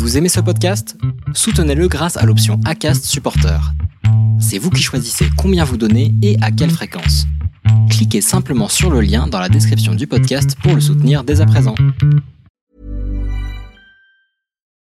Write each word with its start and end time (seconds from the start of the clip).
Vous 0.00 0.16
aimez 0.16 0.30
ce 0.30 0.40
podcast? 0.40 0.96
Soutenez-le 1.34 1.86
grâce 1.86 2.16
à 2.16 2.24
l'option 2.24 2.58
ACAST 2.64 3.04
Supporter. 3.04 3.60
C'est 4.40 4.56
vous 4.56 4.70
qui 4.70 4.82
choisissez 4.82 5.26
combien 5.36 5.62
vous 5.62 5.76
donnez 5.76 6.14
et 6.22 6.38
à 6.40 6.50
quelle 6.50 6.70
fréquence. 6.70 7.26
Cliquez 7.90 8.22
simplement 8.22 8.68
sur 8.68 8.90
le 8.90 9.02
lien 9.02 9.26
dans 9.26 9.38
la 9.38 9.50
description 9.50 9.94
du 9.94 10.06
podcast 10.06 10.56
pour 10.62 10.74
le 10.74 10.80
soutenir 10.80 11.22
dès 11.22 11.42
à 11.42 11.46
présent. 11.46 11.74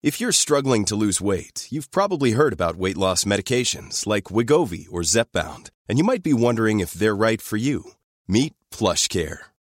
If 0.04 0.20
you're 0.20 0.34
struggling 0.34 0.84
to 0.84 0.98
lose 0.98 1.22
weight, 1.22 1.70
you've 1.72 1.90
probably 1.90 2.34
heard 2.34 2.52
about 2.52 2.78
weight 2.78 2.98
loss 2.98 3.24
medications 3.26 4.06
like 4.06 4.30
Wigovi 4.30 4.88
or 4.92 5.02
Zepbound, 5.02 5.70
and 5.90 5.98
you 5.98 6.04
might 6.04 6.24
be 6.24 6.34
wondering 6.34 6.82
if 6.82 6.92
they're 6.94 7.16
right 7.16 7.42
for 7.42 7.56
you. 7.56 7.94
Meet 8.28 8.54
PlushCare, 8.70 9.55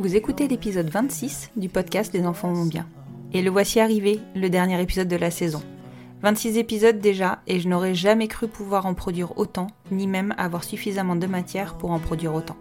Vous 0.00 0.16
écoutez 0.16 0.48
l'épisode 0.48 0.88
26 0.88 1.52
du 1.54 1.68
podcast 1.68 2.12
Les 2.12 2.26
enfants 2.26 2.52
vont 2.52 2.66
bien. 2.66 2.84
Et 3.32 3.42
le 3.42 3.50
voici 3.50 3.78
arrivé, 3.78 4.18
le 4.34 4.50
dernier 4.50 4.82
épisode 4.82 5.06
de 5.06 5.14
la 5.14 5.30
saison. 5.30 5.62
26 6.20 6.58
épisodes 6.58 6.98
déjà, 6.98 7.42
et 7.46 7.60
je 7.60 7.68
n'aurais 7.68 7.94
jamais 7.94 8.26
cru 8.26 8.48
pouvoir 8.48 8.86
en 8.86 8.94
produire 8.94 9.38
autant, 9.38 9.68
ni 9.92 10.08
même 10.08 10.34
avoir 10.36 10.64
suffisamment 10.64 11.14
de 11.14 11.28
matière 11.28 11.78
pour 11.78 11.92
en 11.92 12.00
produire 12.00 12.34
autant. 12.34 12.56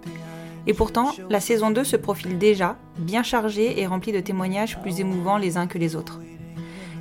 Et 0.67 0.75
pourtant, 0.75 1.11
la 1.27 1.39
saison 1.39 1.71
2 1.71 1.83
se 1.83 1.95
profile 1.95 2.37
déjà, 2.37 2.77
bien 2.99 3.23
chargée 3.23 3.81
et 3.81 3.87
remplie 3.87 4.11
de 4.11 4.19
témoignages 4.19 4.79
plus 4.79 4.99
émouvants 4.99 5.37
les 5.37 5.57
uns 5.57 5.65
que 5.65 5.79
les 5.79 5.95
autres. 5.95 6.19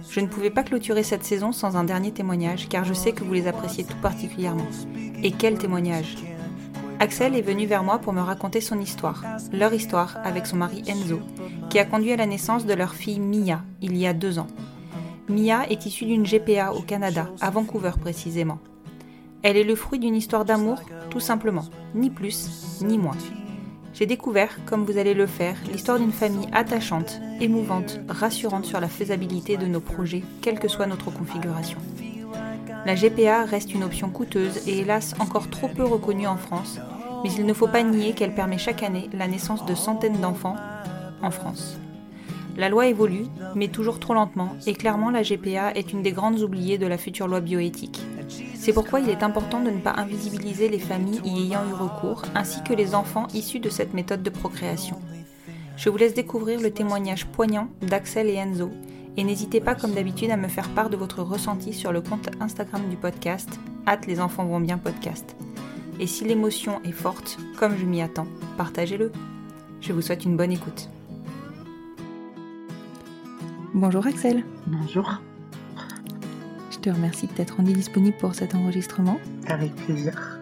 Je 0.09 0.21
ne 0.21 0.29
pouvais 0.29 0.51
pas 0.51 0.63
clôturer 0.63 1.03
cette 1.03 1.25
saison 1.25 1.53
sans 1.53 1.77
un 1.77 1.85
dernier 1.85 2.11
témoignage, 2.11 2.71
car 2.71 2.87
je 2.87 2.95
sais 2.95 3.13
que 3.13 3.23
vous 3.23 3.35
les 3.35 3.49
appréciez 3.49 3.85
tout 3.85 3.99
particulièrement. 4.01 4.67
Et 5.23 5.33
quel 5.33 5.59
témoignage 5.59 6.17
Axel 7.03 7.35
est 7.35 7.43
venu 7.43 7.67
vers 7.67 7.83
moi 7.83 7.99
pour 7.99 8.13
me 8.13 8.21
raconter 8.21 8.61
son 8.61 8.79
histoire, 8.79 9.25
leur 9.53 9.75
histoire 9.75 10.19
avec 10.23 10.47
son 10.47 10.55
mari 10.55 10.85
Enzo, 10.87 11.19
qui 11.69 11.81
a 11.81 11.85
conduit 11.85 12.13
à 12.13 12.17
la 12.17 12.27
naissance 12.27 12.65
de 12.65 12.75
leur 12.75 12.95
fille 12.95 13.19
Mia 13.19 13.65
il 13.81 13.97
y 13.97 14.07
a 14.07 14.13
deux 14.13 14.39
ans. 14.39 14.47
Mia 15.29 15.69
est 15.69 15.85
issue 15.85 16.05
d'une 16.05 16.25
GPA 16.25 16.73
au 16.73 16.81
Canada, 16.81 17.29
à 17.41 17.51
Vancouver 17.51 17.91
précisément. 18.01 18.61
Elle 19.43 19.57
est 19.57 19.65
le 19.65 19.75
fruit 19.75 19.99
d'une 19.99 20.15
histoire 20.15 20.45
d'amour, 20.45 20.81
tout 21.11 21.19
simplement, 21.19 21.65
ni 21.97 22.09
plus 22.09 22.79
ni 22.83 22.99
moins. 22.99 23.19
J'ai 23.95 24.07
découvert, 24.07 24.65
comme 24.65 24.85
vous 24.85 24.97
allez 24.97 25.15
le 25.15 25.27
faire, 25.27 25.57
l'histoire 25.73 25.99
d'une 25.99 26.13
famille 26.13 26.47
attachante, 26.53 27.21
émouvante, 27.41 27.99
rassurante 28.09 28.65
sur 28.65 28.79
la 28.79 28.87
faisabilité 28.87 29.57
de 29.57 29.67
nos 29.67 29.81
projets, 29.81 30.23
quelle 30.41 30.61
que 30.61 30.69
soit 30.69 30.87
notre 30.87 31.11
configuration. 31.11 31.79
La 32.85 32.97
GPA 32.97 33.45
reste 33.45 33.73
une 33.75 33.85
option 33.85 34.11
coûteuse 34.11 34.67
et 34.67 34.81
hélas 34.81 35.15
encore 35.21 35.49
trop 35.49 35.69
peu 35.69 35.85
reconnue 35.85 36.27
en 36.27 36.37
France, 36.37 36.81
mais 37.23 37.31
il 37.33 37.47
ne 37.47 37.53
faut 37.53 37.69
pas 37.69 37.85
nier 37.85 38.13
qu'elle 38.13 38.35
permet 38.35 38.59
chaque 38.59 38.83
année 38.83 39.09
la 39.13 39.29
naissance 39.29 39.65
de 39.65 39.75
centaines 39.77 40.21
d'enfants 40.21 40.57
en 41.23 41.31
France. 41.31 41.79
La 42.57 42.69
loi 42.69 42.89
évolue, 42.89 43.27
mais 43.55 43.69
toujours 43.69 44.01
trop 44.01 44.15
lentement, 44.15 44.57
et 44.67 44.75
clairement 44.75 45.11
la 45.11 45.23
GPA 45.23 45.73
est 45.75 45.93
une 45.93 46.03
des 46.03 46.11
grandes 46.11 46.41
oubliées 46.41 46.77
de 46.77 46.87
la 46.87 46.99
future 46.99 47.29
loi 47.29 47.41
bioéthique. 47.41 48.03
C'est 48.55 48.73
pourquoi 48.73 49.01
il 49.01 49.09
est 49.09 49.23
important 49.23 49.61
de 49.61 49.71
ne 49.71 49.81
pas 49.81 49.95
invisibiliser 49.97 50.69
les 50.69 50.81
familles 50.81 51.21
y 51.25 51.47
ayant 51.47 51.67
eu 51.71 51.73
recours, 51.73 52.23
ainsi 52.35 52.63
que 52.65 52.75
les 52.75 52.97
enfants 52.97 53.29
issus 53.33 53.61
de 53.61 53.71
cette 53.71 53.95
méthode 53.95 54.25
de 54.25 54.31
procréation. 54.31 55.01
Je 55.77 55.89
vous 55.89 55.97
laisse 55.97 56.15
découvrir 56.15 56.61
le 56.61 56.71
témoignage 56.71 57.27
poignant 57.27 57.69
d'Axel 57.81 58.29
et 58.29 58.35
Enzo, 58.35 58.71
et 59.17 59.25
n'hésitez 59.25 59.61
pas 59.61 59.75
comme 59.75 59.93
d'habitude 59.93 60.31
à 60.31 60.37
me 60.37 60.49
faire 60.49 60.69
part 60.71 60.91
de 60.91 60.97
votre 60.97 61.23
ressenti 61.23 61.73
sur 61.73 61.93
le 61.93 62.01
compte 62.01 62.31
Instagram 62.41 62.83
du 62.89 62.97
podcast, 62.97 63.49
hâte 63.87 64.07
les 64.07 64.21
enfants 64.21 64.45
vont 64.47 64.61
bien 64.61 64.79
podcast. 64.79 65.37
Et 66.01 66.07
si 66.07 66.25
l'émotion 66.25 66.81
est 66.85 66.93
forte, 66.93 67.39
comme 67.59 67.77
je 67.77 67.85
m'y 67.85 68.01
attends, 68.03 68.27
partagez-le. 68.57 69.13
Je 69.81 69.93
vous 69.93 70.01
souhaite 70.03 70.25
une 70.25 70.37
bonne 70.37 70.53
écoute. 70.53 70.89
Bonjour 73.75 74.07
Axel. 74.07 74.45
Bonjour, 74.67 75.11
Je 76.71 76.79
te 76.79 76.91
remercie 76.91 77.27
de 77.27 77.33
t'être 77.33 77.57
rendu 77.57 77.73
disponible 77.73 78.17
pour 78.19 78.35
cet 78.35 78.55
enregistrement. 78.55 79.19
avec 79.47 79.75
plaisir. 79.77 80.39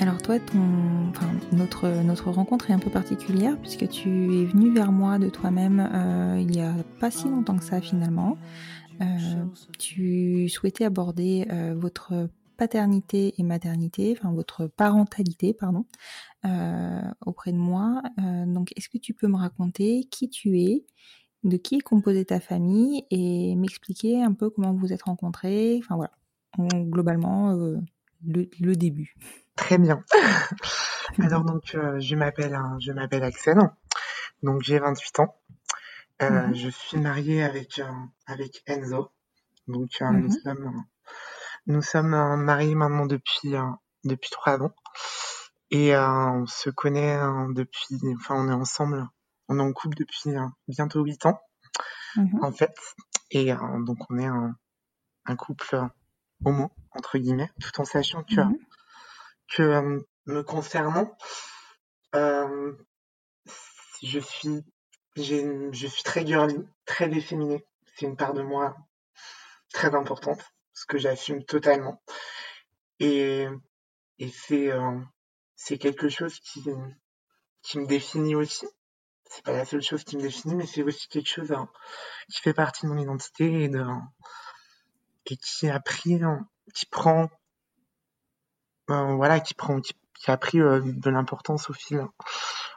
Alors 0.00 0.20
toi, 0.20 0.38
ton, 0.40 1.08
enfin, 1.10 1.30
notre, 1.52 1.88
notre 2.02 2.30
rencontre 2.30 2.70
est 2.70 2.72
un 2.74 2.78
peu 2.78 2.90
particulière 2.90 3.58
puisque 3.60 3.88
tu 3.88 4.08
es 4.40 4.44
venu 4.44 4.72
vers 4.72 4.92
moi 4.92 5.18
de 5.18 5.28
toi-même 5.30 5.80
euh, 5.94 6.38
il 6.40 6.54
y 6.54 6.60
a 6.60 6.74
pas 7.00 7.10
si 7.10 7.28
longtemps 7.28 7.56
que 7.56 7.64
ça 7.64 7.80
finalement. 7.80 8.36
Euh, 9.00 9.04
tu 9.78 10.48
souhaitais 10.48 10.84
aborder 10.84 11.46
euh, 11.50 11.74
votre 11.76 12.28
paternité 12.56 13.34
et 13.38 13.42
maternité, 13.42 14.16
enfin 14.18 14.32
votre 14.32 14.66
parentalité, 14.66 15.54
pardon, 15.54 15.84
euh, 16.44 17.02
auprès 17.26 17.52
de 17.52 17.58
moi. 17.58 18.02
Euh, 18.20 18.46
donc, 18.46 18.72
est-ce 18.76 18.88
que 18.88 18.98
tu 18.98 19.14
peux 19.14 19.28
me 19.28 19.36
raconter 19.36 20.04
qui 20.10 20.28
tu 20.30 20.60
es, 20.60 20.84
de 21.44 21.56
qui 21.56 21.76
est 21.76 21.80
composée 21.80 22.24
ta 22.24 22.40
famille 22.40 23.04
et 23.10 23.56
m'expliquer 23.56 24.22
un 24.22 24.32
peu 24.32 24.50
comment 24.50 24.72
vous 24.74 24.92
êtes 24.92 25.02
rencontrés, 25.02 25.78
enfin 25.82 25.96
voilà, 25.96 26.12
en- 26.58 26.68
globalement 26.82 27.50
euh, 27.52 27.76
le, 28.26 28.48
le 28.60 28.76
début. 28.76 29.16
Très 29.56 29.78
bien. 29.78 30.02
Alors 31.20 31.44
donc 31.44 31.74
euh, 31.74 32.00
je 32.00 32.16
m'appelle 32.16 32.58
je 32.80 32.92
m'appelle 32.92 33.22
Axel. 33.24 33.58
Donc 34.42 34.62
j'ai 34.62 34.78
28 34.78 35.20
ans. 35.20 35.36
Euh, 36.22 36.48
Mhm. 36.48 36.54
Je 36.54 36.68
suis 36.70 36.98
mariée 36.98 37.42
avec 37.42 37.78
euh, 37.78 37.90
avec 38.26 38.62
Enzo. 38.66 39.10
Donc 39.68 39.90
euh, 40.02 40.06
Mhm. 40.10 40.20
nous 40.22 40.32
sommes 40.32 40.84
nous 41.66 41.82
sommes 41.82 42.36
mariés 42.42 42.74
maintenant 42.74 43.06
depuis 43.06 43.54
depuis 44.04 44.30
trois 44.30 44.60
ans 44.62 44.74
et 45.70 45.96
on 45.96 46.46
se 46.46 46.68
connaît 46.70 47.16
depuis 47.54 47.98
enfin 48.16 48.34
on 48.36 48.48
est 48.50 48.52
ensemble 48.54 49.08
on 49.48 49.58
est 49.58 49.62
en 49.62 49.72
couple 49.72 49.96
depuis 49.96 50.34
bientôt 50.68 51.02
huit 51.04 51.24
ans 51.26 51.40
Mhm. 52.16 52.44
en 52.44 52.52
fait 52.52 52.74
et 53.30 53.52
donc 53.86 53.98
on 54.10 54.18
est 54.18 54.26
un, 54.26 54.54
un 55.24 55.36
couple 55.36 55.80
homo 56.44 56.70
entre 56.92 57.16
guillemets 57.18 57.50
tout 57.60 57.80
en 57.80 57.84
sachant 57.84 58.22
que. 58.24 58.40
Que 59.48 60.00
me 60.26 60.42
concernant, 60.42 61.16
je 64.02 64.18
suis, 64.20 64.64
une- 65.16 65.72
je 65.74 65.86
suis 65.86 66.02
très 66.02 66.26
girly, 66.26 66.56
très 66.84 67.10
efféminée. 67.10 67.64
C'est 67.94 68.06
une 68.06 68.16
part 68.16 68.34
de 68.34 68.42
moi 68.42 68.76
très 69.72 69.94
importante, 69.94 70.42
ce 70.72 70.86
que 70.86 70.98
j'assume 70.98 71.44
totalement. 71.44 72.02
Et, 73.00 73.46
et 74.18 74.28
c'est, 74.30 74.70
euh, 74.70 75.00
c'est 75.56 75.78
quelque 75.78 76.08
chose 76.08 76.38
qui, 76.40 76.62
qui 77.62 77.78
me 77.78 77.86
définit 77.86 78.34
aussi. 78.34 78.66
C'est 79.30 79.44
pas 79.44 79.52
la 79.52 79.64
seule 79.64 79.82
chose 79.82 80.04
qui 80.04 80.16
me 80.16 80.22
définit, 80.22 80.54
mais 80.54 80.66
c'est 80.66 80.82
aussi 80.82 81.08
quelque 81.08 81.28
chose 81.28 81.52
hein, 81.52 81.68
qui 82.30 82.40
fait 82.40 82.54
partie 82.54 82.86
de 82.86 82.90
mon 82.92 82.98
identité 83.00 83.64
et, 83.64 83.68
de, 83.68 83.84
et 85.26 85.36
qui 85.36 85.68
a 85.68 85.80
pris, 85.80 86.22
hein, 86.22 86.48
qui 86.74 86.86
prend, 86.86 87.28
voilà, 88.88 89.40
qui 89.40 89.54
prend, 89.54 89.80
qui, 89.80 89.94
a 90.26 90.36
pris 90.36 90.60
euh, 90.60 90.80
de 90.84 91.10
l'importance 91.10 91.70
au 91.70 91.72
fil, 91.72 92.04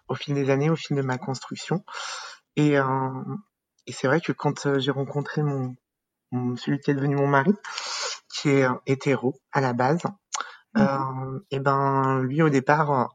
au 0.08 0.16
fil 0.16 0.34
des 0.34 0.50
années, 0.50 0.70
au 0.70 0.76
fil 0.76 0.98
de 0.98 1.02
ma 1.02 1.18
construction. 1.18 1.84
Et, 2.56 2.78
euh, 2.78 2.86
et 3.86 3.92
c'est 3.92 4.08
vrai 4.08 4.22
que 4.22 4.32
quand 4.32 4.80
j'ai 4.80 4.92
rencontré 4.92 5.44
mon, 5.44 5.76
celui 6.58 6.80
qui 6.80 6.92
est 6.92 6.96
devenu 6.96 7.16
mon 7.16 7.28
mari, 7.28 7.54
qui 8.30 8.50
est 8.50 8.68
hétéro 8.86 9.36
à 9.52 9.62
la 9.62 9.74
base, 9.74 10.04
mmh. 10.76 11.40
et 11.52 11.60
ben 11.60 12.22
lui 12.22 12.42
au 12.42 12.50
départ 12.50 13.10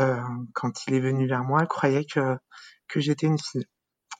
euh, 0.00 0.22
quand 0.54 0.86
il 0.86 0.94
est 0.94 1.00
venu 1.00 1.26
vers 1.26 1.42
moi, 1.42 1.66
croyait 1.66 2.04
que, 2.04 2.36
que 2.88 3.00
j'étais 3.00 3.26
une 3.26 3.38
fille. 3.38 3.66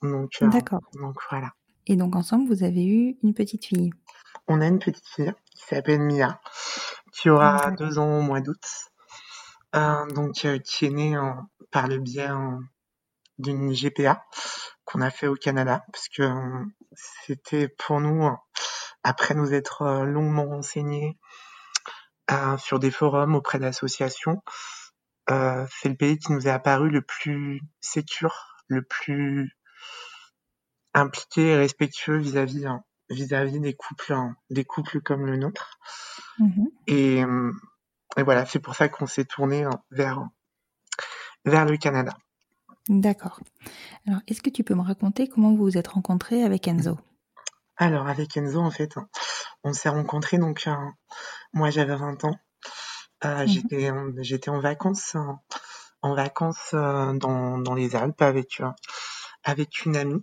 Donc, 0.02 0.30
euh, 0.42 0.48
D'accord. 0.48 0.80
Donc 0.94 1.16
voilà. 1.30 1.52
Et 1.86 1.96
donc 1.96 2.16
ensemble, 2.16 2.48
vous 2.48 2.64
avez 2.64 2.84
eu 2.84 3.16
une 3.22 3.34
petite 3.34 3.64
fille 3.64 3.90
On 4.48 4.60
a 4.60 4.66
une 4.66 4.78
petite 4.78 5.06
fille 5.06 5.32
qui 5.54 5.64
s'appelle 5.64 6.00
Mia, 6.00 6.40
qui 7.18 7.30
aura 7.30 7.70
deux 7.72 7.98
ans 7.98 8.18
au 8.18 8.22
mois 8.22 8.40
d'août. 8.40 8.64
Euh, 9.76 10.06
donc 10.12 10.34
qui 10.64 10.86
est 10.86 10.90
née 10.90 11.18
par 11.70 11.88
le 11.88 11.98
biais 11.98 12.30
d'une 13.38 13.72
GPA 13.72 14.24
qu'on 14.84 15.02
a 15.02 15.10
fait 15.10 15.26
au 15.26 15.34
Canada 15.34 15.84
parce 15.92 16.08
que 16.08 16.26
c'était 17.26 17.68
pour 17.68 18.00
nous 18.00 18.30
après 19.02 19.34
nous 19.34 19.52
être 19.52 20.04
longuement 20.04 20.46
renseignés 20.46 21.18
sur 22.56 22.78
des 22.78 22.90
forums 22.90 23.34
auprès 23.34 23.58
d'associations 23.58 24.42
euh, 25.30 25.66
c'est 25.70 25.90
le 25.90 25.94
pays 25.94 26.18
qui 26.18 26.32
nous 26.32 26.46
est 26.48 26.50
apparu 26.50 26.88
le 26.88 27.02
plus 27.02 27.60
sécure, 27.80 28.64
le 28.66 28.82
plus 28.82 29.54
impliqué 30.94 31.48
et 31.48 31.56
respectueux 31.56 32.16
vis-à-vis 32.16 32.66
hein, 32.66 32.82
vis-à-vis 33.10 33.60
des 33.60 33.74
couples 33.74 34.12
hein, 34.12 34.36
des 34.50 34.64
couples 34.64 35.00
comme 35.00 35.26
le 35.26 35.36
nôtre. 35.36 35.78
Mmh 36.38 36.66
et, 36.86 37.22
et, 38.16 38.22
voilà, 38.22 38.46
c'est 38.46 38.60
pour 38.60 38.74
ça 38.74 38.88
qu'on 38.88 39.06
s'est 39.06 39.24
tourné 39.24 39.64
hein, 39.64 39.82
vers 39.90 40.28
vers 41.44 41.64
le 41.64 41.76
Canada. 41.76 42.16
D'accord. 42.88 43.40
Alors, 44.06 44.20
est-ce 44.26 44.40
que 44.40 44.50
tu 44.50 44.64
peux 44.64 44.74
me 44.74 44.82
raconter 44.82 45.28
comment 45.28 45.50
vous 45.50 45.64
vous 45.64 45.76
êtes 45.76 45.88
rencontrés 45.88 46.42
avec 46.42 46.66
Enzo? 46.68 46.98
Alors, 47.76 48.08
avec 48.08 48.36
Enzo, 48.36 48.60
en 48.60 48.70
fait, 48.70 48.94
on 49.62 49.72
s'est 49.72 49.90
rencontrés, 49.90 50.38
donc, 50.38 50.68
moi 51.52 51.70
j'avais 51.70 51.96
20 51.96 52.24
ans, 52.24 52.36
euh, 53.24 53.44
mmh 53.44 53.48
j'étais, 53.48 53.90
j'étais 54.18 54.50
en 54.50 54.60
vacances, 54.60 55.16
en, 56.02 56.14
vacances 56.14 56.70
euh, 56.74 57.12
dans, 57.14 57.58
dans 57.58 57.74
les 57.74 57.96
Alpes 57.96 58.22
avec, 58.22 58.60
euh, 58.60 58.70
avec 59.44 59.84
une 59.84 59.96
amie. 59.96 60.22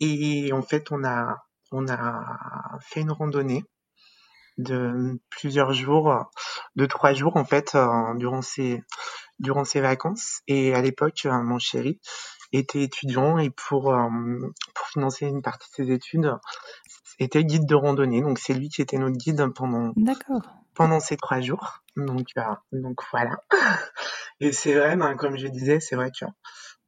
Et 0.00 0.52
en 0.52 0.62
fait, 0.62 0.90
on 0.90 1.04
a, 1.04 1.44
on 1.72 1.88
a 1.88 2.78
fait 2.80 3.00
une 3.00 3.10
randonnée 3.10 3.64
de 4.58 5.18
plusieurs 5.30 5.72
jours, 5.72 6.30
de 6.76 6.86
trois 6.86 7.14
jours 7.14 7.36
en 7.36 7.44
fait, 7.44 7.76
durant 8.16 8.42
ces, 8.42 8.82
durant 9.38 9.64
ces 9.64 9.80
vacances. 9.80 10.42
Et 10.46 10.74
à 10.74 10.82
l'époque, 10.82 11.24
mon 11.24 11.58
chéri 11.58 12.00
était 12.52 12.82
étudiant 12.82 13.38
et 13.38 13.50
pour, 13.50 13.84
pour 14.74 14.86
financer 14.88 15.26
une 15.26 15.42
partie 15.42 15.68
de 15.70 15.86
ses 15.86 15.92
études, 15.92 16.36
était 17.18 17.44
guide 17.44 17.66
de 17.66 17.74
randonnée. 17.74 18.22
Donc 18.22 18.38
c'est 18.38 18.54
lui 18.54 18.68
qui 18.68 18.82
était 18.82 18.98
notre 18.98 19.16
guide 19.16 19.44
pendant, 19.54 19.92
pendant 20.74 21.00
ces 21.00 21.16
trois 21.16 21.40
jours. 21.40 21.82
Donc, 21.96 22.28
euh, 22.36 22.42
donc 22.72 23.00
voilà. 23.10 23.36
Et 24.40 24.52
c'est 24.52 24.74
vrai, 24.74 24.96
ben, 24.96 25.14
comme 25.16 25.36
je 25.36 25.46
disais, 25.46 25.80
c'est 25.80 25.96
vrai 25.96 26.10
que 26.10 26.24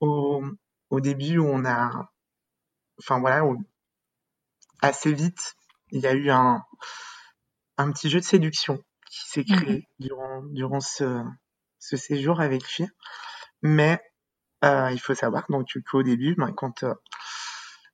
au, 0.00 0.42
au 0.90 1.00
début, 1.00 1.38
on 1.38 1.64
a, 1.64 2.10
enfin 2.98 3.20
voilà, 3.20 3.44
assez 4.84 5.12
vite, 5.12 5.54
il 5.90 6.00
y 6.00 6.06
a 6.06 6.12
eu 6.12 6.30
un, 6.30 6.62
un 7.78 7.92
petit 7.92 8.10
jeu 8.10 8.20
de 8.20 8.24
séduction 8.24 8.78
qui 9.10 9.28
s'est 9.28 9.44
mmh 9.48 9.56
créé 9.56 9.88
durant, 9.98 10.42
durant 10.50 10.80
ce, 10.80 11.22
ce 11.78 11.96
séjour 11.96 12.40
avec 12.40 12.62
lui. 12.76 12.86
Mais 13.62 14.00
euh, 14.64 14.90
il 14.92 15.00
faut 15.00 15.14
savoir 15.14 15.44
donc 15.48 15.68
qu'au 15.90 16.02
début, 16.02 16.34
ben, 16.36 16.52
quand, 16.52 16.82
euh, 16.82 16.94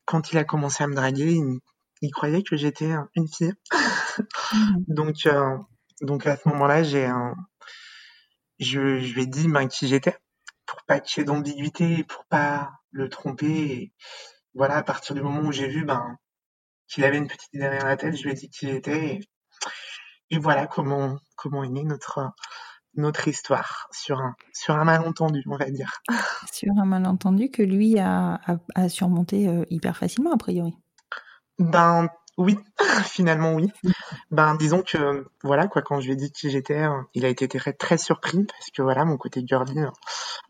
quand 0.04 0.32
il 0.32 0.38
a 0.38 0.44
commencé 0.44 0.82
à 0.82 0.86
me 0.86 0.94
draguer, 0.94 1.32
il, 1.32 1.60
il 2.02 2.10
croyait 2.10 2.42
que 2.42 2.56
j'étais 2.56 2.92
une 3.14 3.28
fille. 3.28 3.52
Mmh 4.52 4.84
donc, 4.88 5.26
euh, 5.26 5.56
donc 6.02 6.26
à 6.26 6.36
ce 6.36 6.48
moment-là, 6.48 6.82
j'ai 6.82 7.06
un, 7.06 7.34
je, 8.58 8.98
je 9.00 9.14
lui 9.14 9.22
ai 9.22 9.26
dit 9.26 9.48
ben, 9.48 9.68
qui 9.68 9.88
j'étais 9.88 10.16
pour 10.66 10.82
pas 10.84 11.00
qu'il 11.00 11.20
y 11.20 11.22
ait 11.22 11.24
d'ambiguïté, 11.24 12.04
pour 12.04 12.24
pas 12.26 12.70
le 12.90 13.08
tromper. 13.08 13.46
Et 13.46 13.92
voilà, 14.54 14.76
à 14.76 14.82
partir 14.82 15.14
du 15.14 15.22
moment 15.22 15.40
où 15.40 15.52
j'ai 15.52 15.68
vu 15.68 15.84
ben, 15.84 16.16
qu'il 16.90 17.04
avait 17.04 17.18
une 17.18 17.28
petite 17.28 17.52
idée 17.52 17.64
derrière 17.64 17.86
la 17.86 17.96
tête, 17.96 18.16
je 18.16 18.22
lui 18.24 18.32
ai 18.32 18.34
dit 18.34 18.50
qui 18.50 18.68
j'étais. 18.68 19.06
Et, 19.06 19.20
et, 20.30 20.38
voilà 20.38 20.66
comment, 20.66 21.18
comment 21.36 21.64
est 21.64 21.68
née 21.68 21.84
notre, 21.84 22.32
notre 22.94 23.28
histoire 23.28 23.88
sur 23.92 24.20
un, 24.20 24.34
sur 24.52 24.76
un 24.76 24.84
malentendu, 24.84 25.42
on 25.46 25.56
va 25.56 25.70
dire. 25.70 26.00
Sur 26.52 26.72
un 26.78 26.84
malentendu 26.84 27.50
que 27.50 27.62
lui 27.62 27.98
a, 27.98 28.40
a, 28.46 28.56
a 28.74 28.88
surmonté 28.88 29.48
euh, 29.48 29.64
hyper 29.70 29.96
facilement, 29.96 30.32
a 30.32 30.36
priori. 30.36 30.76
Ben, 31.58 32.08
oui, 32.36 32.58
finalement 33.04 33.52
oui. 33.52 33.70
Ben 34.30 34.54
disons 34.56 34.82
que 34.82 35.26
voilà 35.42 35.68
quoi 35.68 35.82
quand 35.82 36.00
je 36.00 36.06
lui 36.06 36.12
ai 36.14 36.16
dit 36.16 36.32
qui 36.32 36.50
j'étais, 36.50 36.82
euh, 36.82 37.02
il 37.14 37.24
a 37.24 37.28
été 37.28 37.46
très, 37.48 37.72
très 37.72 37.98
surpris 37.98 38.44
parce 38.44 38.70
que 38.74 38.82
voilà 38.82 39.04
mon 39.04 39.18
côté 39.18 39.42
girly. 39.46 39.78
Euh, 39.78 39.90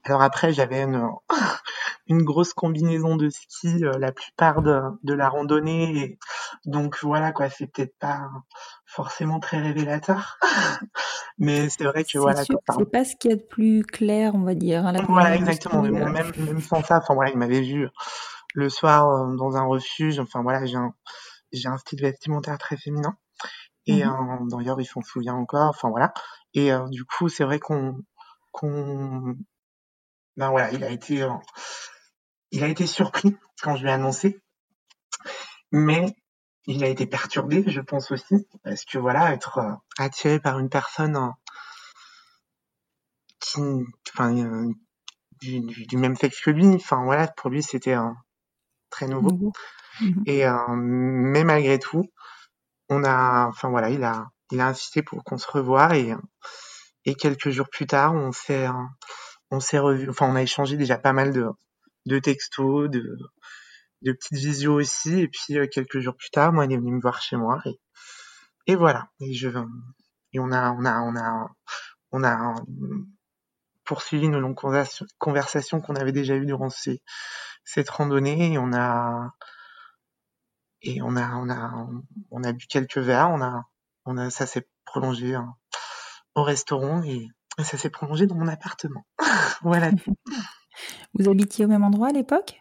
alors 0.05 0.23
après 0.23 0.53
j'avais 0.53 0.83
une, 0.83 1.03
une 2.11 2.25
grosse 2.25 2.53
combinaison 2.55 3.15
de 3.15 3.29
ski 3.29 3.85
euh, 3.85 3.97
la 3.99 4.11
plupart 4.11 4.62
de, 4.62 4.81
de 5.05 5.15
la 5.15 5.29
randonnée 5.29 5.97
et 5.97 6.19
donc 6.67 6.99
voilà 7.03 7.31
quoi 7.31 7.49
c'est 7.49 7.69
peut-être 7.69 7.97
pas 8.01 8.29
forcément 8.85 9.39
très 9.39 9.59
révélateur. 9.59 10.39
Mais 11.39 11.69
c'est 11.71 11.85
vrai 11.85 12.05
que 12.05 12.19
voilà. 12.19 12.45
C'est 12.45 12.91
pas 12.91 13.05
ce 13.05 13.15
qu'il 13.15 13.31
y 13.31 13.35
a 13.35 13.37
de 13.37 13.43
plus 13.43 13.85
clair 13.85 14.35
on 14.35 14.43
va 14.43 14.55
dire. 14.55 14.85
Hein, 14.85 14.95
voilà 15.09 15.37
exactement. 15.37 15.83
Même, 15.83 16.33
même 16.37 16.61
sans 16.61 16.83
ça, 16.83 16.99
enfin 16.99 17.15
voilà 17.15 17.31
il 17.31 17.39
m'avait 17.39 17.62
vu 17.62 17.89
le 18.55 18.69
soir 18.69 19.29
dans 19.37 19.56
un 19.56 19.65
refuge. 19.65 20.19
Enfin 20.19 20.43
voilà 20.43 20.67
j'ai 20.67 20.77
un 20.77 20.93
j'ai 21.53 21.69
un 21.69 21.79
style 21.79 22.03
vestimentaire 22.03 22.59
très 22.59 22.77
féminin. 22.77 23.17
Et 23.87 24.05
mmh 24.05 24.49
d'ailleurs, 24.51 24.81
il 24.81 24.85
s'en 24.85 25.01
souvient 25.01 25.35
encore. 25.35 25.71
Enfin 25.71 25.89
voilà. 25.89 26.13
Et 26.55 26.71
du 26.91 27.05
coup, 27.05 27.29
c'est 27.29 27.45
vrai 27.45 27.61
qu'on 27.61 27.97
qu'on 28.53 29.37
ben 30.37 30.51
voilà, 30.51 30.73
il 30.73 30.83
a 30.85 30.91
été 30.91 31.27
il 32.51 32.65
a 32.65 32.69
été 32.69 32.87
surpris 32.87 33.37
quand 33.63 33.77
je 33.77 33.83
lui 33.83 33.91
ai 33.91 33.93
annoncé, 33.93 34.41
mais 35.73 36.15
il 36.67 36.85
a 36.85 36.89
été 36.89 37.07
perturbé, 37.07 37.65
je 37.67 37.81
pense 37.81 38.11
aussi, 38.11 38.47
parce 38.65 38.85
que 38.85 38.99
voilà, 38.99 39.33
être 39.33 39.61
attiré 39.99 40.41
par 40.41 40.59
une 40.59 40.69
personne 40.69 41.33
qui, 43.41 43.61
enfin, 44.13 44.33
du, 45.41 45.61
du, 45.61 45.97
même 45.97 46.17
sexe 46.17 46.41
que 46.41 46.51
lui, 46.51 46.67
enfin 46.67 47.05
voilà, 47.05 47.29
pour 47.29 47.51
lui 47.51 47.63
c'était 47.63 47.97
très 48.91 49.07
nouveau. 49.07 49.31
Mmh 49.33 49.53
et 50.27 50.47
euh, 50.47 50.55
mais 50.77 51.45
malgré 51.45 51.79
tout, 51.79 52.05
on 52.89 53.05
a, 53.05 53.49
enfin 53.49 53.69
voilà, 53.69 53.91
il 53.91 54.03
a, 54.05 54.29
il 54.51 54.61
a 54.61 54.69
insisté 54.69 55.03
pour 55.03 55.25
qu'on 55.25 55.37
se 55.37 55.51
revoie 55.51 55.97
et 55.97 56.15
et 57.05 57.15
quelques 57.15 57.51
jours 57.51 57.69
plus 57.69 57.87
tard, 57.87 58.15
on 58.15 58.33
s'est 58.33 58.67
on 59.51 59.61
s'est 59.61 59.79
revu, 59.79 60.09
enfin 60.09 60.31
on 60.31 60.37
a 60.37 60.43
échangé 60.43 60.77
déjà 60.77 60.97
pas 60.97 61.13
mal 61.13 61.33
de 61.33 61.49
de 62.07 62.19
textos, 62.19 62.91
de 62.91 63.17
de 64.03 64.13
petites 64.13 64.39
visios 64.39 64.75
aussi. 64.75 65.21
Et 65.21 65.29
puis 65.29 65.59
euh, 65.59 65.67
quelques 65.67 66.01
jours 66.01 66.17
plus 66.17 66.31
tard, 66.31 66.53
moi 66.53 66.65
il 66.65 66.73
est 66.73 66.77
venu 66.77 66.93
me 66.93 67.01
voir 67.01 67.21
chez 67.21 67.37
moi 67.37 67.61
et 67.67 67.81
et 68.67 68.77
voilà. 68.77 69.09
Et 69.21 69.35
je 69.35 69.49
et 70.33 70.39
on 70.41 70.53
a 70.53 70.73
on 70.73 70.85
a 70.85 71.01
on 71.01 71.17
a 71.17 71.51
on 72.13 72.25
a 72.25 72.55
poursuivi 73.85 74.29
nos 74.29 74.41
longues 74.41 74.59
conversations 75.19 75.81
qu'on 75.81 75.97
avait 75.97 76.13
déjà 76.13 76.37
eues 76.37 76.47
durant 76.47 76.71
ces, 76.71 77.03
cette 77.65 77.91
randonnée. 77.91 78.53
Et 78.53 78.59
on 78.59 78.73
a 78.73 79.33
et 80.83 81.03
on 81.03 81.17
a, 81.17 81.35
on 81.37 81.51
a, 81.51 81.89
on 82.31 82.45
a 82.45 82.53
bu 82.53 82.67
quelques 82.67 82.99
verres, 82.99 83.31
on 83.31 83.43
a, 83.43 83.65
on 84.07 84.17
a, 84.17 84.31
ça 84.31 84.47
s'est 84.47 84.67
prolongé 84.85 85.35
hein, 85.35 85.55
au 86.35 86.43
restaurant. 86.43 87.03
Et, 87.03 87.29
ça 87.59 87.77
s'est 87.77 87.91
prolongé 87.91 88.27
dans 88.27 88.37
mon 88.37 88.49
appartement. 88.49 89.05
voilà. 89.63 89.91
Vous 91.14 91.29
habitiez 91.29 91.64
au 91.64 91.69
même 91.69 91.84
endroit 91.84 92.08
à 92.08 92.12
l'époque? 92.12 92.60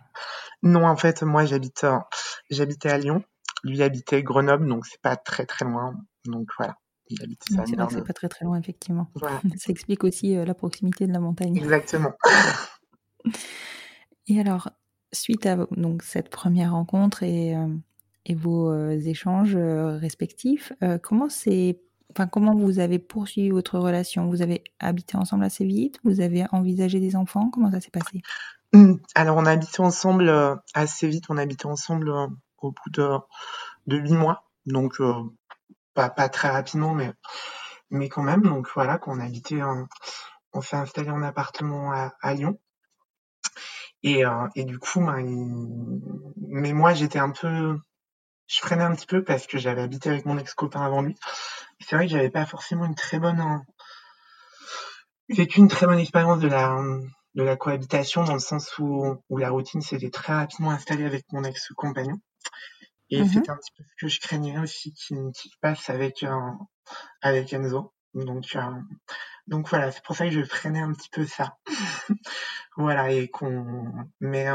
Non, 0.63 0.85
en 0.85 0.95
fait, 0.95 1.23
moi 1.23 1.45
j'habite, 1.45 1.83
euh, 1.83 1.97
j'habitais 2.49 2.89
à 2.89 2.97
Lyon. 2.97 3.23
Lui 3.63 3.81
habitait 3.81 4.23
Grenoble, 4.23 4.67
donc 4.67 4.85
c'est 4.85 5.01
pas 5.01 5.15
très 5.15 5.45
très 5.45 5.65
loin. 5.65 5.95
Donc 6.25 6.47
voilà. 6.57 6.75
Il 7.09 7.21
habite 7.23 7.43
ça. 7.43 7.63
C'est 7.65 7.75
c'est 7.91 8.05
pas 8.05 8.13
très 8.13 8.29
très 8.29 8.45
loin, 8.45 8.57
effectivement. 8.57 9.07
Ça 9.57 9.71
explique 9.71 10.03
aussi 10.03 10.37
euh, 10.37 10.45
la 10.45 10.53
proximité 10.53 11.07
de 11.07 11.13
la 11.13 11.19
montagne. 11.19 11.57
Exactement. 11.57 12.13
et 14.27 14.39
alors, 14.39 14.69
suite 15.11 15.45
à 15.45 15.67
donc 15.71 16.03
cette 16.03 16.29
première 16.29 16.71
rencontre 16.71 17.23
et 17.23 17.55
euh, 17.55 17.67
et 18.25 18.35
vos 18.35 18.91
échanges 18.91 19.55
respectifs. 19.55 20.71
Comment 21.01 21.29
s'est 21.29 21.81
comment 22.31 22.55
vous 22.55 22.79
avez 22.79 22.99
poursuivi 22.99 23.49
votre 23.49 23.77
relation? 23.79 24.27
Vous 24.27 24.41
avez 24.41 24.63
habité 24.79 25.17
ensemble 25.17 25.43
assez 25.43 25.65
vite? 25.65 25.99
Vous 26.03 26.21
avez 26.21 26.45
envisagé 26.51 26.99
des 26.99 27.15
enfants? 27.15 27.49
Comment 27.51 27.71
ça 27.71 27.79
s'est 27.79 27.91
passé? 27.91 28.21
Mmh. 28.73 28.95
Alors, 29.15 29.37
on 29.37 29.45
a 29.45 29.51
habité 29.51 29.81
ensemble 29.81 30.29
euh, 30.29 30.55
assez 30.73 31.07
vite. 31.07 31.25
On 31.29 31.37
a 31.37 31.41
habité 31.41 31.67
ensemble 31.67 32.09
euh, 32.09 32.27
au 32.59 32.71
bout 32.71 32.89
de, 32.91 33.17
de 33.87 33.97
8 33.97 34.13
mois. 34.13 34.43
Donc, 34.65 34.99
euh, 34.99 35.13
pas, 35.93 36.09
très 36.09 36.49
rapidement, 36.49 36.93
mais, 36.93 37.11
mais 37.89 38.09
quand 38.09 38.23
même. 38.23 38.43
Donc, 38.43 38.67
voilà, 38.73 38.97
qu'on 38.97 39.19
a 39.19 39.25
habité, 39.25 39.61
on 40.53 40.61
s'est 40.61 40.77
installé 40.77 41.09
en 41.09 41.23
appartement 41.23 41.91
à, 41.91 42.33
Lyon. 42.33 42.57
Et, 44.03 44.23
et 44.55 44.63
du 44.63 44.79
coup, 44.79 45.01
ben, 45.01 46.31
mais 46.37 46.71
moi, 46.71 46.93
j'étais 46.93 47.19
un 47.19 47.31
peu 47.31 47.77
je 48.49 48.59
freinais 48.59 48.83
un 48.83 48.95
petit 48.95 49.05
peu 49.05 49.23
parce 49.23 49.45
que 49.45 49.57
j'avais 49.57 49.81
habité 49.81 50.09
avec 50.09 50.25
mon 50.25 50.37
ex-copain 50.37 50.81
avant 50.81 51.03
lui. 51.03 51.15
C'est 51.79 51.95
vrai 51.95 52.05
que 52.05 52.11
j'avais 52.11 52.29
pas 52.29 52.45
forcément 52.45 52.85
une 52.85 52.95
très 52.95 53.19
bonne, 53.19 53.39
euh, 53.39 55.35
vécu 55.35 55.59
une 55.59 55.67
très 55.67 55.85
bonne 55.85 55.99
expérience 55.99 56.39
de 56.39 56.47
la, 56.47 56.77
de 57.35 57.43
la 57.43 57.55
cohabitation 57.55 58.23
dans 58.23 58.33
le 58.33 58.39
sens 58.39 58.77
où, 58.79 59.15
où 59.29 59.37
la 59.37 59.49
routine 59.49 59.81
s'était 59.81 60.09
très 60.09 60.33
rapidement 60.33 60.71
installée 60.71 61.05
avec 61.05 61.25
mon 61.31 61.43
ex-compagnon. 61.43 62.19
Et 63.09 63.21
mhm. 63.21 63.29
c'était 63.29 63.49
un 63.49 63.57
petit 63.57 63.71
peu 63.75 63.83
ce 63.83 63.95
que 64.05 64.07
je 64.07 64.19
craignais 64.19 64.59
aussi 64.59 64.93
qui, 64.93 65.15
qui 65.33 65.51
passe 65.61 65.89
avec, 65.89 66.23
euh, 66.23 66.51
avec 67.21 67.53
Enzo. 67.53 67.93
Donc, 68.13 68.55
euh, 68.55 68.61
donc 69.47 69.69
voilà, 69.69 69.91
c'est 69.91 70.03
pour 70.03 70.15
ça 70.15 70.25
que 70.25 70.31
je 70.31 70.43
freinais 70.43 70.81
un 70.81 70.93
petit 70.93 71.09
peu 71.09 71.25
ça. 71.25 71.57
voilà, 72.77 73.11
et 73.11 73.29
qu'on, 73.29 73.93
mais, 74.19 74.47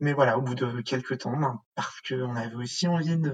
mais 0.00 0.12
voilà, 0.12 0.38
au 0.38 0.42
bout 0.42 0.54
de 0.54 0.80
quelques 0.80 1.18
temps, 1.18 1.36
ben, 1.36 1.60
parce 1.74 2.00
qu'on 2.00 2.34
avait 2.34 2.54
aussi 2.54 2.88
envie 2.88 3.16
de, 3.16 3.32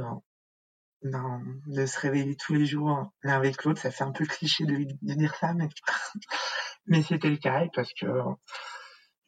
ben, 1.04 1.42
de 1.66 1.86
se 1.86 1.98
réveiller 1.98 2.36
tous 2.36 2.54
les 2.54 2.66
jours 2.66 3.10
l'un 3.22 3.34
avec 3.34 3.64
l'autre. 3.64 3.80
Ça 3.80 3.90
fait 3.90 4.04
un 4.04 4.12
peu 4.12 4.24
cliché 4.26 4.64
de, 4.64 4.86
dire 5.02 5.34
ça, 5.36 5.54
mais, 5.54 5.68
mais 6.86 7.02
c'était 7.02 7.30
le 7.30 7.36
cas. 7.36 7.64
parce 7.74 7.92
que, 7.92 8.06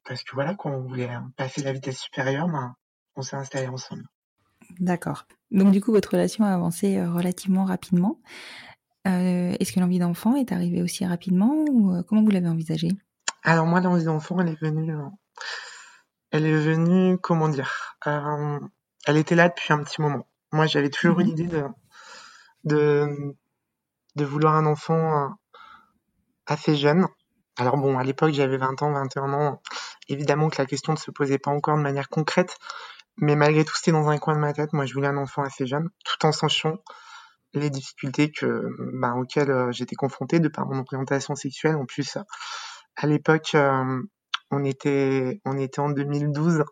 parce 0.05 0.23
que 0.23 0.35
voilà, 0.35 0.55
quand 0.55 0.71
on 0.71 0.83
voulait 0.83 1.11
passer 1.37 1.63
la 1.63 1.73
vitesse 1.73 1.99
supérieure, 1.99 2.49
ben, 2.49 2.75
on 3.17 3.23
s'est 3.23 3.37
installé 3.37 3.69
ensemble. 3.69 4.05
D'accord. 4.81 5.27
Donc 5.51 5.73
du 5.73 5.81
coup, 5.81 5.93
votre 5.93 6.11
relation 6.11 6.45
a 6.45 6.55
avancé 6.55 6.97
euh, 6.97 7.11
relativement 7.11 7.65
rapidement. 7.65 8.21
Euh, 9.07 9.55
est-ce 9.61 9.73
que 9.73 9.81
l'envie 9.81 9.99
d'enfant 9.99 10.35
est 10.35 10.51
arrivée 10.51 10.83
aussi 10.83 11.05
rapidement 11.05 11.65
ou 11.71 11.93
euh, 11.93 12.03
comment 12.03 12.23
vous 12.23 12.31
l'avez 12.31 12.49
envisagé 12.49 12.89
Alors 13.43 13.67
moi, 13.67 13.81
l'envie 13.81 14.05
d'enfant, 14.05 14.41
elle 14.41 14.49
est 14.49 14.61
venue 14.61 14.95
elle 16.35 16.47
est 16.47 16.59
venue, 16.59 17.17
comment 17.19 17.49
dire, 17.49 17.97
euh, 18.09 18.59
elle 19.07 19.17
était 19.17 19.37
là 19.37 19.49
depuis 19.49 19.73
un 19.73 19.85
petit 19.85 20.03
moment. 20.03 20.27
Moi, 20.55 20.67
j'avais 20.67 20.89
toujours 20.89 21.19
eu 21.19 21.25
mhm. 21.25 21.31
l'idée 21.31 21.63
de, 22.63 23.35
de, 24.15 24.25
vouloir 24.25 24.55
un 24.55 24.67
enfant 24.67 25.25
euh, 25.25 25.29
assez 26.47 26.77
jeune. 26.77 27.09
Alors 27.59 27.77
bon, 27.77 27.99
à 27.99 28.05
l'époque, 28.05 28.33
j'avais 28.33 28.57
20 28.57 28.81
ans, 28.83 28.93
21 28.93 29.33
ans. 29.33 29.61
Évidemment 30.09 30.49
que 30.51 30.63
la 30.63 30.67
question 30.67 30.93
ne 30.93 30.99
se 30.99 31.11
posait 31.11 31.39
pas 31.39 31.51
encore 31.51 31.77
de 31.77 31.83
manière 31.83 32.09
concrète, 32.09 32.57
mais 33.17 33.35
malgré 33.35 33.65
tout, 33.65 33.75
c'était 33.75 33.91
dans 33.91 34.09
un 34.09 34.19
coin 34.19 34.37
de 34.37 34.39
ma 34.39 34.53
tête. 34.53 34.73
Moi, 34.73 34.87
je 34.87 34.95
voulais 34.95 35.09
un 35.09 35.17
enfant 35.17 35.43
assez 35.43 35.67
jeune, 35.67 35.91
tout 36.05 36.25
en 36.25 36.31
sachant 36.31 36.77
les 37.53 37.69
difficultés 37.69 38.31
que, 38.31 38.69
ben, 38.93 39.15
auxquelles 39.15 39.51
euh, 39.51 39.73
j'étais 39.73 39.97
confrontée 39.97 40.39
de 40.39 40.47
par 40.47 40.67
mon 40.67 40.83
orientation 40.83 41.35
sexuelle. 41.35 41.75
En 41.75 41.85
plus, 41.85 42.17
à 42.95 43.09
l'époque, 43.09 43.57
on 44.53 44.65
était, 44.65 45.41
on 45.45 45.59
était 45.59 45.81
en 45.81 45.89
2012, 45.89 46.63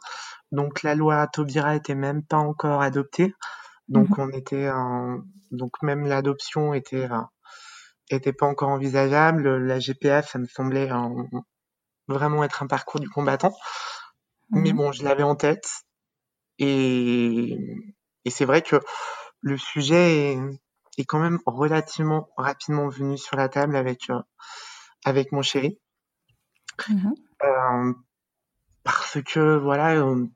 donc 0.53 0.85
la 0.85 0.95
loi 0.95 1.27
Taubira 1.27 1.75
était 1.75 1.97
même 1.97 2.23
pas 2.23 2.37
encore 2.37 2.81
adoptée. 2.81 3.35
Donc 3.89 4.11
mhm. 4.11 4.21
on 4.21 4.29
était, 4.31 4.71
donc 5.51 5.83
même 5.83 6.07
l'adoption 6.07 6.75
était, 6.75 7.11
euh, 7.11 7.21
était 8.11 8.33
pas 8.33 8.47
encore 8.47 8.71
envisageable. 8.71 9.57
La 9.57 9.79
GPA, 9.79 10.23
ça 10.23 10.39
me 10.39 10.47
semblait 10.47 10.91
vraiment 12.09 12.45
être 12.45 12.62
un 12.62 12.67
parcours 12.67 13.01
du 13.01 13.09
combattant. 13.09 13.55
Mais 14.51 14.71
mhm. 14.71 14.77
bon, 14.77 14.93
je 14.93 15.03
l'avais 15.05 15.23
en 15.23 15.35
tête. 15.35 15.69
Et, 16.59 17.59
et 18.25 18.31
c'est 18.31 18.45
vrai 18.45 18.62
que 18.62 18.77
le 19.41 19.57
sujet 19.57 20.33
est, 20.33 20.39
est, 20.99 21.05
quand 21.05 21.19
même 21.19 21.41
relativement 21.47 22.29
rapidement 22.37 22.89
venu 22.89 23.17
sur 23.19 23.37
la 23.37 23.49
table 23.49 23.75
avec, 23.75 24.11
euh, 24.11 24.21
avec 25.05 25.33
mon 25.33 25.43
chéri. 25.43 25.79
Mhm. 26.89 27.15
Euh, 27.43 27.93
parce 28.85 29.19
que 29.23 29.57
voilà, 29.59 29.97
euh, 29.97 30.27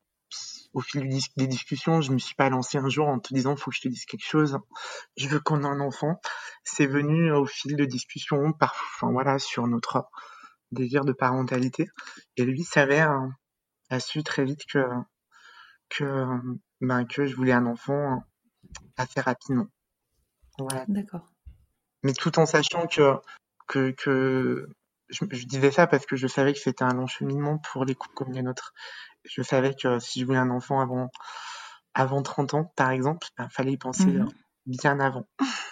au 0.77 0.83
fil 0.83 1.09
des 1.39 1.47
discussions, 1.47 2.03
je 2.03 2.13
me 2.13 2.19
suis 2.19 2.35
pas 2.35 2.51
lancé 2.51 2.77
un 2.77 2.91
jour 2.91 3.09
en 3.09 3.19
te 3.19 3.33
disant 3.33 3.57
faut 3.57 3.71
que 3.71 3.77
je 3.79 3.81
te 3.81 3.89
dise 3.89 4.05
quelque 4.05 4.27
chose. 4.27 4.59
Je 5.17 5.27
veux 5.27 5.41
qu'on 5.41 5.63
ait 5.63 5.67
un 5.67 5.81
enfant. 5.81 6.21
C'est 6.65 6.85
venu 6.85 7.33
au 7.33 7.47
fil 7.47 7.77
de 7.77 7.87
discussions, 7.87 8.53
par, 8.53 8.75
enfin 8.95 9.11
voilà, 9.11 9.39
sur 9.39 9.67
notre 9.67 10.07
désir 10.73 11.07
de 11.07 11.15
parentalité. 11.15 11.89
Et 12.37 12.45
lui 12.45 12.63
s'avère 12.63 13.19
a 13.89 14.01
su 14.01 14.23
très 14.23 14.45
vite 14.45 14.67
que 14.67 14.85
que 15.89 16.27
ben 16.83 17.07
que 17.07 17.25
je 17.25 17.35
voulais 17.35 17.53
un 17.53 17.65
enfant 17.65 18.23
assez 18.99 19.23
rapidement. 19.23 19.69
Voilà. 20.59 20.85
D'accord. 20.89 21.33
Mais 22.03 22.13
tout 22.13 22.39
en 22.39 22.45
sachant 22.45 22.87
que 22.87 23.15
que 23.67 23.93
que 23.93 24.69
je, 25.09 25.47
disais 25.47 25.71
ça 25.71 25.87
parce 25.87 26.05
que 26.05 26.17
je 26.17 26.27
savais 26.27 26.53
que 26.53 26.59
c'était 26.59 26.85
un 26.85 26.93
long 26.93 27.07
cheminement 27.07 27.57
pour 27.73 27.87
les 27.87 27.95
couples 27.95 28.15
comme 28.15 28.33
les 28.33 28.43
nôtres. 28.43 28.75
Je 29.29 29.43
savais 29.43 29.75
que 29.75 29.99
si 29.99 30.21
je 30.21 30.27
voulais 30.27 30.39
un 30.39 30.51
enfant 30.51 30.81
avant, 30.81 31.11
avant 31.95 32.23
30 32.23 32.55
ans, 32.55 32.73
par 32.77 32.91
exemple, 32.91 33.27
il 33.31 33.43
ben, 33.43 33.49
fallait 33.49 33.73
y 33.73 33.77
penser 33.77 34.07
mhm. 34.07 34.23
euh, 34.23 34.31
bien 34.67 35.01
avant. 35.01 35.27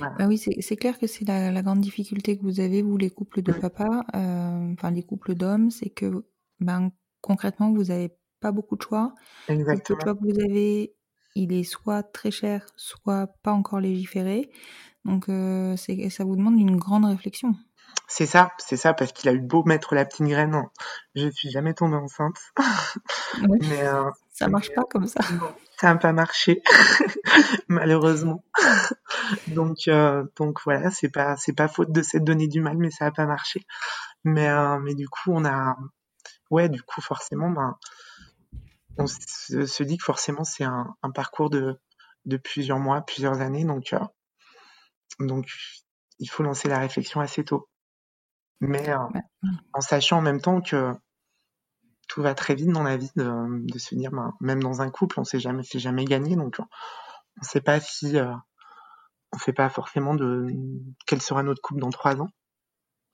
Bah 0.00 0.26
oui, 0.26 0.38
c'est 0.38 0.76
clair 0.76 0.98
que 0.98 1.06
c'est 1.06 1.24
la, 1.24 1.62
grande 1.62 1.80
difficulté 1.80 2.36
que 2.36 2.42
vous 2.42 2.58
avez, 2.58 2.82
vous, 2.82 2.96
les 2.96 3.10
couples 3.10 3.42
de 3.42 3.52
papa, 3.52 4.04
euh, 4.16 4.72
enfin 4.72 4.90
les 4.90 5.04
couples 5.04 5.36
d'hommes, 5.36 5.70
c'est 5.70 5.88
que 5.88 6.24
ben, 6.58 6.90
concrètement, 7.20 7.72
vous 7.72 7.84
n'avez 7.84 8.12
pas 8.40 8.50
beaucoup 8.50 8.76
de 8.76 8.82
choix. 8.82 9.14
Exactement. 9.46 9.98
Le 9.98 10.02
choix 10.02 10.14
que 10.16 10.20
vous 10.20 10.40
avez, 10.40 10.96
il 11.36 11.52
est 11.52 11.62
soit 11.62 12.02
très 12.02 12.32
cher, 12.32 12.66
soit 12.76 13.28
pas 13.44 13.52
encore 13.52 13.78
légiféré. 13.78 14.50
Donc, 15.04 15.28
euh, 15.28 15.76
ça 15.76 16.24
vous 16.24 16.34
demande 16.34 16.58
une 16.58 16.76
grande 16.76 17.04
réflexion. 17.04 17.54
C'est 18.14 18.26
ça, 18.26 18.52
c'est 18.58 18.76
ça, 18.76 18.92
parce 18.92 19.10
qu'il 19.12 19.30
a 19.30 19.32
eu 19.32 19.40
beau 19.40 19.64
mettre 19.64 19.94
la 19.94 20.04
petite 20.04 20.26
graine, 20.26 20.68
je 21.14 21.30
suis 21.30 21.50
jamais 21.50 21.72
tombée 21.72 21.96
enceinte. 21.96 22.36
mais 23.62 23.86
euh, 23.86 24.10
ça 24.30 24.48
marche 24.48 24.70
pas 24.74 24.82
comme 24.84 25.06
ça. 25.06 25.22
ça 25.80 25.94
n'a 25.94 25.96
pas 25.96 26.12
marché, 26.12 26.62
malheureusement. 27.68 28.44
donc, 29.46 29.88
euh, 29.88 30.24
donc 30.36 30.58
voilà, 30.66 30.90
c'est 30.90 31.08
pas, 31.08 31.38
c'est 31.38 31.54
pas 31.54 31.68
faute 31.68 31.90
de 31.90 32.02
s'être 32.02 32.22
donné 32.22 32.48
du 32.48 32.60
mal, 32.60 32.76
mais 32.76 32.90
ça 32.90 33.06
n'a 33.06 33.12
pas 33.12 33.24
marché. 33.24 33.64
Mais, 34.24 34.50
euh, 34.50 34.78
mais 34.78 34.94
du 34.94 35.08
coup, 35.08 35.32
on 35.32 35.46
a, 35.46 35.78
ouais, 36.50 36.68
du 36.68 36.82
coup, 36.82 37.00
forcément, 37.00 37.48
ben, 37.48 37.78
on 38.98 39.06
se, 39.06 39.82
dit 39.84 39.96
que 39.96 40.04
forcément, 40.04 40.44
c'est 40.44 40.64
un, 40.64 40.94
parcours 41.14 41.48
de, 41.48 41.80
de 42.26 42.36
plusieurs 42.36 42.78
mois, 42.78 43.00
plusieurs 43.00 43.40
années, 43.40 43.64
donc, 43.64 43.94
donc, 45.18 45.46
il 46.18 46.28
faut 46.28 46.42
lancer 46.42 46.68
la 46.68 46.78
réflexion 46.78 47.22
assez 47.22 47.42
tôt 47.42 47.70
mais 48.62 48.88
euh, 48.88 48.96
en 49.72 49.80
sachant 49.80 50.18
en 50.18 50.22
même 50.22 50.40
temps 50.40 50.60
que 50.60 50.94
tout 52.06 52.22
va 52.22 52.34
très 52.34 52.54
vite 52.54 52.70
dans 52.70 52.84
la 52.84 52.96
vie 52.96 53.10
de, 53.16 53.78
se 53.78 53.94
dire, 53.94 54.12
ben, 54.12 54.32
même 54.40 54.62
dans 54.62 54.82
un 54.82 54.90
couple, 54.90 55.18
on 55.18 55.24
sait 55.24 55.40
jamais, 55.40 55.62
c'est 55.64 55.80
jamais 55.80 56.04
gagné, 56.04 56.36
donc 56.36 56.56
on 56.60 56.64
ne 57.40 57.44
sait 57.44 57.60
pas 57.60 57.80
si, 57.80 58.16
euh, 58.16 58.32
on 59.32 59.38
sait 59.38 59.52
pas 59.52 59.68
forcément 59.68 60.14
de 60.14 60.46
quel 61.06 61.20
sera 61.20 61.42
notre 61.42 61.60
couple 61.60 61.80
dans 61.80 61.90
trois 61.90 62.20
ans. 62.20 62.28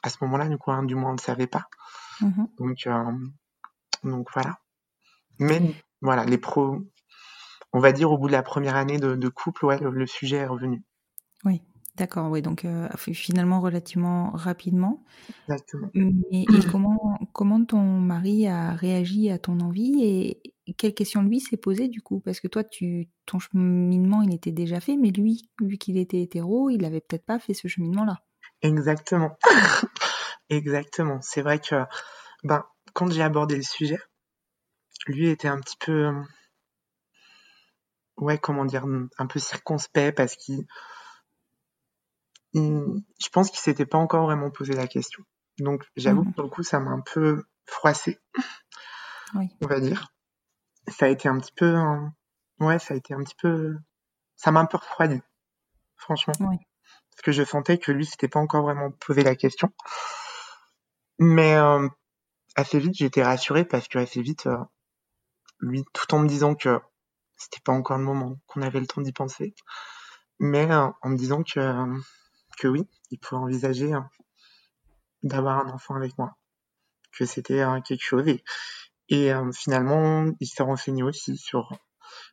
À 0.03 0.11
ce 0.11 0.19
moment-là, 0.23 0.49
du 0.49 0.59
coup, 0.59 0.71
hein, 0.71 0.83
du 0.83 0.95
moins, 0.95 1.11
on 1.11 1.15
ne 1.15 1.21
savait 1.21 1.47
pas. 1.47 1.65
Mmh 2.21 2.45
donc, 2.59 2.87
euh, 2.87 3.13
donc 4.05 4.29
voilà. 4.35 4.59
Mais 5.39 5.75
voilà, 6.03 6.25
les 6.25 6.39
pros, 6.39 6.79
on 7.73 7.81
va 7.81 7.93
dire 7.93 8.11
au 8.11 8.19
bout 8.19 8.27
de 8.27 8.33
la 8.33 8.43
première 8.43 8.77
année 8.77 8.99
de, 8.99 9.29
couple, 9.29 9.65
ouais, 9.65 9.79
le, 9.79 10.07
sujet 10.07 10.37
est 10.37 10.47
revenu. 10.47 10.83
Oui. 11.45 11.63
D'accord, 11.99 12.31
oui, 12.31 12.43
donc 12.43 12.65
euh, 12.65 12.89
finalement 12.97 13.61
relativement 13.61 14.31
rapidement. 14.31 15.05
Exactement. 15.49 15.91
Mais 15.95 16.47
comment, 16.71 17.19
comment 17.33 17.65
ton 17.65 17.83
mari 17.83 18.47
a 18.47 18.73
réagi 18.73 19.31
à 19.31 19.39
ton 19.39 19.59
envie 19.61 20.05
et 20.05 20.75
quelle 20.77 20.95
question 20.95 21.23
lui 21.23 21.41
s'est 21.41 21.57
posée 21.57 21.89
du 21.89 22.01
coup? 22.01 22.21
Parce 22.21 22.39
que 22.39 22.47
toi, 22.47 22.63
tu, 22.63 23.09
ton 23.27 23.41
cheminement, 23.41 24.23
il 24.23 24.33
était 24.33 24.53
déjà 24.53 24.81
fait, 24.81 24.97
mais 24.97 25.11
lui, 25.11 25.51
vu 25.61 25.77
qu'il 25.77 25.99
était 25.99 26.23
hétéro, 26.23 26.71
il 26.71 26.83
n'avait 26.83 27.01
peut-être 27.01 27.27
pas 27.27 27.41
fait 27.41 27.55
ce 27.55 27.67
cheminement-là. 27.67 28.23
Exactement. 28.63 29.37
Exactement. 30.51 31.21
C'est 31.21 31.43
vrai 31.43 31.59
que 31.59 31.85
ben, 32.45 32.65
quand 32.93 33.11
j'ai 33.11 33.23
abordé 33.23 33.57
le 33.57 33.63
sujet, 33.63 33.99
lui 35.07 35.29
était 35.29 35.49
un 35.49 35.59
petit 35.59 35.77
peu, 35.79 36.13
ouais, 38.19 38.39
comment 38.39 38.65
dire, 38.65 38.85
un 39.19 39.27
peu 39.27 39.41
circonspect 39.41 40.17
parce 40.17 40.37
qu'il 40.37 40.65
je 42.55 43.29
pense 43.33 43.51
qu'il 43.51 43.61
s'était 43.61 43.87
pas 43.87 43.99
encore 43.99 44.25
vraiment 44.25 44.51
posé 44.51 44.73
la 44.73 44.87
question. 44.87 45.23
Donc 45.59 45.85
j'avoue 45.97 46.25
que 46.25 46.29
mmh. 46.29 46.35
pour 46.35 46.45
le 46.45 46.51
coup, 46.51 46.63
ça 46.63 46.81
m'a 46.81 46.91
un 46.91 47.01
peu 47.01 47.45
froissé, 47.67 48.19
on 49.35 49.67
va 49.67 49.81
dire. 49.81 50.13
Ça 50.89 51.07
a 51.07 51.09
été 51.09 51.29
un 51.29 51.39
petit 51.39 51.53
peu, 51.55 51.77
ouais, 52.61 52.79
ça 52.79 52.95
a 52.95 52.97
été 52.97 53.13
un 53.13 53.23
petit 53.23 53.35
peu, 53.41 53.77
ça 54.37 54.51
m'a 54.53 54.61
un 54.61 54.67
peu 54.67 54.79
refroidi, 54.79 55.21
franchement. 55.97 56.35
parce 56.39 57.23
que 57.23 57.33
je 57.33 57.43
sentais 57.43 57.79
que 57.79 57.93
lui 57.93 58.07
s'était 58.07 58.29
pas 58.29 58.41
encore 58.41 58.63
vraiment 58.63 58.91
posé 58.93 59.23
la 59.23 59.35
question. 59.35 59.73
Mais 61.19 61.57
euh, 61.57 61.89
assez 62.55 62.79
vite, 62.79 62.95
j'étais 62.95 63.25
rassuré 63.25 63.65
parce 63.65 63.89
que 63.89 63.99
assez 63.99 64.23
vite, 64.23 64.47
euh, 64.47 64.59
lui, 65.61 65.85
tout 65.93 66.15
en 66.15 66.21
me 66.21 66.29
disant 66.29 66.55
que 66.55 66.81
c'était 67.37 67.61
pas 67.65 67.73
encore 67.73 67.99
le 67.99 68.05
moment, 68.05 68.37
qu'on 68.47 68.63
avait 68.63 68.81
le 68.81 68.87
temps 68.87 69.01
d'y 69.01 69.13
penser, 69.13 69.55
mais 70.39 70.71
euh, 70.71 70.89
en 71.03 71.09
me 71.09 71.17
disant 71.17 71.43
que 71.43 71.85
que 72.59 72.69
oui, 72.69 72.89
il 73.11 73.19
pouvait 73.19 73.41
envisager 73.41 73.95
euh, 73.95 74.01
d'avoir 75.23 75.59
un 75.67 75.71
enfant 75.71 75.95
avec 75.95 76.17
moi, 76.19 76.37
que 77.13 77.25
c'était 77.25 77.61
euh, 77.61 77.81
quelque 77.81 78.05
chose 78.05 78.27
et, 78.29 78.45
et 79.09 79.33
euh, 79.33 79.51
finalement, 79.53 80.27
il 80.41 80.47
s'est 80.47 80.63
renseigné 80.63 81.03
aussi 81.03 81.37
sur 81.37 81.73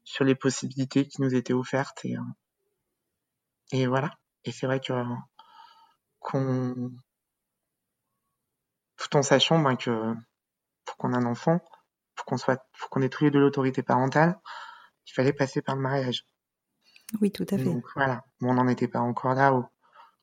sur 0.04 0.24
les 0.24 0.36
possibilités 0.36 1.08
qui 1.08 1.22
nous 1.22 1.36
étaient 1.36 1.54
offertes 1.54 2.04
et 2.06 2.18
euh, 2.18 2.22
et 3.72 3.88
voilà. 3.88 4.12
Et 4.44 4.52
c'est 4.52 4.68
vrai 4.68 4.80
que 4.80 4.94
qu'on 6.20 6.92
tout 8.98 9.18
en 9.18 9.24
sachant 9.24 9.60
ben, 9.60 9.76
que 9.76 10.14
pour 10.86 10.98
qu'on 10.98 11.14
ait 11.14 11.18
un 11.18 11.26
enfant, 11.26 11.60
pour 12.16 12.26
qu'on 12.26 12.38
soit, 12.38 12.66
pour 12.80 12.90
qu'on 12.90 13.02
ait 13.02 13.10
tous 13.10 13.26
les 13.26 13.32
deux 13.32 13.40
l'autorité 13.40 13.84
parentale, 13.84 14.40
il 15.08 15.14
fallait 15.14 15.34
passer 15.34 15.62
par 15.62 15.76
le 15.76 15.82
mariage. 15.82 16.26
Oui, 17.22 17.32
tout 17.32 17.46
à 17.50 17.58
fait. 17.58 17.64
Donc 17.64 17.86
voilà, 17.96 18.24
bon, 18.40 18.52
on 18.52 18.54
n'en 18.56 18.68
était 18.68 18.88
pas 18.88 19.00
encore 19.00 19.34
là 19.36 19.54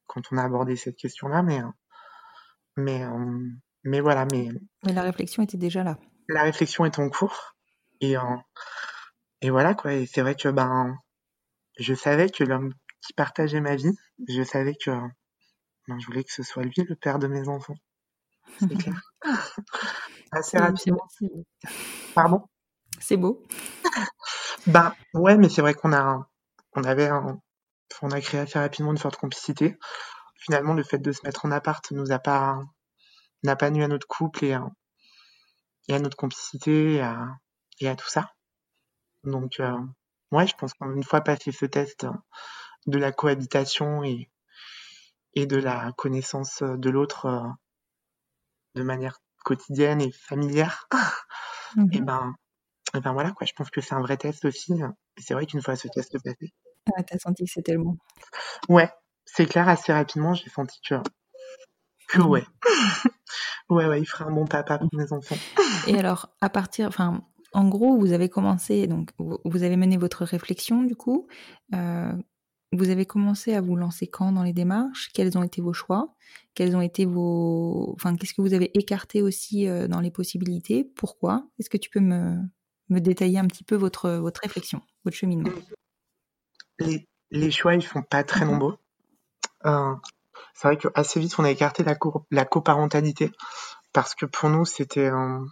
quand 0.06 0.22
on 0.32 0.38
a 0.38 0.44
abordé 0.44 0.76
cette 0.76 0.96
question-là, 0.96 1.42
mais 1.42 1.60
mais 2.76 3.04
euh, 3.04 3.48
mais 3.84 4.00
voilà, 4.00 4.26
mais 4.32 4.48
Mais 4.84 4.92
la 4.92 5.02
réflexion 5.02 5.42
était 5.42 5.56
déjà 5.58 5.82
là. 5.84 5.98
la 6.28 6.42
réflexion 6.42 6.84
est 6.84 6.98
en 6.98 7.08
cours 7.08 7.54
et 8.00 8.16
euh, 8.16 8.36
et 9.40 9.50
voilà 9.50 9.74
quoi. 9.74 9.92
Et 9.94 10.06
c'est 10.06 10.22
vrai 10.22 10.34
que 10.34 10.48
ben 10.48 10.96
je 11.78 11.94
savais 11.94 12.30
que 12.30 12.44
l'homme 12.44 12.72
qui 13.00 13.12
partageait 13.14 13.60
ma 13.60 13.76
vie, 13.76 13.96
je 14.28 14.42
savais 14.42 14.74
que 14.74 14.90
ben, 15.88 15.98
je 15.98 16.06
voulais 16.06 16.24
que 16.24 16.32
ce 16.32 16.42
soit 16.42 16.62
lui 16.62 16.72
le 16.88 16.96
père 16.96 17.18
de 17.18 17.26
mes 17.26 17.48
enfants. 17.48 17.74
C'est 18.58 18.76
clair. 18.76 19.00
Assez 20.32 20.58
rapidement. 20.58 21.06
Pardon? 22.14 22.42
C'est 23.00 23.16
beau. 23.16 23.42
Ben 24.68 24.94
ouais, 25.14 25.36
mais 25.36 25.48
c'est 25.48 25.60
vrai 25.60 25.74
qu'on 25.74 25.92
a 25.92 26.28
on 26.74 26.84
avait 26.84 27.08
un, 27.08 27.40
on 28.02 28.10
a 28.10 28.20
créé 28.20 28.40
assez 28.40 28.58
rapidement 28.58 28.92
une 28.92 28.98
forte 28.98 29.16
complicité. 29.16 29.78
Finalement, 30.36 30.74
le 30.74 30.82
fait 30.84 30.98
de 30.98 31.12
se 31.12 31.20
mettre 31.24 31.44
en 31.46 31.52
appart 31.52 31.90
nous 31.92 32.12
a 32.12 32.18
pas 32.20 32.60
n'a 33.44 33.56
pas 33.56 33.70
nu 33.70 33.84
à 33.84 33.88
notre 33.88 34.08
couple 34.08 34.44
et, 34.46 34.54
à- 34.54 34.66
et 35.88 35.94
à 35.94 36.00
notre 36.00 36.16
complicité 36.16 36.94
et 36.94 37.00
à, 37.00 37.36
et 37.78 37.88
à 37.88 37.94
tout 37.96 38.08
ça. 38.08 38.32
Donc 39.24 39.60
euh, 39.60 39.78
ouais, 40.32 40.46
je 40.46 40.54
pense 40.56 40.74
qu'une 40.74 41.04
fois 41.04 41.22
passé 41.22 41.52
ce 41.52 41.66
test 41.66 42.06
de 42.86 42.98
la 42.98 43.12
cohabitation 43.12 44.04
et 44.04 44.30
et 45.34 45.44
de 45.44 45.58
la 45.58 45.92
connaissance 45.98 46.62
de 46.62 46.88
l'autre 46.88 47.26
euh, 47.26 47.46
de 48.74 48.82
manière 48.82 49.18
quotidienne 49.44 50.00
et 50.02 50.12
familière, 50.12 50.86
Mhm. 51.76 51.88
et 51.92 52.00
ben 52.02 52.34
et 52.94 53.00
ben 53.00 53.12
voilà 53.14 53.32
quoi. 53.32 53.46
Je 53.46 53.52
pense 53.54 53.70
que 53.70 53.80
c'est 53.82 53.94
un 53.94 54.00
vrai 54.02 54.16
test 54.18 54.44
aussi. 54.46 54.74
C'est 55.18 55.34
vrai 55.34 55.46
qu'une 55.46 55.62
fois 55.62 55.76
ce 55.76 55.88
test 55.88 56.18
passé, 56.24 56.52
Ah, 56.86 57.02
t'as 57.02 57.18
senti 57.18 57.44
que 57.44 57.50
c'était 57.50 57.72
le 57.72 57.82
bon. 57.84 57.96
Ouais, 58.68 58.90
c'est 59.24 59.46
clair, 59.46 59.68
assez 59.68 59.92
rapidement, 59.92 60.34
j'ai 60.34 60.50
senti 60.50 60.80
que, 60.88 60.96
que 62.08 62.18
Mhm. 62.18 62.26
ouais. 62.26 62.44
ouais, 63.70 63.86
ouais, 63.86 64.00
il 64.00 64.06
ferait 64.06 64.24
un 64.24 64.32
bon 64.32 64.46
papa 64.46 64.78
pour 64.78 64.88
mes 64.92 65.12
enfants. 65.12 65.36
Et 65.88 65.98
alors, 65.98 66.30
à 66.40 66.50
partir, 66.50 66.88
enfin, 66.88 67.22
en 67.52 67.68
gros, 67.68 67.98
vous 67.98 68.12
avez 68.12 68.28
commencé, 68.28 68.86
donc, 68.86 69.10
vous, 69.18 69.38
vous 69.44 69.62
avez 69.62 69.76
mené 69.76 69.96
votre 69.96 70.24
réflexion, 70.24 70.82
du 70.82 70.96
coup. 70.96 71.26
Euh, 71.74 72.12
vous 72.74 72.88
avez 72.88 73.04
commencé 73.04 73.54
à 73.54 73.60
vous 73.60 73.76
lancer 73.76 74.06
quand 74.06 74.32
dans 74.32 74.42
les 74.42 74.54
démarches? 74.54 75.10
Quels 75.12 75.36
ont 75.36 75.42
été 75.42 75.60
vos 75.60 75.74
choix? 75.74 76.14
Quels 76.54 76.74
ont 76.74 76.80
été 76.80 77.04
vos, 77.04 77.92
enfin, 77.94 78.16
qu'est-ce 78.16 78.32
que 78.32 78.40
vous 78.40 78.54
avez 78.54 78.76
écarté 78.78 79.20
aussi 79.20 79.68
euh, 79.68 79.88
dans 79.88 80.00
les 80.00 80.10
possibilités? 80.10 80.84
Pourquoi? 80.84 81.46
Est-ce 81.58 81.68
que 81.68 81.76
tu 81.76 81.90
peux 81.90 82.00
me, 82.00 82.38
me 82.88 82.98
détailler 83.00 83.38
un 83.38 83.46
petit 83.46 83.64
peu 83.64 83.76
votre, 83.76 84.10
votre 84.12 84.40
réflexion, 84.40 84.80
votre 85.04 85.16
cheminement? 85.16 85.50
Les, 86.82 87.08
les 87.30 87.50
choix, 87.50 87.74
ils 87.74 87.86
font 87.86 88.02
pas 88.02 88.24
très 88.24 88.44
nombreux. 88.44 88.78
Euh, 89.66 89.94
c'est 90.54 90.68
vrai 90.68 90.76
que 90.76 90.88
assez 90.94 91.20
vite, 91.20 91.38
on 91.38 91.44
a 91.44 91.50
écarté 91.50 91.82
la, 91.84 91.94
co- 91.94 92.26
la 92.30 92.44
coparentalité 92.44 93.30
parce 93.92 94.14
que 94.14 94.26
pour 94.26 94.48
nous, 94.50 94.64
c'était 94.64 95.08
un... 95.08 95.44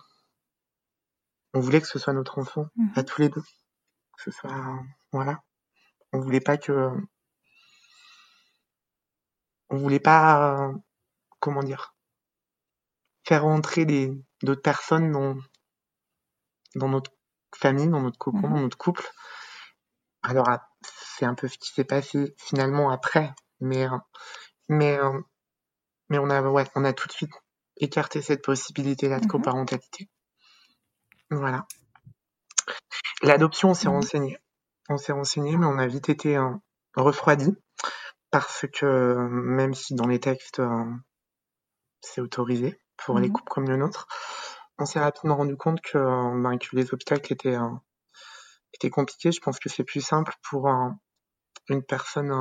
On 1.55 1.61
voulait 1.61 1.81
que 1.81 1.87
ce 1.87 1.99
soit 1.99 2.13
notre 2.13 2.39
enfant, 2.39 2.67
Mhm. 2.77 2.93
à 2.97 3.03
tous 3.03 3.21
les 3.23 3.29
deux. 3.29 3.43
Que 3.43 4.23
ce 4.25 4.31
soit... 4.31 4.51
Voilà. 5.13 5.43
On 6.13 6.21
voulait 6.21 6.41
pas 6.41 6.57
que... 6.57 6.91
On 9.71 9.77
voulait 9.77 10.01
pas... 10.01 10.55
euh, 10.69 10.73
Comment 11.41 11.63
dire 11.63 11.95
Faire 13.27 13.45
rentrer 13.45 13.85
des 13.87 14.13
d'autres 14.43 14.63
personnes 14.63 15.13
dans, 15.13 15.37
dans 16.75 16.89
notre 16.89 17.13
famille, 17.55 17.89
dans 17.89 18.01
notre 18.01 18.19
cocon, 18.19 18.49
Mhm. 18.49 18.55
dans 18.55 18.61
notre 18.61 18.79
couple. 18.79 19.07
Alors, 20.23 20.49
ah, 20.49 20.70
c'est 21.21 21.27
un 21.27 21.35
peu 21.35 21.49
ce 21.49 21.59
qui 21.59 21.71
s'est 21.71 21.85
passé 21.85 22.35
finalement 22.39 22.89
après, 22.91 23.35
mais 23.61 23.85
euh, 23.87 23.99
mais 24.71 24.99
euh, 24.99 25.21
mais 26.09 26.19
on 26.19 26.31
a 26.31 26.41
ouais, 26.43 26.65
on 26.75 26.85
a 26.87 26.95
tout 26.95 27.09
de 27.09 27.13
suite 27.13 27.31
écarté 27.77 28.23
cette 28.23 28.43
possibilité-là 28.43 29.19
de 29.21 29.25
Mhm. 29.27 29.31
coparentalité. 29.31 30.09
Voilà. 31.31 31.67
L'adoption, 33.23 33.71
on 33.71 33.75
s'est 33.75 33.89
Mhm. 33.89 33.95
renseigné. 33.97 34.39
On 34.89 34.97
s'est 34.97 35.13
renseigné, 35.13 35.59
mais 35.59 35.67
on 35.67 35.79
a 35.79 35.87
vite 35.87 36.09
été 36.09 36.39
euh, 36.39 36.51
refroidi 36.97 37.55
parce 38.31 38.65
que 38.73 39.17
même 39.29 39.75
si 39.75 39.95
dans 39.95 40.07
les 40.07 40.21
textes 40.21 40.63
c'est 42.01 42.23
autorisé 42.23 42.81
pour 42.97 43.19
les 43.19 43.29
Mhm. 43.29 43.35
couples 43.35 43.51
comme 43.53 43.69
le 43.69 43.77
nôtre, 43.77 44.07
on 44.79 44.87
s'est 44.87 45.01
rapidement 45.01 45.37
rendu 45.37 45.57
compte 45.59 45.83
que, 45.83 45.99
ben, 46.43 46.57
que 46.59 46.75
les 46.75 46.95
obstacles 46.95 47.35
étaient 47.35 47.57
euh, 47.57 47.69
étaient 48.73 48.89
compliqués. 48.89 49.33
Je 49.33 49.41
pense 49.41 49.59
que 49.59 49.69
c'est 49.69 49.85
plus 49.85 50.01
simple 50.01 50.35
pour 50.49 50.69
un- 50.69 50.99
une 51.69 51.83
personne 51.83 52.33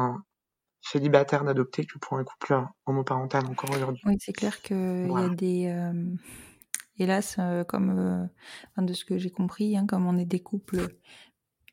célibataire 0.82 1.46
d'adopter 1.46 1.86
que 1.86 2.00
pour 2.00 2.18
un 2.18 2.26
couple 2.26 2.64
homoparental 2.86 3.46
encore 3.48 3.72
aujourd'hui. 3.72 4.06
Oui, 4.06 4.16
c'est 4.20 4.34
clair 4.34 4.62
qu'il 4.62 5.12
y 5.12 5.22
a 5.22 5.30
Voilà. 5.30 5.30
des. 5.30 5.68
euh, 5.68 6.16
hélas, 6.98 7.38
euh, 7.40 7.64
comme 7.64 7.92
euh, 8.78 8.82
de 8.84 8.94
ce 8.94 9.06
que 9.06 9.18
j'ai 9.18 9.32
compris, 9.32 9.78
hein, 9.78 9.86
comme 9.88 10.08
on 10.08 10.18
est 10.18 10.26
des 10.26 10.42
couples 10.42 10.96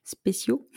spéciaux, 0.05 0.69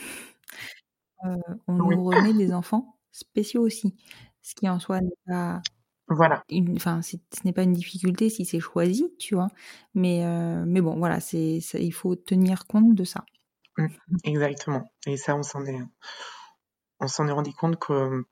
on 1.67 1.73
Oui. 1.79 1.95
nous 1.95 2.03
remet 2.03 2.33
des 2.33 2.53
enfants 2.53 2.97
spéciaux 3.11 3.61
aussi. 3.61 3.95
Ce 4.41 4.55
qui 4.55 4.69
en 4.69 4.79
soi 4.79 5.01
n'est 5.01 5.09
pas 5.27 5.61
Voilà. 6.09 6.45
une, 6.49 6.75
enfin, 6.77 7.01
ce 7.03 7.17
n'est 7.45 7.53
pas 7.53 7.63
une 7.63 7.73
difficulté 7.73 8.29
si 8.29 8.45
c'est 8.45 8.59
choisi, 8.61 9.13
tu 9.19 9.35
vois. 9.35 9.49
Mais, 9.95 10.23
mais 10.67 10.81
bon, 10.81 10.97
voilà, 10.99 11.19
c'est, 11.21 11.61
ça- 11.61 11.79
il 11.79 11.93
faut 11.93 12.15
tenir 12.15 12.67
compte 12.67 12.95
de 12.95 13.03
ça. 13.05 13.25
Exactement. 14.23 14.91
Et 15.07 15.17
ça, 15.17 15.35
on 15.35 15.43
s'en 15.43 15.65
est, 15.65 15.79
on 16.99 17.07
s'en 17.07 17.27
est 17.27 17.31
rendu 17.31 17.53
compte 17.53 17.79
que, 17.79 18.25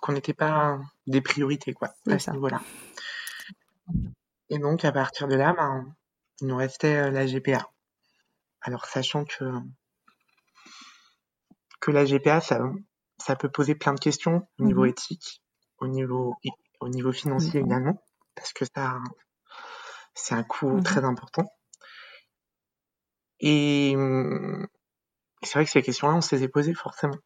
qu'on 0.00 0.12
n'était 0.12 0.34
pas 0.34 0.78
des 1.06 1.20
priorités, 1.20 1.72
quoi, 1.72 1.94
à 2.10 2.18
ce 2.18 2.30
niveau-là. 2.32 2.60
Et 4.50 4.58
donc, 4.58 4.84
à 4.84 4.92
partir 4.92 5.28
de 5.28 5.34
là, 5.36 5.52
ben, 5.54 5.94
il 6.40 6.48
nous 6.48 6.56
restait 6.56 6.96
euh, 6.96 7.10
la 7.10 7.26
GPA. 7.26 7.68
Alors, 8.60 8.84
sachant 8.86 9.24
que, 9.24 9.44
que 11.80 11.90
la 11.90 12.04
GPA, 12.04 12.40
ça, 12.40 12.60
ça 13.18 13.36
peut 13.36 13.50
poser 13.50 13.74
plein 13.74 13.94
de 13.94 14.00
questions 14.00 14.46
au 14.58 14.64
niveau 14.64 14.82
Mhm. 14.84 14.90
éthique, 14.90 15.42
au 15.78 15.86
niveau, 15.86 16.36
au 16.80 16.88
niveau 16.88 17.12
financier 17.12 17.60
Mhm. 17.60 17.66
également, 17.66 18.02
parce 18.34 18.52
que 18.52 18.64
ça, 18.74 18.98
c'est 20.14 20.34
un 20.34 20.42
coût 20.44 20.76
Mhm. 20.76 20.82
très 20.82 21.04
important. 21.04 21.44
Et 23.40 23.94
hum, 23.96 24.66
c'est 25.42 25.54
vrai 25.54 25.64
que 25.64 25.70
ces 25.70 25.82
questions-là, 25.82 26.14
on 26.14 26.20
se 26.20 26.34
les 26.34 26.44
est 26.44 26.48
posées 26.48 26.74
forcément. 26.74 27.16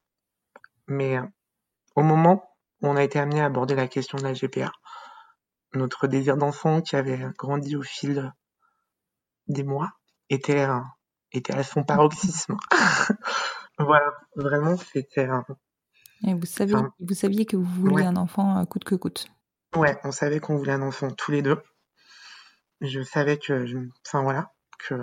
Mais 0.89 1.17
euh, 1.19 1.23
au 1.97 2.03
moment 2.03 2.51
où 2.83 2.89
on 2.89 2.97
a 2.97 3.03
été 3.05 3.19
amené 3.19 3.41
à 3.41 3.47
aborder 3.47 3.75
la 3.75 3.89
question 3.89 4.19
de 4.19 4.25
la 4.25 4.33
GPA, 4.35 4.73
notre 5.75 6.07
désir 6.07 6.37
d'enfant 6.37 6.81
qui 6.81 6.97
avait 6.97 7.21
grandi 7.39 7.77
au 7.77 7.83
fil 7.83 8.33
des 9.49 9.65
mois 9.65 9.93
était, 10.31 10.65
euh, 10.67 10.81
était 11.33 11.55
à 11.55 11.63
son 11.63 11.85
paroxysme. 11.85 12.57
voilà, 13.79 14.13
vraiment, 14.35 14.77
c'était... 14.77 15.29
Et 16.27 16.35
vous 16.35 16.47
saviez, 16.47 16.75
Enfin, 16.75 16.91
vous 17.01 17.15
saviez 17.15 17.47
que 17.47 17.57
vous 17.57 17.65
vouliez 17.65 17.97
ouais. 17.97 18.05
un 18.07 18.17
enfant 18.17 18.59
euh, 18.59 18.65
coûte 18.65 18.85
que 18.85 18.95
coûte. 18.95 19.29
Ouais, 19.77 19.99
on 20.05 20.11
savait 20.11 20.41
qu'on 20.41 20.57
voulait 20.57 20.73
un 20.73 20.83
enfant 20.83 21.11
tous 21.11 21.31
les 21.31 21.43
deux. 21.43 21.63
Je 22.81 23.03
savais 23.03 23.39
que... 23.39 23.67
je- 23.67 23.79
Enfin, 24.07 24.23
voilà, 24.23 24.53
que... 24.79 24.95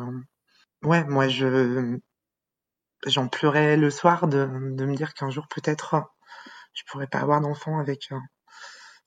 Ouais, 0.83 1.03
moi, 1.05 1.27
je... 1.27 1.99
J'en 3.05 3.29
pleurais 3.29 3.77
le 3.77 3.89
soir 3.89 4.27
de, 4.27 4.45
de 4.45 4.85
me 4.85 4.95
dire 4.95 5.13
qu'un 5.13 5.29
jour, 5.29 5.47
peut-être, 5.47 6.03
je 6.73 6.83
pourrais 6.89 7.07
pas 7.07 7.19
avoir 7.19 7.41
d'enfant 7.41 7.79
avec, 7.79 8.11
euh, 8.11 8.19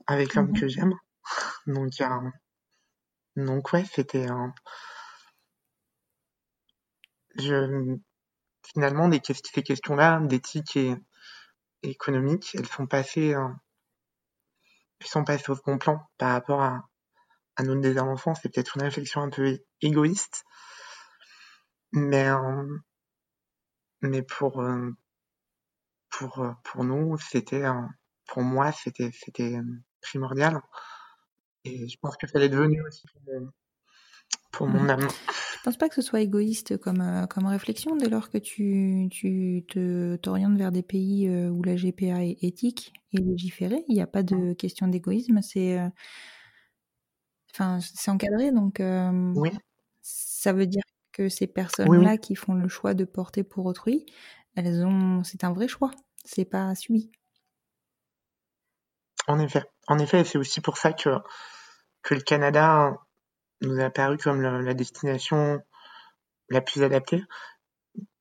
avec 0.07 0.35
l'homme 0.35 0.49
Mhm. 0.51 0.61
que 0.61 0.69
j'aime. 0.69 0.95
Donc, 1.67 1.93
euh, 2.01 2.31
donc 3.37 3.73
ouais, 3.73 3.85
c'était... 3.95 4.27
je... 7.37 7.97
Finalement, 8.73 9.09
des, 9.09 9.21
ces 9.25 9.63
questions-là, 9.63 10.21
d'éthique 10.21 10.77
et, 10.77 10.95
et 11.83 11.91
économique, 11.91 12.55
elles 12.55 12.67
sont 12.69 12.87
passées 12.87 13.35
euh, 13.35 13.49
qui 15.01 15.09
sont 15.09 15.25
passés 15.25 15.51
au 15.51 15.57
second 15.57 15.77
plan 15.79 16.01
par 16.19 16.31
rapport 16.33 16.63
à, 16.63 16.89
à 17.57 17.63
notre 17.65 17.81
désir 17.81 18.05
d'enfant. 18.05 18.35
C'est 18.35 18.49
peut-être 18.53 18.77
une 18.77 18.83
réflexion 18.83 19.23
un 19.23 19.31
peu 19.31 19.59
égoïste. 19.83 20.45
Mais, 21.93 22.27
euh, 22.29 22.79
mais 24.03 24.23
pour, 24.23 24.61
euh, 24.61 24.91
pour, 26.11 26.41
euh, 26.41 26.53
pour 26.65 26.85
nous, 26.85 27.17
c'était, 27.19 27.65
pour 28.27 28.43
moi, 28.43 28.73
c'était, 28.73 29.11
c'était 29.13 29.59
primordial. 30.01 30.61
Et 31.65 31.89
je 31.89 31.97
pense 32.01 32.17
que 32.17 32.27
ça 32.27 32.39
l'est 32.39 32.49
devenu 32.49 32.83
aussi 32.87 33.03
pour 34.53 34.67
mon, 34.67 34.83
mmh. 34.83 34.91
âme. 34.91 35.09
Je 35.57 35.63
pense 35.65 35.77
pas 35.77 35.89
que 35.89 35.95
ce 35.95 36.03
soit 36.03 36.21
égoïste 36.21 36.79
comme, 36.79 37.27
comme 37.29 37.47
réflexion 37.47 37.97
dès 37.97 38.09
lors 38.09 38.31
que 38.31 38.39
tu, 38.39 39.09
tu 39.11 39.65
te, 39.69 40.17
t'orientes 40.17 40.57
vers 40.57 40.73
des 40.73 40.83
pays 40.83 41.29
où 41.29 41.63
la 41.63 41.77
GPA 41.77 42.25
est 42.25 42.43
éthique 42.43 42.93
et 43.13 43.19
légiférée. 43.19 43.85
Il 43.89 43.95
n'y 43.95 44.01
a 44.01 44.07
pas 44.07 44.23
de 44.23 44.35
mmh. 44.35 44.57
question 44.57 44.89
d'égoïsme. 44.89 45.43
C'est, 45.43 45.79
enfin, 47.53 47.81
c'est 47.81 48.11
encadré, 48.11 48.53
donc 48.53 48.81
oui. 48.81 49.51
ça 50.01 50.53
veut 50.53 50.67
dire 50.67 50.85
que 51.19 51.29
ces 51.29 51.49
personnes-là 51.49 52.17
qui 52.17 52.37
font 52.37 52.55
le 52.55 52.69
choix 52.69 52.95
de 52.95 53.05
porter 53.05 53.43
pour 53.43 53.67
autrui, 53.67 54.07
elles 54.55 54.87
ont, 54.87 55.25
c'est 55.25 55.43
un 55.43 55.53
vrai 55.53 55.67
choix, 55.67 55.91
c'est 56.25 56.45
pas 56.45 56.75
subi. 56.77 57.11
En 59.27 59.41
effet, 59.41 59.65
en 59.89 59.99
effet, 59.99 60.23
c'est 60.25 60.39
aussi 60.39 60.61
pour 60.61 60.77
ça 60.77 60.93
que 60.93 61.11
que 62.03 62.15
le 62.15 62.21
Canada 62.21 62.97
nous 63.61 63.81
a 63.81 63.87
apparu 63.87 64.17
comme 64.17 64.41
la, 64.41 64.75
destination 64.75 65.61
la 66.49 66.61
plus 66.61 66.85
adaptée. 66.85 67.23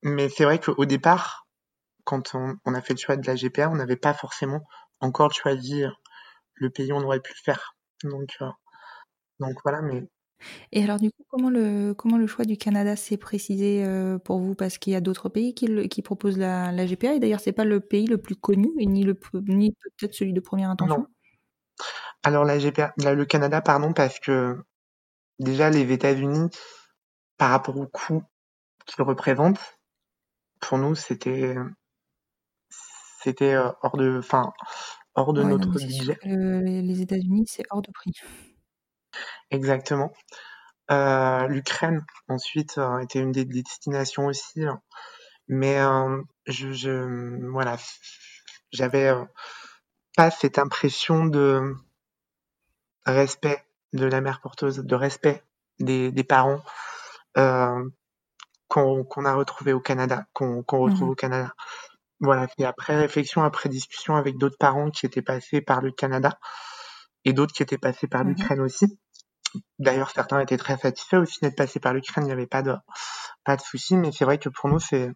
Mais 0.02 0.28
c'est 0.28 0.44
vrai 0.44 0.60
qu'au 0.60 0.86
départ, 0.86 1.48
quand 2.04 2.34
on, 2.34 2.74
a 2.74 2.82
fait 2.82 2.94
le 2.94 3.00
choix 3.00 3.16
de 3.16 3.28
la 3.28 3.36
GPA, 3.36 3.70
on 3.70 3.76
n'avait 3.76 3.96
pas 3.96 4.16
forcément 4.16 4.68
encore 5.00 5.32
choisi 5.32 5.84
le 6.56 6.70
pays 6.72 6.92
où 6.92 6.96
on 6.96 7.04
aurait 7.04 7.20
pu 7.20 7.34
le 7.34 7.44
faire. 7.44 7.76
Donc, 8.04 8.36
euh, 8.42 8.50
donc 9.40 9.56
voilà, 9.64 9.82
mais 9.82 10.10
et 10.72 10.84
alors 10.84 11.00
du 11.00 11.12
coup, 11.12 11.24
comment 11.30 11.50
le, 11.50 11.94
comment 11.94 12.18
le 12.18 12.28
choix 12.28 12.46
du 12.46 12.58
Canada 12.58 12.96
s'est 12.96 13.18
précisé 13.18 13.84
euh, 13.86 14.18
pour 14.18 14.40
vous? 14.40 14.56
Parce 14.56 14.78
qu'il 14.78 14.94
y 14.94 14.96
a 14.96 15.02
d'autres 15.02 15.30
pays 15.30 15.54
qui, 15.54 15.90
qui 15.90 16.02
proposent 16.02 16.38
la, 16.38 16.72
la, 16.72 16.86
GPA, 16.86 17.14
et 17.14 17.20
d'ailleurs, 17.20 17.40
c'est 17.40 17.52
pas 17.52 17.66
le 17.66 17.80
pays 17.80 18.08
le 18.08 18.18
plus 18.18 18.36
connu, 18.36 18.70
et 18.80 18.86
ni, 18.86 19.04
le, 19.04 19.20
ni 19.48 19.72
peut-être 19.72 20.14
celui 20.14 20.34
de 20.34 20.40
première 20.40 20.70
intention? 20.70 20.98
Non. 20.98 21.08
Alors 22.24 22.46
la 22.46 22.58
GPA, 22.58 22.94
le 22.98 23.26
Canada, 23.26 23.62
pardon, 23.62 23.94
parce 23.94 24.20
que 24.20 24.58
déjà 25.40 25.70
les 25.70 25.92
États-Unis, 25.92 26.50
par 27.38 27.52
rapport 27.52 27.78
au 27.78 27.88
coût 27.88 28.24
qu'ils 28.86 29.04
représentent, 29.04 29.80
pour 30.60 30.78
nous, 30.78 30.96
c'était 30.96 31.56
c'était 33.24 33.54
euh, 33.54 33.70
hors 33.82 33.98
de, 33.98 34.18
enfin, 34.20 34.52
hors 35.16 35.34
de 35.34 35.44
notre 35.44 35.70
budget. 35.70 36.18
les 36.24 37.02
États-Unis, 37.02 37.46
c'est 37.48 37.64
hors 37.70 37.82
de 37.82 37.92
prix. 37.92 38.14
Exactement. 39.52 40.12
Euh, 40.92 41.48
L'Ukraine, 41.48 42.06
ensuite, 42.28 42.78
euh, 42.78 43.00
était 43.00 43.20
une 43.20 43.32
des 43.32 43.46
destinations 43.46 44.28
aussi. 44.28 44.64
Hein. 44.64 44.82
Mais 45.48 45.80
euh, 45.80 46.22
je, 46.46 46.72
je, 46.72 47.50
voilà, 47.52 47.78
j'avais 48.72 49.14
pas 50.16 50.32
cette 50.32 50.60
impression 50.60 51.26
de 51.26 51.76
respect 53.06 53.66
de 53.94 54.06
la 54.06 54.22
mère 54.22 54.42
porteuse, 54.42 54.80
de 54.80 54.96
respect 54.96 55.44
des, 55.80 56.12
des 56.12 56.24
parents 56.24 56.62
qu'on 58.68 59.26
a 59.26 59.34
retrouvé 59.34 59.74
au 59.74 59.80
Canada, 59.80 60.26
qu'on 60.34 60.62
retrouve 60.62 61.08
mmh 61.08 61.12
au 61.12 61.16
Canada. 61.16 61.54
Voilà, 62.20 62.48
et 62.58 62.66
après 62.66 62.98
réflexion, 62.98 63.44
après 63.44 63.70
discussion 63.70 64.16
avec 64.16 64.38
d'autres 64.38 64.58
parents 64.58 64.90
qui 64.90 65.06
étaient 65.06 65.22
passés 65.22 65.62
par 65.62 65.82
le 65.82 65.92
Canada 65.92 66.40
et 67.28 67.34
d'autres 67.34 67.54
qui 67.54 67.62
étaient 67.62 67.78
passés 67.78 68.08
par 68.08 68.24
mmh 68.24 68.30
l'Ukraine 68.30 68.62
aussi. 68.62 68.98
D'ailleurs, 69.80 70.12
certains 70.12 70.40
étaient 70.40 70.58
très 70.58 70.78
satisfaits 70.78 71.18
aussi 71.18 71.40
d'être 71.42 71.58
passés 71.58 71.80
par 71.80 71.94
l'Ukraine, 71.94 72.24
il 72.24 72.28
n'y 72.28 72.34
avait 72.34 72.48
pas 72.48 72.62
de, 72.62 72.74
pas 73.44 73.58
de 73.58 73.62
souci, 73.62 73.98
mais 73.98 74.12
c'est 74.14 74.24
vrai 74.24 74.38
que 74.38 74.48
pour 74.48 74.70
nous, 74.70 74.80
c'est, 74.80 75.12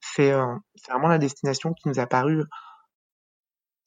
c'est, 0.00 0.32
euh, 0.32 0.54
vraiment 0.88 1.08
la 1.08 1.18
destination 1.18 1.72
qui 1.72 1.88
nous 1.88 2.00
a 2.00 2.06
paru 2.06 2.42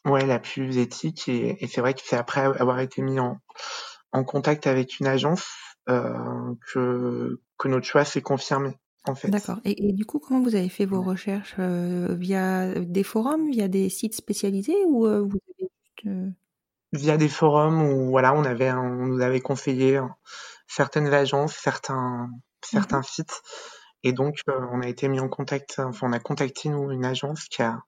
ouais, 0.06 0.26
la 0.26 0.40
plus 0.40 0.78
éthique 0.78 1.28
et, 1.28 1.68
c'est 1.68 1.82
vrai 1.82 1.94
que 1.94 2.00
c'est 2.04 2.16
après 2.16 2.42
avoir 2.42 2.80
été 2.80 3.02
mis 3.02 3.20
en, 3.20 3.38
en 4.14 4.24
contact 4.24 4.66
avec 4.66 5.02
une 5.02 5.08
agence 5.08 5.46
euh, 5.90 6.54
que, 6.72 7.42
que 7.58 7.68
notre 7.68 7.86
choix 7.86 8.06
s'est 8.06 8.22
confirmé. 8.22 8.78
En 9.06 9.16
fait. 9.16 9.30
D'accord. 9.30 9.60
Et, 9.66 9.94
du 9.94 10.06
coup, 10.06 10.20
comment 10.20 10.42
vous 10.42 10.56
avez 10.56 10.70
fait 10.70 10.86
vos 10.86 11.02
recherches 11.02 11.56
euh, 11.60 12.16
via 12.16 12.74
des 12.76 13.04
forums, 13.04 13.50
via 13.50 13.68
des 13.68 13.90
sites 13.90 14.16
spécialisés 14.16 14.86
ou 14.86 15.02
vous 15.02 15.40
avez 15.60 15.70
juste 16.04 16.32
via 16.94 17.18
des 17.18 17.30
forums 17.30 17.82
où 17.82 18.10
voilà, 18.10 18.34
on 18.34 18.44
avait 18.44 18.72
on 18.72 19.08
nous 19.08 19.22
avait 19.22 19.42
conseillé 19.42 20.00
certaines 20.68 21.14
agences, 21.14 21.54
certains 21.56 22.30
certains 22.64 23.00
mmh 23.00 23.04
sites 23.04 23.42
et 24.04 24.14
donc 24.14 24.40
euh, 24.50 24.60
on 24.72 24.82
a 24.82 24.88
été 24.88 25.08
mis 25.08 25.20
en 25.20 25.30
contact 25.30 25.80
enfin 25.80 26.08
on 26.08 26.14
a 26.14 26.20
contacté 26.20 26.70
nous 26.70 26.92
une 26.92 27.06
agence 27.06 27.46
qui 27.46 27.62
a 27.62 27.80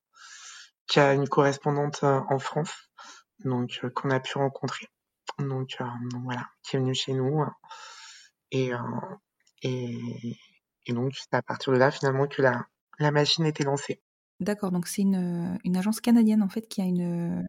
qui 0.87 0.99
a 0.99 1.13
une 1.13 1.27
correspondante 1.27 1.99
euh, 2.03 2.19
en 2.29 2.39
France 2.39 2.73
donc 3.43 3.79
euh, 3.83 3.89
qu'on 3.89 4.09
a 4.09 4.19
pu 4.19 4.37
rencontrer. 4.37 4.87
Donc, 5.37 5.77
voilà, 6.23 6.47
qui 6.63 6.75
est 6.75 6.79
venue 6.79 6.95
chez 6.95 7.13
nous 7.13 7.45
et 8.51 8.71
et 9.61 9.97
et 10.85 10.93
donc 10.93 11.13
c'est 11.15 11.33
à 11.33 11.41
partir 11.41 11.71
de 11.71 11.77
là 11.77 11.91
finalement 11.91 12.27
que 12.27 12.41
la 12.41 12.65
la 12.97 13.11
machine 13.11 13.45
était 13.45 13.63
lancée. 13.63 14.01
D'accord, 14.41 14.71
donc 14.71 14.87
c'est 14.87 15.03
une, 15.03 15.57
une 15.63 15.77
agence 15.77 16.01
canadienne 16.01 16.43
en 16.43 16.49
fait 16.49 16.67
qui 16.67 16.81
a 16.81 16.83
une 16.83 17.47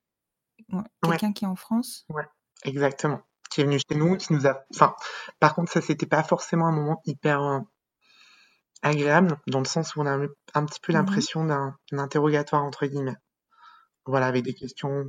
quelqu'un 1.03 1.33
qui 1.33 1.45
est 1.45 1.49
en 1.49 1.57
France? 1.57 2.07
Ouais, 2.09 2.27
exactement. 2.65 3.21
Qui 3.51 3.61
est 3.63 3.65
venu 3.65 3.79
chez 3.79 3.97
nous, 3.97 4.17
qui 4.17 4.33
nous 4.33 4.47
a. 4.47 4.65
Enfin, 4.75 4.95
par 5.41 5.55
contre, 5.55 5.73
ça, 5.73 5.81
c'était 5.81 6.07
pas 6.07 6.23
forcément 6.23 6.67
un 6.67 6.73
moment 6.73 7.01
hyper 7.05 7.43
euh, 7.43 7.61
agréable, 8.83 9.39
dans 9.47 9.59
le 9.59 9.65
sens 9.65 9.97
où 9.97 10.01
on 10.01 10.07
a 10.07 10.13
un 10.55 10.67
petit 10.67 10.81
peu 10.81 10.93
mmh 10.93 10.97
l'impression 10.97 11.45
d'un 11.45 11.77
interrogatoire, 11.93 12.65
entre 12.65 12.87
guillemets. 12.87 13.17
Voilà, 14.07 14.27
avec 14.27 14.45
des 14.45 14.55
questions 14.55 15.05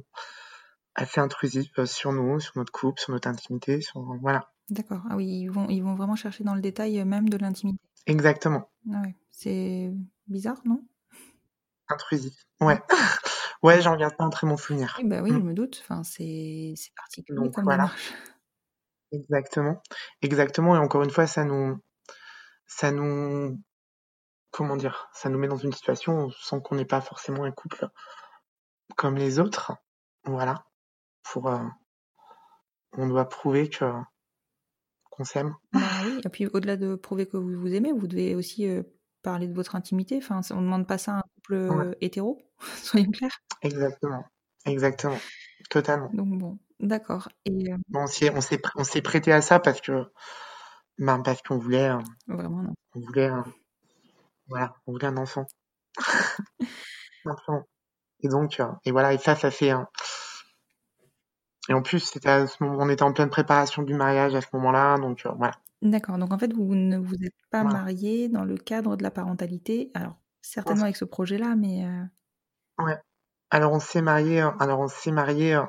assez 0.95 1.19
intrusives 1.19 1.71
euh, 1.77 1.85
sur 1.85 2.11
nous, 2.11 2.39
sur 2.39 2.53
notre 2.57 2.71
couple, 2.71 2.99
sur 2.99 3.13
notre 3.13 3.27
intimité, 3.27 3.81
sur. 3.81 4.01
Voilà. 4.21 4.51
D'accord. 4.69 5.01
Ah 5.09 5.15
oui, 5.15 5.27
ils 5.27 5.49
vont, 5.49 5.67
ils 5.67 5.83
vont 5.83 5.95
vraiment 5.95 6.15
chercher 6.15 6.43
dans 6.43 6.55
le 6.55 6.61
détail 6.61 6.99
euh, 6.99 7.05
même 7.05 7.29
de 7.29 7.37
l'intimité. 7.37 7.79
Exactement. 8.05 8.69
Ah 8.91 9.01
ouais. 9.01 9.15
C'est 9.31 9.91
bizarre, 10.27 10.61
non? 10.65 10.83
Intrusif. 11.89 12.45
Ouais. 12.59 12.79
Ouais, 13.63 13.82
j'en 13.82 13.95
garde 13.95 14.15
pas 14.15 14.24
un 14.24 14.30
très 14.30 14.47
bon 14.47 14.58
souvenir. 14.58 14.95
Oui, 14.97 15.08
bah 15.08 15.21
oui, 15.21 15.30
je 15.30 15.36
mmh. 15.36 15.43
me 15.43 15.54
doute. 15.54 15.84
Enfin, 15.84 16.04
c'est 16.04 16.74
particulier 16.95 17.52
comme 17.54 17.63
voilà. 17.63 17.91
Exactement. 19.12 19.82
Exactement. 20.21 20.76
Et 20.76 20.80
encore 20.80 21.04
une 21.04 21.12
fois, 21.12 21.28
ça 21.28 21.43
nous, 21.43 21.78
ça 22.65 22.91
nous, 22.91 23.60
comment 24.50 24.78
dire, 24.78 25.10
ça 25.13 25.30
nous 25.30 25.38
met 25.38 25.47
dans 25.47 25.58
une 25.58 25.74
situation 25.74 26.32
sans 26.32 26.60
qu'on 26.60 26.76
n'ait 26.76 26.86
pas 26.86 27.02
forcément 27.02 27.43
un 27.43 27.52
couple 27.52 27.88
comme 28.95 29.17
les 29.17 29.39
autres. 29.39 29.74
Voilà. 30.24 30.65
Pour, 31.24 31.50
euh, 31.50 31.60
on 32.93 33.08
doit 33.08 33.30
prouver 33.30 33.69
que 33.69 33.86
qu'on 35.12 35.24
s'aime. 35.24 35.56
Bah 35.74 35.82
oui. 36.06 36.21
Et 36.26 36.30
puis 36.30 36.47
au-delà 36.47 36.78
de 36.78 36.95
prouver 36.95 37.28
que 37.28 37.38
vous 37.38 37.60
vous 37.60 37.74
aimez, 37.74 37.91
vous 37.91 38.08
devez 38.08 38.34
aussi 38.34 38.67
euh, 38.67 38.82
parler 39.21 39.47
de 39.47 39.54
votre 39.54 39.76
intimité. 39.76 40.17
Enfin, 40.17 40.41
on 40.52 40.62
ne 40.62 40.65
demande 40.65 40.88
pas 40.88 40.97
ça 40.97 41.17
à 41.17 41.20
couple 41.41 41.54
euh, 41.56 41.95
hétéro, 42.01 42.41
soyons 42.84 43.12
clairs. 43.12 43.41
Exactement, 43.62 44.25
exactement, 44.65 45.17
totalement. 45.69 46.10
Donc 46.13 46.38
bon, 46.38 46.60
d'accord. 46.80 47.30
Et 47.45 47.71
euh 47.71 47.77
on 47.93 48.08
s'est 48.08 48.32
on 48.32 48.41
s'est 48.41 48.62
on 48.75 48.84
s'est 48.84 49.01
prêté 49.01 49.32
à 49.32 49.41
ça 49.41 49.60
parce 49.60 49.82
que 49.82 50.06
ben, 50.97 51.21
parce 51.21 51.41
qu'on 51.41 51.58
voulait 51.58 51.89
euh, 51.89 51.99
vraiment 52.27 52.63
non. 52.63 52.73
on 52.95 52.99
voulait 52.99 53.30
voilà 54.47 54.73
on 54.88 54.91
voulait 54.93 55.08
un 55.08 55.17
enfant. 55.17 55.45
Et 58.23 58.27
donc 58.27 58.62
et 58.86 58.91
voilà 58.91 59.13
et 59.13 59.17
ça 59.17 59.36
ça 59.36 59.49
fait 59.49 59.73
et 61.69 61.73
en 61.73 61.82
plus 61.82 61.99
c'était 61.99 62.30
à 62.30 62.47
ce 62.47 62.63
moment, 62.63 62.77
on 62.80 62.89
était 62.89 63.04
en 63.04 63.13
pleine 63.13 63.30
préparation 63.30 63.82
du 63.82 63.95
mariage 63.95 64.36
à 64.36 64.41
ce 64.41 64.47
moment-là 64.54 64.97
donc 64.97 65.25
voilà. 65.38 65.54
D'accord, 65.82 66.19
donc 66.19 66.32
en 66.32 66.38
fait, 66.38 66.54
vous 66.54 66.75
ne 66.75 66.97
vous 66.99 67.15
êtes 67.23 67.34
pas 67.49 67.63
marié 67.63 68.30
dans 68.30 68.45
le 68.45 68.56
cadre 68.56 68.95
de 68.95 69.01
la 69.01 69.10
parentalité. 69.10 69.89
Alors, 69.95 70.20
certainement 70.41 70.84
avec 70.84 70.97
ce 70.97 71.06
projet-là, 71.06 71.56
mais. 71.56 71.86
Euh 71.86 72.84
ouais. 72.84 72.97
Alors, 73.49 73.73
on 73.73 73.80
s'est 73.80 74.01
marié, 74.01 74.41
euh, 74.41 74.51
alors 74.60 74.80
on 74.80 74.88
s'est 74.88 75.12
marié 75.12 75.56
euh, 75.56 75.65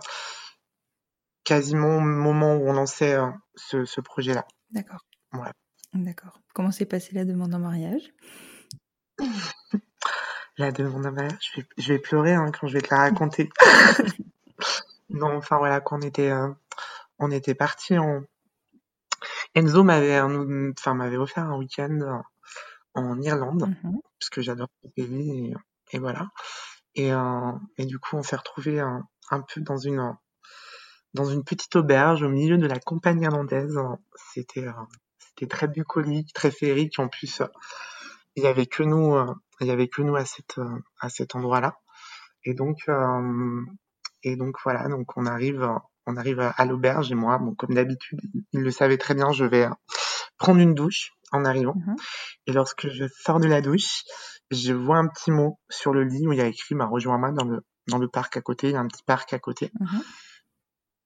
quasiment 1.44 1.96
au 1.96 2.00
moment 2.00 2.54
où 2.56 2.68
on 2.68 2.72
lançait 2.72 3.16
ce, 3.54 3.84
ce 3.84 4.00
projet-là. 4.00 4.46
D'accord. 4.70 5.04
Ouais. 5.32 5.50
D'accord. 5.92 6.40
Comment 6.54 6.70
s'est 6.70 6.86
passée 6.86 7.14
la 7.14 7.24
demande 7.24 7.54
en 7.54 7.58
mariage? 7.58 8.12
La 10.58 10.70
demande 10.70 11.06
en 11.06 11.12
mariage, 11.12 11.50
je 11.54 11.60
vais, 11.60 11.66
je 11.78 11.92
vais 11.94 11.98
pleurer 11.98 12.34
hein, 12.34 12.52
quand 12.52 12.68
je 12.68 12.74
vais 12.74 12.82
te 12.82 12.94
la 12.94 13.00
raconter. 13.00 13.48
non, 15.08 15.34
enfin 15.38 15.56
voilà, 15.56 15.80
quand 15.80 15.96
on 15.96 16.02
était, 16.02 16.30
on 17.18 17.30
était 17.30 17.54
parti 17.54 17.96
en, 17.96 18.22
Enzo 19.54 19.84
m'avait 19.84 20.20
enfin 20.20 20.94
m'avait 20.94 21.16
offert 21.16 21.44
un 21.44 21.58
week-end 21.58 21.98
euh, 22.00 22.18
en 22.94 23.20
Irlande 23.20 23.74
mmh 23.82 23.98
parce 24.18 24.30
que 24.30 24.40
j'adore 24.40 24.68
ce 24.84 24.88
pays 24.88 25.52
et, 25.90 25.98
voilà 25.98 26.28
et, 26.94 27.12
euh, 27.12 27.52
et 27.76 27.86
du 27.86 27.98
coup 27.98 28.16
on 28.16 28.22
s'est 28.22 28.36
retrouvé 28.36 28.78
un, 28.78 29.02
un, 29.30 29.40
peu 29.40 29.60
dans 29.60 29.78
une 29.78 30.14
dans 31.14 31.24
une 31.24 31.44
petite 31.44 31.74
auberge 31.76 32.22
au 32.22 32.28
milieu 32.28 32.58
de 32.58 32.66
la 32.66 32.78
campagne 32.78 33.22
irlandaise. 33.22 33.78
C'était 34.32 34.66
euh, 34.66 34.72
c'était 35.20 35.46
très 35.48 35.68
bucolique, 35.68 36.32
très 36.32 36.50
féerique. 36.50 36.98
En 36.98 37.08
plus, 37.08 37.40
euh, 37.40 37.46
il 38.36 38.44
y 38.44 38.46
avait 38.46 38.66
que 38.66 38.82
nous, 38.82 39.14
euh, 39.14 39.26
il 39.60 39.66
y 39.66 39.70
avait 39.70 39.88
que 39.88 40.02
nous 40.02 40.16
à 40.16 40.24
cette 40.24 40.58
euh, 40.58 40.78
à 41.00 41.08
cet 41.08 41.34
endroit-là. 41.34 41.78
Et 42.44 42.54
donc 42.54 42.78
euh, 42.88 43.62
et 44.22 44.36
donc 44.36 44.56
voilà, 44.64 44.88
donc 44.88 45.16
on 45.16 45.26
arrive 45.26 45.68
on 46.06 46.16
arrive 46.16 46.40
à 46.40 46.64
l'auberge 46.64 47.12
et 47.12 47.14
moi, 47.14 47.38
bon, 47.38 47.54
comme 47.54 47.74
d'habitude, 47.74 48.20
il 48.52 48.60
le 48.60 48.70
savait 48.72 48.98
très 48.98 49.14
bien, 49.14 49.30
je 49.30 49.44
vais 49.44 49.66
euh, 49.66 49.70
prendre 50.36 50.60
une 50.60 50.74
douche 50.74 51.12
en 51.32 51.44
arrivant. 51.44 51.74
Mhm. 51.74 51.96
Et 52.46 52.52
lorsque 52.52 52.88
je 52.88 53.04
sors 53.08 53.40
de 53.40 53.48
la 53.48 53.60
douche, 53.60 54.02
je 54.50 54.72
vois 54.72 54.98
un 54.98 55.08
petit 55.08 55.30
mot 55.30 55.58
sur 55.70 55.92
le 55.92 56.04
lit 56.04 56.26
où 56.26 56.32
il 56.32 56.38
y 56.38 56.42
a 56.42 56.46
écrit 56.46 56.74
bah, 56.74 56.86
rejoins-moi 56.86 57.32
dans 57.32 57.44
le 57.44 57.60
dans 57.88 57.98
le 57.98 58.08
parc 58.08 58.36
à 58.36 58.40
côté. 58.40 58.68
Il 58.68 58.72
y 58.72 58.76
a 58.76 58.80
un 58.80 58.88
petit 58.88 59.02
parc 59.04 59.32
à 59.32 59.38
côté. 59.38 59.70
Mhm. 59.80 60.02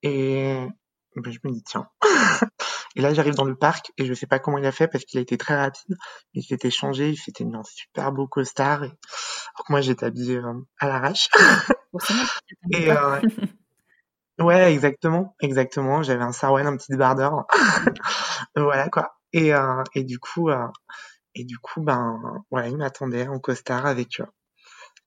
Et 0.02 0.68
ben, 1.16 1.32
je 1.32 1.38
me 1.44 1.52
dis 1.52 1.62
tiens. 1.62 1.88
et 2.96 3.00
là 3.00 3.14
j'arrive 3.14 3.34
dans 3.34 3.44
le 3.44 3.56
parc 3.56 3.92
et 3.96 4.04
je 4.04 4.14
sais 4.14 4.26
pas 4.26 4.38
comment 4.38 4.58
il 4.58 4.66
a 4.66 4.72
fait 4.72 4.88
parce 4.88 5.04
qu'il 5.04 5.18
a 5.18 5.22
été 5.22 5.38
très 5.38 5.56
rapide. 5.56 5.96
Il 6.34 6.42
s'était 6.42 6.70
changé, 6.70 7.10
il 7.10 7.16
s'était 7.16 7.44
mis 7.44 7.56
en 7.56 7.64
super 7.64 8.12
beau 8.12 8.26
costard. 8.26 8.84
Et... 8.84 8.88
Alors 8.88 9.66
que 9.66 9.72
moi 9.72 9.80
j'étais 9.80 10.06
habillée 10.06 10.36
euh, 10.36 10.54
à 10.78 10.88
l'arrache. 10.88 11.28
Et 12.72 12.90
euh, 12.90 13.20
ouais 14.38 14.72
exactement, 14.72 15.34
exactement. 15.40 16.02
J'avais 16.02 16.24
un 16.24 16.32
sarouel, 16.32 16.66
un 16.66 16.76
petit 16.76 16.92
débardeur. 16.92 17.46
voilà 18.54 18.90
quoi. 18.90 19.15
Et 19.36 19.52
euh, 19.52 19.84
et 19.94 20.02
du 20.02 20.18
coup 20.18 20.48
euh, 20.48 20.66
et 21.34 21.44
du 21.44 21.58
coup 21.58 21.82
ben 21.82 22.18
voilà 22.50 22.68
il 22.68 22.78
m'attendait 22.78 23.28
en 23.28 23.38
costard 23.38 23.84
avec 23.84 24.20
euh, 24.20 24.26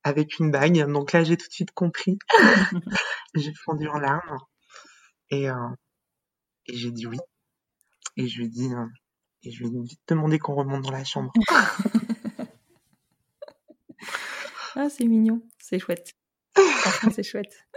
avec 0.03 0.37
une 0.37 0.51
bague. 0.51 0.85
Donc 0.85 1.13
là 1.13 1.23
j'ai 1.23 1.35
tout 1.35 1.47
de 1.47 1.51
suite 1.51 1.71
compris. 1.71 2.19
j'ai 3.33 3.53
fondu 3.65 3.87
en 3.87 3.97
larmes 3.97 4.37
et 5.31 5.49
euh, 5.49 5.69
et 6.67 6.77
j'ai 6.77 6.91
dit 6.91 7.07
oui. 7.07 7.17
Et 8.17 8.27
je 8.27 8.37
lui 8.37 8.45
ai 8.45 8.49
dit, 8.49 8.71
euh, 8.71 8.85
et 9.41 9.51
je 9.51 9.63
lui 9.63 9.75
ai 9.75 9.81
vite 9.81 10.01
demandé 10.07 10.37
qu'on 10.37 10.53
remonte 10.53 10.83
dans 10.83 10.91
la 10.91 11.03
chambre. 11.03 11.33
Ah, 14.75 14.87
c'est 14.87 15.03
mignon, 15.03 15.41
c'est 15.57 15.77
chouette. 15.79 16.13
Franchement, 16.55 17.11
c'est 17.13 17.23
chouette. 17.23 17.67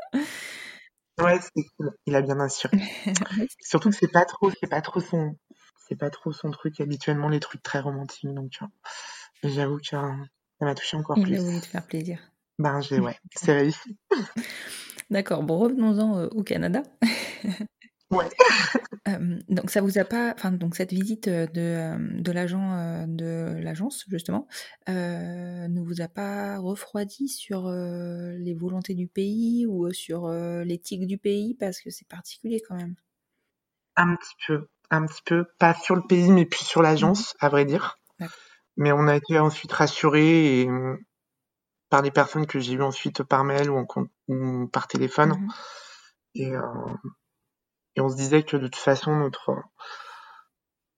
Ouais, 1.19 1.41
c'est 1.41 1.65
cool. 1.77 1.91
Il 2.07 2.15
a 2.15 2.23
bien 2.23 2.39
assuré. 2.39 2.77
Surtout 3.61 3.91
que 3.91 3.97
c'est 3.97 4.13
pas 4.13 4.25
trop, 4.25 4.53
c'est 4.61 4.69
pas 4.69 4.83
trop 4.83 5.01
son, 5.01 5.37
c'est 5.89 5.97
pas 5.97 6.11
trop 6.11 6.33
son 6.33 6.51
truc 6.51 6.81
habituellement 6.81 7.29
les 7.29 7.41
trucs 7.41 7.63
très 7.63 7.81
romantiques. 7.81 8.33
Donc, 8.33 8.59
j'avoue 9.43 9.79
que 9.79 9.97
euh, 9.97 10.11
ça 10.59 10.65
m'a 10.65 10.75
touché 10.75 10.97
encore 10.97 11.19
Il 11.19 11.25
plus. 11.25 11.37
a 11.37 11.41
voulu 11.41 11.61
te 11.61 11.67
faire 11.67 11.87
plaisir. 11.87 12.19
Ben 12.59 12.81
j'ai, 12.81 13.01
ouais, 13.01 13.19
c'est 13.37 13.53
réussi. 13.53 13.99
D'accord, 15.11 15.43
bon, 15.43 15.59
revenons-en 15.59 16.19
euh, 16.19 16.29
au 16.33 16.43
Canada. 16.43 16.83
Ouais. 18.11 18.29
Euh, 19.09 19.39
donc 19.49 19.71
ça 19.71 19.81
vous 19.81 19.97
a 19.97 20.05
pas, 20.05 20.35
enfin 20.37 20.53
donc 20.53 20.77
cette 20.77 20.93
visite 20.93 21.31
de, 21.31 22.21
de 22.21 22.31
l'agent 22.31 23.07
de 23.09 23.57
l'agence 23.59 24.05
justement 24.09 24.47
euh, 24.91 25.67
ne 25.67 25.81
vous 25.81 26.03
a 26.03 26.09
pas 26.09 26.59
refroidi 26.59 27.29
sur 27.29 27.71
les 27.71 28.53
volontés 28.53 28.93
du 28.95 29.09
pays 29.09 29.65
ou 29.67 29.91
sur 29.95 30.29
l'éthique 30.31 31.07
du 31.07 31.17
pays? 31.17 31.55
Parce 31.55 31.81
que 31.81 31.89
c'est 31.89 32.07
particulier 32.07 32.61
quand 32.69 32.77
même. 32.77 32.97
Un 33.97 34.15
petit 34.17 34.35
peu, 34.47 34.69
un 34.93 35.07
petit 35.07 35.23
peu, 35.25 35.45
pas 35.59 35.75
sur 35.75 35.97
le 35.97 36.03
pays, 36.03 36.31
mais 36.31 36.47
puis 36.47 36.65
sur 36.65 36.83
l'agence, 36.83 37.35
à 37.41 37.49
vrai 37.49 37.65
dire. 37.65 37.99
Mais 38.77 38.93
on 38.93 39.09
a 39.09 39.17
été 39.17 39.39
ensuite 39.39 39.73
rassurés 39.73 40.63
et, 40.63 40.69
euh, 40.69 40.97
par 41.91 42.03
les 42.03 42.11
personnes 42.11 42.47
que 42.47 42.61
j'ai 42.61 42.75
eues 42.75 42.83
ensuite 42.83 43.23
par 43.23 43.45
mail 43.45 43.71
ou, 43.71 43.77
en, 43.77 43.85
con- 43.87 44.09
ou 44.29 44.69
par 44.69 44.89
téléphone. 44.89 45.31
Mhm. 45.31 45.49
Et, 46.35 46.55
euh, 46.57 46.63
et 47.97 48.01
on 48.03 48.09
se 48.11 48.17
disait 48.17 48.43
que 48.43 48.57
de 48.59 48.67
toute 48.69 48.77
façon, 48.77 49.17
notre, 49.17 49.63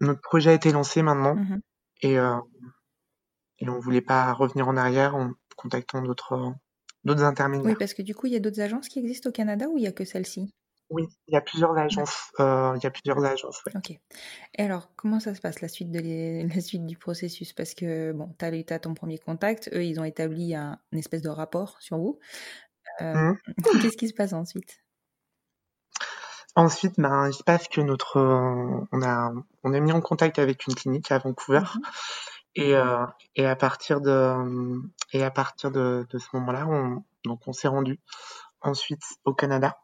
notre 0.01 0.21
projet 0.21 0.51
a 0.51 0.55
été 0.55 0.71
lancé 0.73 1.03
maintenant. 1.03 1.35
Mhm. 1.37 1.61
Et, 2.03 2.19
euh, 2.19 2.37
et 3.59 3.69
on 3.69 3.81
voulait 3.81 4.01
pas 4.01 4.33
revenir 4.33 4.69
en 4.69 4.77
arrière 4.77 5.17
en 5.17 5.33
contactant 5.57 6.03
d'autres 6.03 6.53
d'autres 7.05 7.23
Oui, 7.23 7.27
intermédiaires. 7.31 7.77
parce 7.79 7.95
que 7.95 8.03
du 8.03 8.15
coup 8.15 8.27
il 8.27 8.33
y 8.33 8.37
a 8.37 8.41
d'autres 8.41 8.61
agences 8.61 8.89
qui 8.89 8.99
existent 9.01 9.29
au 9.29 9.33
Canada 9.33 9.69
ou 9.69 9.77
il 9.79 9.85
y 9.85 9.87
a 9.89 9.93
que 9.93 10.05
celle-ci? 10.05 10.51
Oui, 10.89 11.07
il 11.29 11.35
y 11.35 11.37
a 11.37 11.43
plusieurs 11.43 11.77
agences. 11.77 12.31
euh, 12.41 12.73
il 12.77 12.83
y 12.83 12.87
a 12.87 12.91
plusieurs 12.91 13.23
agences, 13.25 13.63
ouais. 13.67 13.75
Ok. 13.75 13.91
Et 13.91 14.63
alors, 14.63 14.95
comment 14.97 15.21
ça 15.21 15.35
se 15.35 15.41
passe 15.41 15.61
la 15.61 15.69
suite 15.69 15.91
de 15.91 15.99
les- 16.01 16.47
la 16.59 16.61
suite 16.61 16.87
du 16.87 16.97
processus? 16.99 17.53
Parce 17.53 17.75
que 17.75 18.13
bon, 18.13 18.35
t'as 18.39 18.49
as, 18.53 18.63
t'as 18.65 18.79
ton 18.79 18.95
premier 18.95 19.19
contact, 19.19 19.71
eux 19.75 19.85
ils 19.85 19.99
ont 20.01 20.05
établi 20.05 20.55
un, 20.55 20.79
une 20.93 20.99
espèce 20.99 21.23
de 21.23 21.29
rapport 21.31 21.81
sur 21.81 21.99
vous. 21.99 22.19
Euh, 23.03 23.15
Mhm. 23.15 23.39
Qu'est-ce 23.83 23.97
qui 23.97 24.09
se 24.09 24.15
passe 24.15 24.33
ensuite? 24.35 24.81
Ensuite, 26.57 26.95
ben, 26.99 27.29
il 27.29 27.35
se 27.35 27.43
passe 27.43 27.67
que 27.69 27.81
notre, 27.81 28.19
euh, 28.19 28.87
on 28.93 29.03
a, 29.03 29.33
on 29.65 29.73
est 29.73 29.81
mis 29.81 29.93
en 29.93 30.01
contact 30.01 30.39
avec 30.39 30.67
une 30.67 30.75
clinique 30.75 31.11
à 31.11 31.19
Vancouver. 31.19 31.63
Mhm. 31.75 31.83
Et, 32.57 32.77
euh, 32.77 33.07
et 33.37 33.47
à 33.47 33.57
partir 33.57 34.01
de, 34.01 34.35
et 35.13 35.25
à 35.25 35.31
partir 35.31 35.71
de, 35.73 36.07
de 36.11 36.19
ce 36.19 36.27
moment-là, 36.35 36.67
on, 36.69 37.05
donc 37.25 37.41
on 37.49 37.53
s'est 37.53 37.69
rendu 37.69 38.01
ensuite 38.63 39.03
au 39.25 39.35
Canada. 39.35 39.79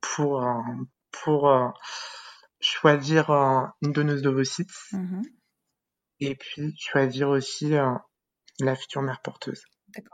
Pour, 0.00 0.42
euh, 0.42 0.62
pour 1.10 1.48
euh, 1.50 1.68
choisir 2.60 3.30
euh, 3.30 3.62
une 3.82 3.92
donneuse 3.92 4.22
d'ovocytes 4.22 4.70
Mhm. 4.92 5.22
et 6.20 6.34
puis 6.36 6.74
choisir 6.78 7.28
aussi 7.28 7.74
la 8.60 8.76
future 8.76 9.02
mère 9.02 9.20
porteuse. 9.22 9.62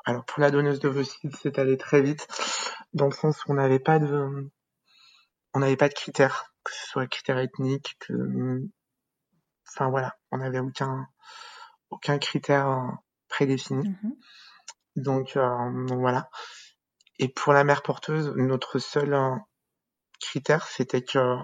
Alors 0.05 0.24
pour 0.24 0.40
la 0.40 0.50
donneuse 0.50 0.81
d'ovocytes, 0.81 1.35
c'est 1.42 1.59
allé 1.59 1.77
très 1.77 2.03
vite 2.03 2.27
dans 2.92 3.07
le 3.07 3.12
sens 3.12 3.44
où 3.44 3.53
on 3.53 3.55
n'avait 3.55 3.81
pas 3.81 3.98
de, 3.98 4.50
on 5.55 5.59
n'avait 5.61 5.77
pas 5.77 5.88
de 5.88 5.94
critères, 5.94 6.53
que 6.62 6.72
ce 6.72 6.87
soit 6.87 7.07
critères 7.07 7.38
ethniques, 7.38 7.96
que, 8.00 8.62
enfin 9.68 9.88
voilà, 9.90 10.16
on 10.31 10.38
n'avait 10.38 10.61
aucun, 10.61 11.07
aucun 11.90 12.18
critère 12.18 12.98
prédéfini. 13.29 13.88
Mhm. 13.88 14.16
Donc, 14.96 15.37
euh, 15.37 15.87
donc 15.87 15.98
voilà. 16.00 16.29
Et 17.18 17.29
pour 17.29 17.53
la 17.53 17.64
mère 17.64 17.83
porteuse, 17.83 18.33
notre 18.37 18.79
seul 18.79 19.14
critère, 20.20 20.66
c'était 20.66 21.03
que, 21.03 21.37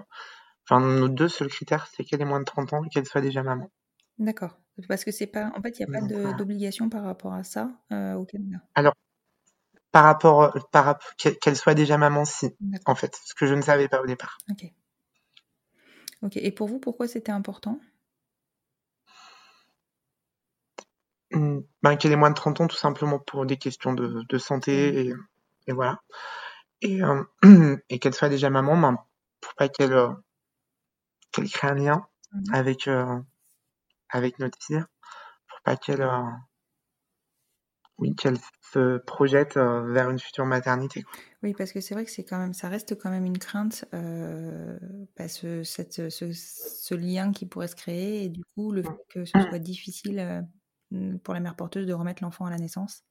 enfin 0.68 0.80
nos 0.80 1.08
deux 1.08 1.28
seuls 1.28 1.48
critères, 1.48 1.86
c'est 1.86 2.04
qu'elle 2.04 2.22
ait 2.22 2.24
moins 2.26 2.40
de 2.40 2.44
30 2.44 2.72
ans 2.72 2.84
et 2.84 2.88
qu'elle 2.88 3.06
soit 3.06 3.20
déjà 3.20 3.42
maman. 3.42 3.70
D'accord. 4.18 4.58
Parce 4.88 5.04
que 5.04 5.10
c'est 5.10 5.26
pas, 5.26 5.52
en 5.56 5.62
fait, 5.62 5.78
il 5.78 5.86
n'y 5.86 5.94
a 5.94 6.00
pas 6.00 6.06
de- 6.06 6.38
d'obligation 6.38 6.88
par 6.88 7.04
rapport 7.04 7.34
à 7.34 7.44
ça 7.44 7.70
euh, 7.92 8.14
au 8.14 8.24
Canada. 8.24 8.62
Alors, 8.74 8.94
par 9.92 10.04
rapport, 10.04 10.56
par 10.70 10.98
qu'elle 11.18 11.56
soit 11.56 11.74
déjà 11.74 11.98
maman, 11.98 12.24
si, 12.24 12.54
D'accord. 12.60 12.92
en 12.92 12.94
fait, 12.94 13.18
ce 13.24 13.34
que 13.34 13.46
je 13.46 13.54
ne 13.54 13.62
savais 13.62 13.88
pas 13.88 14.00
au 14.00 14.06
départ. 14.06 14.38
Ok. 14.50 14.72
Ok. 16.22 16.36
Et 16.36 16.52
pour 16.52 16.68
vous, 16.68 16.78
pourquoi 16.78 17.08
c'était 17.08 17.32
important? 17.32 17.80
Hmm, 21.32 21.60
Ben, 21.82 21.96
qu'elle 21.96 22.12
ait 22.12 22.16
moins 22.16 22.30
de 22.30 22.34
30 22.34 22.60
ans, 22.60 22.66
tout 22.66 22.76
simplement 22.76 23.18
pour 23.20 23.46
des 23.46 23.56
questions 23.56 23.92
de, 23.94 24.22
de 24.28 24.38
santé 24.38 25.06
et, 25.06 25.14
et 25.68 25.72
voilà. 25.72 25.98
Et, 26.82 27.02
euh, 27.02 27.22
et 27.88 27.98
qu'elle 27.98 28.14
soit 28.14 28.28
déjà 28.28 28.50
maman, 28.50 28.76
ben, 28.76 28.98
pour 29.40 29.54
pas 29.54 29.68
qu'elle 29.70 29.92
euh, 29.94 30.12
qu'elle 31.32 31.50
crée 31.50 31.66
un 31.68 31.74
lien 31.74 32.06
Mhm. 32.32 32.52
avec 32.52 32.86
euh, 32.86 33.18
avec 34.10 34.38
notre 34.40 34.58
fille, 34.62 34.84
pour 35.48 35.60
pas 35.64 35.76
qu'elle 35.76 36.02
euh, 36.02 36.22
oui 37.98 38.16
qu'elle 38.16 38.38
se 38.72 38.98
projette 38.98 39.56
euh, 39.56 39.92
vers 39.92 40.10
une 40.10 40.18
future 40.18 40.44
maternité. 40.44 41.02
quoi. 41.04 41.14
Oui, 41.42 41.54
parce 41.54 41.72
que 41.72 41.80
c'est 41.80 41.94
vrai 41.94 42.04
que 42.04 42.10
c'est 42.10 42.24
quand 42.24 42.38
même, 42.38 42.52
ça 42.54 42.68
reste 42.68 42.96
quand 42.98 43.10
même 43.10 43.24
une 43.24 43.38
crainte, 43.38 43.84
euh, 43.94 44.78
parce 45.16 45.40
que 45.40 45.62
cette, 45.64 46.10
ce, 46.10 46.32
ce 46.32 46.94
lien 46.94 47.32
qui 47.32 47.46
pourrait 47.46 47.68
se 47.68 47.76
créer 47.76 48.24
et 48.24 48.28
du 48.28 48.44
coup 48.44 48.72
le 48.72 48.82
fait 48.82 48.90
que 49.08 49.24
ce 49.24 49.40
soit 49.40 49.58
difficile 49.58 50.18
euh, 50.92 51.18
pour 51.24 51.34
la 51.34 51.40
mère 51.40 51.56
porteuse 51.56 51.86
de 51.86 51.92
remettre 51.92 52.22
l'enfant 52.22 52.46
à 52.46 52.50
la 52.50 52.58
naissance. 52.58 53.04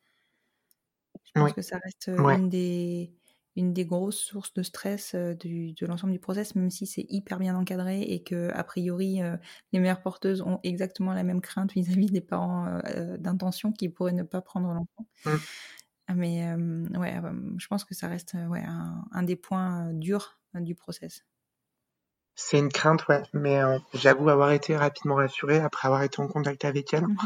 Je 1.24 1.32
pense 1.38 1.54
Oui. 1.54 1.54
que 1.54 1.62
ça 1.62 1.78
reste 1.84 2.12
Ouais. 2.18 2.36
une 2.36 2.50
des 2.50 3.14
une 3.56 3.74
des 3.74 3.86
grosses 3.86 4.20
sources 4.20 4.54
de 4.54 4.64
stress 4.64 5.14
euh, 5.16 5.34
du, 5.34 5.74
de 5.74 5.86
l'ensemble 5.86 6.14
du 6.14 6.20
process, 6.20 6.56
même 6.56 6.70
si 6.70 6.86
c'est 6.86 7.06
hyper 7.10 7.40
bien 7.40 7.56
encadré 7.56 8.02
et 8.02 8.24
que 8.24 8.50
a 8.54 8.64
priori 8.64 9.22
euh, 9.22 9.38
les 9.74 9.80
mères 9.80 10.02
porteuses 10.02 10.42
ont 10.42 10.60
exactement 10.64 11.14
la 11.14 11.24
même 11.24 11.42
crainte 11.42 11.74
vis-à-vis 11.74 12.08
des 12.08 12.22
parents 12.22 12.80
euh, 12.96 13.18
d'intention 13.18 13.72
qui 13.72 13.90
pourraient 13.90 14.14
ne 14.14 14.24
pas 14.24 14.42
prendre 14.42 14.74
l'enfant. 14.74 15.06
Mm. 15.26 16.16
Mais 16.16 16.48
euh, 16.48 17.00
ouais, 17.00 17.18
euh, 17.24 17.32
je 17.58 17.68
pense 17.68 17.86
que 17.86 17.94
ça 17.94 18.08
reste 18.08 18.36
ouais, 18.50 18.64
un, 18.66 19.04
un 19.12 19.24
des 19.24 19.36
points 19.36 19.94
durs 19.94 20.40
du 20.56 20.74
process. 20.74 21.24
C'est 22.36 22.58
une 22.58 22.70
crainte, 22.70 23.08
ouais, 23.10 23.22
mais 23.34 23.60
j'avoue 23.94 24.30
avoir 24.30 24.52
été 24.52 24.76
rapidement 24.76 25.16
rassurée 25.16 25.60
après 25.60 25.88
avoir 25.88 26.04
été 26.04 26.22
en 26.22 26.28
contact 26.28 26.64
avec 26.64 26.94
elle. 26.94 27.06
Mhm. 27.06 27.18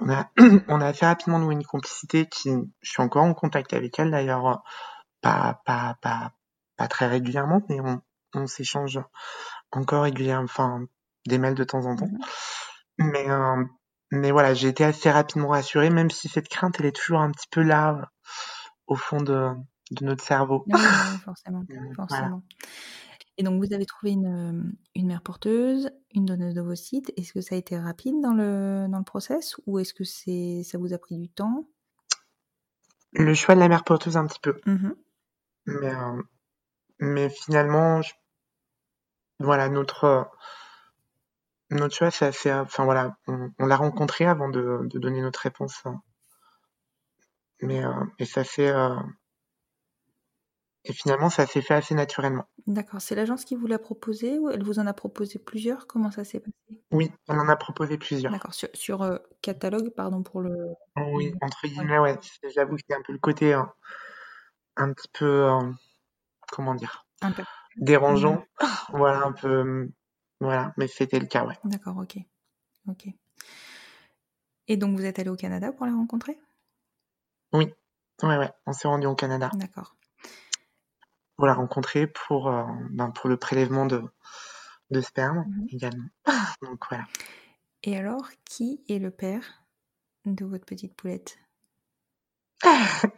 On 0.00 0.10
a 0.10 0.30
on 0.68 0.80
a 0.80 0.86
assez 0.86 1.06
rapidement 1.06 1.38
noué 1.38 1.54
une 1.54 1.64
complicité 1.64 2.26
qui, 2.26 2.50
je 2.82 2.90
suis 2.90 3.02
encore 3.02 3.24
en 3.24 3.34
contact 3.34 3.72
avec 3.72 3.98
elle 3.98 4.10
d'ailleurs, 4.10 4.62
pas 5.20 5.60
pas 5.64 5.96
pas 6.00 6.32
pas 6.76 6.88
très 6.88 7.06
régulièrement, 7.06 7.62
mais 7.68 7.80
on 7.80 8.00
on 8.34 8.46
s'échange 8.46 9.00
encore 9.72 10.04
régulièrement, 10.04 10.44
enfin 10.44 10.86
des 11.26 11.38
mails 11.38 11.54
de 11.54 11.64
temps 11.64 11.86
en 11.86 11.96
temps. 11.96 12.06
Mhm. 12.06 13.12
Mais 13.12 13.30
euh, 13.30 13.64
mais 14.10 14.30
voilà, 14.30 14.54
j'ai 14.54 14.68
été 14.68 14.84
assez 14.84 15.10
rapidement 15.10 15.48
rassurée, 15.48 15.90
même 15.90 16.10
si 16.10 16.28
cette 16.28 16.48
crainte 16.48 16.76
elle 16.80 16.86
est 16.86 16.96
toujours 16.96 17.20
un 17.20 17.30
petit 17.30 17.48
peu 17.50 17.62
là 17.62 18.10
au 18.86 18.96
fond 18.96 19.20
de 19.20 19.50
de 19.90 20.04
notre 20.04 20.24
cerveau. 20.24 20.64
Oui, 20.66 20.74
oui, 20.76 21.18
forcément, 21.24 21.64
voilà. 21.68 21.94
forcément. 21.94 22.42
Et 23.40 23.42
donc, 23.42 23.64
vous 23.64 23.72
avez 23.72 23.86
trouvé 23.86 24.12
une, 24.12 24.26
euh, 24.26 24.70
une 24.94 25.06
mère 25.06 25.22
porteuse, 25.22 25.90
une 26.14 26.26
donneuse 26.26 26.54
d'ovocytes. 26.54 27.10
Est-ce 27.16 27.32
que 27.32 27.40
ça 27.40 27.54
a 27.54 27.58
été 27.58 27.78
rapide 27.78 28.20
dans 28.20 28.34
le, 28.34 28.86
dans 28.88 28.98
le 28.98 29.04
process 29.04 29.56
ou 29.66 29.78
est-ce 29.78 29.94
que 29.94 30.04
c'est, 30.04 30.62
ça 30.62 30.76
vous 30.76 30.92
a 30.92 30.98
pris 30.98 31.16
du 31.16 31.30
temps? 31.30 31.66
Le 33.12 33.32
choix 33.34 33.54
de 33.54 33.60
la 33.60 33.68
mère 33.68 33.82
porteuse 33.82 34.16
un 34.16 34.26
petit 34.26 34.40
peu. 34.40 34.60
Mhm. 34.66 34.94
Mais, 35.66 35.94
euh, 35.94 36.22
mais 37.00 37.30
finalement, 37.30 38.02
je- 38.02 38.12
voilà, 39.40 39.68
notre, 39.68 40.04
euh, 40.04 40.22
notre 41.70 41.94
choix, 41.96 42.10
c'est 42.10 42.26
assez, 42.26 42.52
enfin 42.52 42.84
voilà, 42.84 43.16
on, 43.26 43.50
on 43.58 43.66
l'a 43.66 43.76
rencontré 43.76 44.26
avant 44.26 44.48
de, 44.48 44.80
de 44.84 44.98
donner 44.98 45.20
notre 45.22 45.40
réponse. 45.40 45.80
hein. 45.84 46.02
Mais, 47.62 47.84
euh, 47.84 48.04
et 48.18 48.24
ça 48.24 48.44
s'est, 48.44 48.70
euh, 48.70 48.94
et 50.84 50.92
finalement, 50.92 51.28
ça 51.28 51.46
s'est 51.46 51.60
fait 51.60 51.74
assez 51.74 51.94
naturellement. 51.94 52.44
D'accord. 52.66 53.00
C'est 53.00 53.14
l'agence 53.14 53.44
qui 53.44 53.54
vous 53.54 53.66
l'a 53.66 53.78
proposé 53.78 54.38
ou 54.38 54.48
elle 54.50 54.62
vous 54.62 54.78
en 54.78 54.86
a 54.86 54.94
proposé 54.94 55.38
plusieurs? 55.38 55.86
Comment 55.86 56.10
ça 56.10 56.24
s'est 56.24 56.40
passé? 56.40 56.82
Oui, 56.90 57.12
on 57.28 57.38
en 57.38 57.48
a 57.48 57.56
proposé 57.56 57.98
plusieurs. 57.98 58.32
D'accord. 58.32 58.54
Sur, 58.54 58.68
sur, 58.74 59.02
euh, 59.02 59.18
catalogue, 59.42 59.90
pardon 59.90 60.22
pour 60.22 60.40
le. 60.40 60.56
Oui, 60.96 61.34
entre 61.42 61.66
guillemets, 61.66 61.98
ouais. 61.98 62.18
c'est- 62.22 62.50
J'avoue 62.50 62.76
que 62.76 62.82
c'est 62.88 62.96
un 62.96 63.02
peu 63.02 63.12
le 63.12 63.18
côté 63.18 63.54
euh, 63.54 63.62
un 64.80 64.92
petit 64.92 65.08
peu, 65.12 65.44
euh, 65.48 65.72
comment 66.50 66.74
dire, 66.74 67.06
Un 67.22 67.30
peu. 67.32 67.42
dérangeant. 67.76 68.44
Voilà, 68.88 69.24
un 69.26 69.32
peu, 69.32 69.48
euh, 69.48 69.88
voilà. 70.40 70.72
Mais 70.76 70.88
c'était 70.88 71.20
le 71.20 71.26
cas, 71.26 71.44
ouais. 71.44 71.58
D'accord, 71.64 71.96
ok. 71.98 72.16
Ok. 72.88 73.06
Et 74.68 74.76
donc, 74.76 74.96
vous 74.96 75.04
êtes 75.04 75.18
allé 75.18 75.28
au 75.30 75.36
Canada 75.36 75.72
pour 75.72 75.86
la 75.86 75.92
rencontrer? 75.92 76.38
Oui, 77.52 77.72
ouais, 78.22 78.36
ouais. 78.38 78.52
On 78.66 78.72
s'est 78.72 78.88
rendu 78.88 79.06
au 79.06 79.14
Canada 79.14 79.50
D'accord. 79.54 79.96
pour 81.36 81.46
la 81.46 81.54
rencontrer 81.54 82.06
pour, 82.06 82.48
euh, 82.48 82.64
ben, 82.90 83.10
pour 83.10 83.28
le 83.28 83.36
prélèvement 83.36 83.86
de, 83.86 84.02
de 84.90 85.00
sperme 85.00 85.44
Mhm. 85.46 85.66
également. 85.70 86.08
Donc 86.62 86.84
voilà. 86.88 87.04
Et 87.82 87.96
alors, 87.96 88.28
qui 88.44 88.84
est 88.88 88.98
le 88.98 89.10
père 89.10 89.64
de 90.26 90.44
votre 90.44 90.64
petite 90.66 90.94
poulette? 90.94 91.38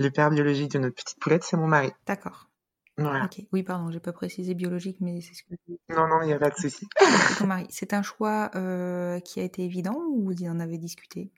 Le 0.00 0.10
père 0.10 0.30
biologique 0.30 0.72
de 0.72 0.78
notre 0.78 0.94
petite 0.94 1.20
poulette, 1.20 1.44
c'est 1.44 1.58
mon 1.58 1.66
mari. 1.66 1.92
D'accord. 2.06 2.48
Voilà. 2.96 3.26
Ok. 3.26 3.42
Oui, 3.52 3.62
pardon, 3.62 3.90
j'ai 3.90 4.00
pas 4.00 4.12
précisé 4.12 4.54
biologique, 4.54 4.96
mais 5.00 5.20
c'est 5.20 5.34
ce 5.34 5.42
que 5.42 5.54
Non, 5.90 6.08
non, 6.08 6.22
il 6.22 6.26
n'y 6.28 6.32
a 6.32 6.38
pas 6.38 6.48
de 6.50 6.56
souci. 6.56 6.88
c'est 6.98 7.38
ton 7.38 7.46
mari. 7.46 7.66
C'est 7.68 7.92
un 7.92 8.02
choix 8.02 8.50
euh, 8.54 9.20
qui 9.20 9.40
a 9.40 9.42
été 9.42 9.62
évident 9.62 9.94
ou 10.08 10.24
vous 10.24 10.44
en 10.48 10.58
avez 10.58 10.78
discuté? 10.78 11.30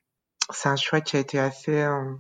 C'est 0.53 0.69
un 0.69 0.77
choix 0.77 1.01
qui 1.01 1.17
a 1.17 1.21
été 1.21 1.39
assez, 1.41 1.81
euh, 1.83 2.15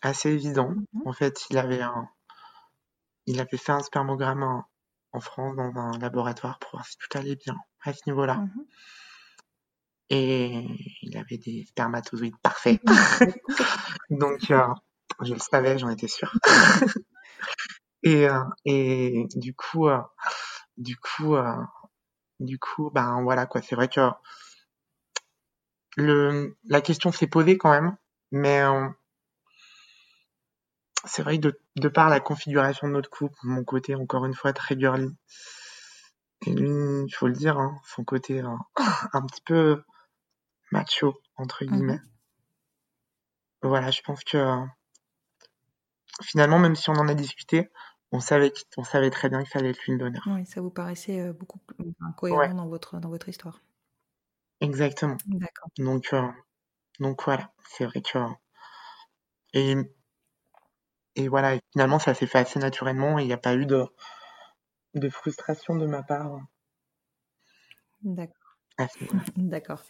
assez 0.00 0.30
évident. 0.30 0.70
Mhm. 0.70 1.02
En 1.06 1.12
fait, 1.12 1.44
il 1.50 1.58
avait 1.58 1.82
un, 1.82 2.08
il 3.26 3.38
avait 3.38 3.58
fait 3.58 3.72
un 3.72 3.80
spermogramme 3.80 4.42
en, 4.42 4.64
en 5.12 5.20
France 5.20 5.56
dans 5.56 5.72
un 5.76 5.98
laboratoire 5.98 6.58
pour 6.58 6.70
voir 6.72 6.86
si 6.86 6.96
tout 6.96 7.18
allait 7.18 7.36
bien 7.36 7.56
à 7.84 7.92
ce 7.92 8.00
niveau-là. 8.06 8.36
Mhm. 8.36 8.64
Et 10.08 10.66
il 11.02 11.16
avait 11.18 11.38
des 11.38 11.64
spermatozoïdes 11.66 12.36
parfaits. 12.42 12.80
Donc, 14.10 14.50
euh, 14.50 14.66
je 15.20 15.34
le 15.34 15.38
savais, 15.38 15.78
j'en 15.78 15.90
étais 15.90 16.08
sûre. 16.08 16.32
et, 18.02 18.28
euh, 18.28 18.44
et 18.64 19.26
du 19.34 19.54
coup, 19.54 19.88
euh, 19.88 20.00
du 20.76 20.96
coup, 20.96 21.34
euh, 21.36 21.56
du 22.40 22.58
coup, 22.58 22.90
ben 22.92 23.22
voilà 23.22 23.46
quoi. 23.46 23.62
C'est 23.62 23.74
vrai 23.74 23.88
que 23.88 24.00
le, 25.96 26.56
la 26.64 26.80
question 26.80 27.12
s'est 27.12 27.26
posée 27.26 27.58
quand 27.58 27.70
même, 27.70 27.96
mais 28.30 28.62
euh, 28.62 28.88
c'est 31.04 31.22
vrai 31.22 31.36
que 31.36 31.42
de, 31.48 31.60
de 31.76 31.88
par 31.88 32.08
la 32.08 32.20
configuration 32.20 32.88
de 32.88 32.92
notre 32.92 33.10
couple, 33.10 33.36
mon 33.42 33.64
côté 33.64 33.94
encore 33.94 34.24
une 34.24 34.34
fois 34.34 34.52
très 34.52 34.78
girly, 34.78 35.14
et 36.46 36.52
lui, 36.52 36.68
il 37.06 37.14
faut 37.14 37.28
le 37.28 37.34
dire, 37.34 37.58
hein, 37.58 37.78
son 37.84 38.04
côté 38.04 38.40
un 39.12 39.26
petit 39.26 39.42
peu 39.42 39.82
macho 40.72 41.20
entre 41.36 41.64
guillemets. 41.64 41.94
Mhm. 41.94 42.08
Voilà, 43.62 43.90
je 43.92 44.00
pense 44.02 44.24
que 44.24 44.56
finalement, 46.22 46.58
même 46.58 46.76
si 46.76 46.90
on 46.90 46.94
en 46.94 47.08
a 47.08 47.14
discuté, 47.14 47.70
on 48.12 48.20
savait, 48.20 48.52
on 48.76 48.84
savait 48.84 49.10
très 49.10 49.28
bien 49.28 49.40
qu'il 49.40 49.50
fallait 49.50 49.70
être 49.70 49.82
lui 49.86 49.92
le 49.92 49.98
donneur. 49.98 50.26
Oui, 50.26 50.44
ça 50.46 50.60
vous 50.60 50.70
paraissait 50.70 51.20
euh, 51.20 51.32
beaucoup 51.32 51.60
cohérent 52.16 52.40
Ouais, 52.40 52.54
dans 52.54 52.66
votre 52.66 52.98
dans 52.98 53.08
votre 53.08 53.28
histoire. 53.28 53.60
exactement. 54.60 55.18
D'accord. 55.26 55.70
Donc, 55.78 56.12
euh, 56.14 56.28
donc 57.00 57.24
voilà, 57.24 57.52
c'est 57.68 57.86
vrai 57.86 58.02
que 58.02 58.18
et 59.54 59.94
et 61.16 61.26
voilà, 61.28 61.54
et 61.54 61.60
finalement, 61.72 61.98
ça 61.98 62.12
s'est 62.12 62.26
fait 62.26 62.40
assez 62.40 62.58
naturellement. 62.58 63.18
et 63.18 63.22
Il 63.22 63.26
n'y 63.26 63.32
a 63.32 63.38
pas 63.38 63.54
eu 63.54 63.64
de 63.64 63.86
de 64.94 65.10
frustration 65.10 65.76
de 65.76 65.84
ma 65.84 66.02
part 66.02 66.40
D'accord. 68.02 68.58
ce 68.78 69.04
niveau-là. 69.04 69.24
D'accord. 69.36 69.82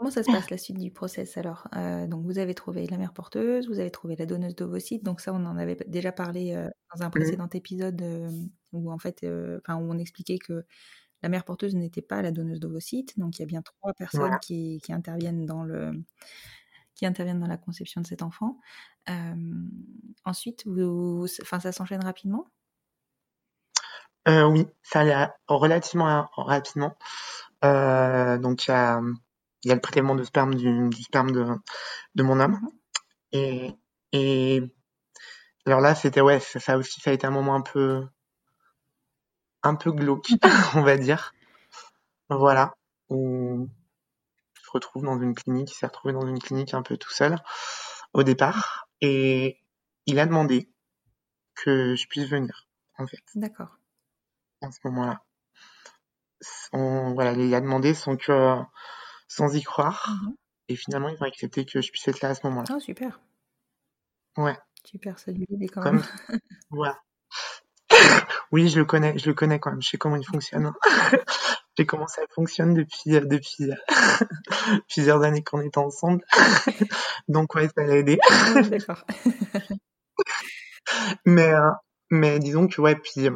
Comment 0.00 0.10
ça 0.10 0.22
se 0.22 0.30
passe 0.30 0.48
la 0.48 0.56
suite 0.56 0.78
du 0.78 0.90
process 0.90 1.36
alors? 1.36 1.68
Euh, 1.76 2.06
Donc 2.06 2.24
vous 2.24 2.38
avez 2.38 2.54
trouvé 2.54 2.86
la 2.86 2.96
mère 2.96 3.12
porteuse, 3.12 3.68
vous 3.68 3.80
avez 3.80 3.90
trouvé 3.90 4.16
la 4.16 4.24
donneuse 4.24 4.54
d'ovocytes. 4.54 5.04
Donc 5.04 5.20
ça, 5.20 5.34
on 5.34 5.44
en 5.44 5.58
avait 5.58 5.76
déjà 5.88 6.10
parlé 6.10 6.54
euh, 6.54 6.70
dans 6.96 7.02
un 7.02 7.10
Mhm. 7.14 7.36
précédent 7.36 7.48
épisode 7.52 8.00
euh, 8.00 8.30
où 8.72 8.90
en 8.90 8.98
fait, 8.98 9.18
enfin 9.58 9.76
où 9.76 9.90
on 9.92 9.98
expliquait 9.98 10.38
que 10.38 10.64
la 11.22 11.28
mère 11.28 11.44
porteuse 11.44 11.74
n'était 11.74 12.02
pas 12.02 12.22
la 12.22 12.32
donneuse 12.32 12.60
d'ovocytes. 12.60 13.18
Donc 13.18 13.38
il 13.38 13.42
y 13.42 13.44
a 13.44 13.46
bien 13.46 13.62
trois 13.62 13.92
personnes 13.94 14.22
Voilà. 14.22 14.40
qui, 14.40 14.80
qui 14.84 14.92
interviennent 14.94 15.46
dans 15.46 15.64
le 15.64 15.92
qui 16.94 17.06
interviennent 17.06 17.40
dans 17.40 17.46
la 17.48 17.58
conception 17.58 18.00
de 18.00 18.06
cet 18.06 18.22
enfant. 18.22 18.58
Ensuite, 20.24 20.66
vous, 20.66 21.26
enfin 21.42 21.60
ça 21.60 21.72
s'enchaîne 21.72 22.02
rapidement? 22.04 22.46
Oui, 24.26 24.66
ça 24.82 25.34
relativement 25.48 26.28
rapidement. 26.36 26.96
Donc 27.62 28.66
il 28.66 28.70
y 28.70 28.74
a 28.74 29.00
il 29.64 29.68
y 29.68 29.72
a 29.72 29.74
le 29.74 29.80
prélèvement 29.80 30.14
de 30.14 30.24
sperme 30.24 30.54
du, 30.54 30.88
du 30.88 31.02
sperme 31.02 31.32
de 31.32 31.46
de 32.14 32.22
mon 32.22 32.40
homme. 32.40 32.60
Et, 33.32 33.72
et 34.12 34.62
alors 35.66 35.80
là, 35.80 35.94
c'était 35.94 36.20
ouais, 36.20 36.40
ça, 36.40 36.60
ça 36.60 36.78
aussi, 36.78 37.00
ça 37.00 37.10
a 37.10 37.12
été 37.12 37.26
un 37.26 37.30
moment 37.30 37.54
un 37.54 37.60
peu, 37.60 38.06
un 39.62 39.74
peu 39.74 39.92
glauque, 39.92 40.28
on 40.74 40.82
va 40.82 40.96
dire. 40.96 41.32
Voilà, 42.28 42.74
où 43.08 43.68
je 44.54 44.62
se 44.62 44.70
retrouve 44.70 45.04
dans 45.04 45.20
une 45.20 45.34
clinique, 45.34 45.72
il 45.72 45.74
s'est 45.74 45.86
retrouvé 45.86 46.14
dans 46.14 46.26
une 46.26 46.38
clinique 46.38 46.74
un 46.74 46.82
peu 46.82 46.96
tout 46.96 47.10
seul 47.10 47.36
au 48.12 48.22
départ, 48.22 48.88
et 49.00 49.60
il 50.06 50.18
a 50.18 50.26
demandé 50.26 50.70
que 51.54 51.94
je 51.94 52.06
puisse 52.08 52.28
venir, 52.28 52.68
en 52.98 53.06
fait, 53.06 53.22
D'accord. 53.34 53.76
à 54.62 54.70
ce 54.70 54.78
moment-là. 54.84 55.22
On, 56.72 57.12
voilà, 57.14 57.32
il 57.32 57.54
a 57.54 57.60
demandé 57.60 57.94
sans 57.94 58.16
que, 58.16 58.56
sans 59.48 59.54
y 59.56 59.62
croire, 59.62 60.06
Mhm. 60.22 60.34
et 60.68 60.76
finalement, 60.76 61.08
ils 61.08 61.16
ont 61.22 61.26
accepté 61.26 61.64
que 61.64 61.80
je 61.80 61.90
puisse 61.90 62.06
être 62.08 62.20
là 62.20 62.30
à 62.30 62.34
ce 62.34 62.46
moment-là. 62.46 62.66
Ah 62.70 62.80
super, 62.80 63.20
Ouais, 64.36 64.56
super, 64.84 65.18
ça 65.18 65.32
lui 65.32 65.44
aidé 65.50 65.68
quand 65.68 65.82
comme, 65.82 65.96
même. 66.28 66.40
voilà. 66.70 66.98
Oui, 68.52 68.68
je 68.68 68.78
le 68.80 68.84
connais, 68.84 69.16
je 69.18 69.26
le 69.26 69.34
connais 69.34 69.58
quand 69.60 69.70
même, 69.70 69.80
je 69.82 69.88
sais 69.88 69.98
comment 69.98 70.16
il 70.16 70.24
fonctionne. 70.26 70.72
Je 71.78 71.82
sais 71.84 71.86
comment 71.86 72.08
ça 72.08 72.22
fonctionne 72.34 72.74
depuis, 72.74 73.14
euh, 73.14 73.20
depuis 73.24 73.70
euh, 73.70 73.74
plusieurs 74.88 75.22
années 75.22 75.44
qu'on 75.44 75.60
est 75.60 75.78
ensemble. 75.78 76.24
Donc 77.28 77.54
ouais, 77.54 77.68
ça 77.68 77.84
l'a 77.84 77.96
aidé. 77.96 78.18
Ah, 78.28 78.62
D'accord. 78.62 79.04
Mais, 81.24 81.52
euh, 81.54 81.70
mais 82.10 82.40
disons 82.40 82.66
que 82.66 82.80
ouais, 82.80 82.96
puis 82.96 83.28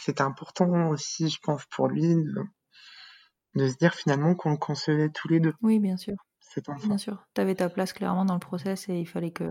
c'est 0.00 0.20
important 0.22 0.88
aussi, 0.88 1.28
je 1.28 1.38
pense, 1.42 1.64
pour 1.66 1.88
lui 1.88 2.14
de, 2.14 2.42
de 3.54 3.68
se 3.68 3.76
dire 3.76 3.94
finalement 3.94 4.34
qu'on 4.34 4.50
le 4.52 4.56
concevait 4.56 5.10
tous 5.10 5.28
les 5.28 5.40
deux, 5.40 5.52
Oui, 5.62 5.78
bien 5.78 5.96
sûr. 5.96 6.14
cet 6.40 6.68
enfant. 6.68 6.88
Bien 6.88 6.98
sûr, 6.98 7.24
tu 7.34 7.40
avais 7.40 7.54
ta 7.54 7.68
place 7.68 7.92
clairement 7.92 8.24
dans 8.24 8.34
le 8.34 8.40
process 8.40 8.88
et 8.88 8.98
il 8.98 9.06
fallait 9.06 9.30
que, 9.30 9.44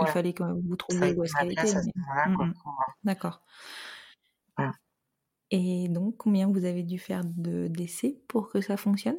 il 0.00 0.06
fallait 0.08 0.32
que 0.32 0.44
vous 0.44 0.76
trouviez 0.76 1.14
où 1.14 1.24
est-ce. 1.24 1.88
Mm, 2.28 2.44
mm. 2.44 2.52
D'accord. 3.04 3.42
Et 5.50 5.88
donc, 5.88 6.16
combien 6.16 6.48
vous 6.50 6.64
avez 6.64 6.82
dû 6.82 6.98
faire 6.98 7.22
de 7.24 7.68
d'essais 7.68 8.20
pour 8.28 8.48
que 8.48 8.60
ça 8.60 8.76
fonctionne? 8.76 9.18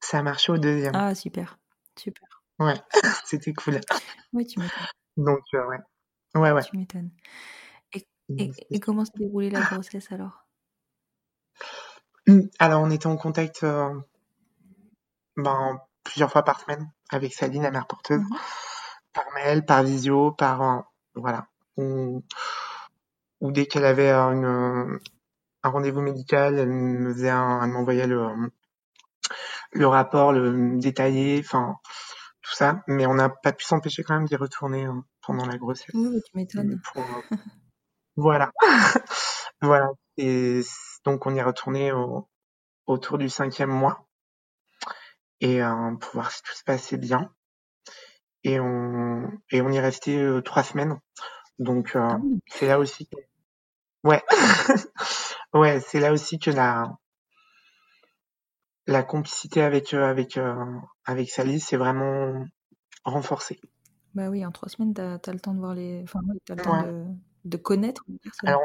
Ça 0.00 0.18
a 0.18 0.22
marché 0.22 0.52
au 0.52 0.58
deuxième. 0.58 0.94
Ah, 0.94 1.14
super, 1.14 1.58
super. 1.98 2.28
Ouais, 2.58 2.74
c'était 3.26 3.52
cool. 3.52 3.80
Oui, 4.32 4.46
tu 4.46 4.60
m'étonnes. 4.60 4.86
Donc 5.16 5.42
euh, 5.54 5.66
ouais, 5.66 5.78
ouais, 6.34 6.52
ouais. 6.52 6.62
Tu 6.62 6.76
m'étonnes. 6.76 7.10
Et, 7.94 8.06
et, 8.38 8.50
et 8.70 8.80
comment 8.80 9.04
s'est 9.04 9.12
déroulée 9.16 9.50
la 9.50 9.60
grossesse 9.62 10.12
alors? 10.12 10.45
Alors 12.58 12.82
on 12.82 12.90
était 12.90 13.06
en 13.06 13.16
contact 13.16 13.62
euh, 13.64 13.94
ben, 15.36 15.80
plusieurs 16.04 16.30
fois 16.30 16.42
par 16.42 16.60
semaine 16.60 16.90
avec 17.10 17.32
Saline, 17.34 17.62
la 17.62 17.70
mère 17.70 17.86
porteuse, 17.86 18.20
Mhm. 18.20 18.38
par 19.12 19.24
mail, 19.34 19.64
par 19.64 19.82
visio, 19.82 20.32
par 20.32 20.62
euh, 20.62 20.80
voilà, 21.14 21.46
ou, 21.76 22.22
ou 23.40 23.50
dès 23.50 23.66
qu'elle 23.66 23.84
avait 23.86 24.10
euh, 24.10 24.30
une, 24.32 24.98
un 25.62 25.68
rendez-vous 25.70 26.02
médical, 26.02 26.58
elle 26.58 26.70
me 26.70 27.12
faisait 27.14 27.30
un, 27.30 27.62
elle 27.64 27.70
m'envoyait 27.70 28.06
le 28.06 28.28
le 29.72 29.86
rapport, 29.86 30.32
le 30.32 30.78
détaillé, 30.78 31.40
enfin 31.44 31.76
tout 32.42 32.54
ça, 32.54 32.82
mais 32.86 33.06
on 33.06 33.14
n'a 33.14 33.28
pas 33.28 33.52
pu 33.52 33.64
s'empêcher 33.64 34.02
quand 34.04 34.14
même 34.14 34.26
d'y 34.26 34.36
retourner 34.36 34.86
euh, 34.86 34.92
pendant 35.22 35.46
la 35.46 35.58
grossesse. 35.58 35.94
Oui, 35.94 36.20
tu 36.24 36.36
m'étonnes. 36.36 36.80
Pour, 36.92 37.04
voilà, 38.16 38.52
Voilà. 39.62 39.88
Et 40.18 40.62
donc, 41.06 41.24
on 41.24 41.34
y 41.34 41.38
est 41.38 41.42
retourné 41.42 41.92
au, 41.92 42.28
autour 42.86 43.16
du 43.16 43.28
cinquième 43.30 43.70
mois. 43.70 44.06
Et 45.40 45.62
euh, 45.62 45.94
pour 46.00 46.12
voir 46.14 46.30
si 46.32 46.42
tout 46.42 46.52
se 46.54 46.64
passait 46.64 46.98
bien. 46.98 47.30
Et 48.42 48.60
on, 48.60 49.30
et 49.50 49.62
on 49.62 49.70
y 49.70 49.76
est 49.76 49.80
resté 49.80 50.18
euh, 50.18 50.42
trois 50.42 50.62
semaines. 50.64 50.98
Donc, 51.58 51.96
euh, 51.96 52.08
Ah 52.08 52.18
c'est 52.48 52.66
là 52.66 52.78
aussi 52.78 53.06
que... 53.06 53.16
Ouais. 54.04 54.22
ouais, 55.54 55.80
c'est 55.80 56.00
là 56.00 56.12
aussi 56.12 56.38
que 56.38 56.50
la, 56.50 56.98
la 58.86 59.02
complicité 59.02 59.62
avec, 59.62 59.94
avec, 59.94 60.38
avec 61.04 61.30
Sally 61.30 61.60
s'est 61.60 61.76
vraiment 61.76 62.44
renforcée. 63.04 63.60
Bah 64.14 64.28
oui, 64.28 64.44
en 64.44 64.50
trois 64.50 64.68
semaines, 64.68 64.94
t'as 64.94 65.18
as 65.24 65.32
le 65.32 65.40
temps 65.40 65.54
de 65.54 65.60
voir 65.60 65.74
les. 65.74 66.02
Enfin, 66.02 66.20
t'as 66.46 66.54
le 66.54 66.62
temps 66.62 66.82
Ouais. 66.82 66.86
de, 66.86 67.04
de 67.44 67.56
connaître. 67.56 68.04
Alors, 68.44 68.62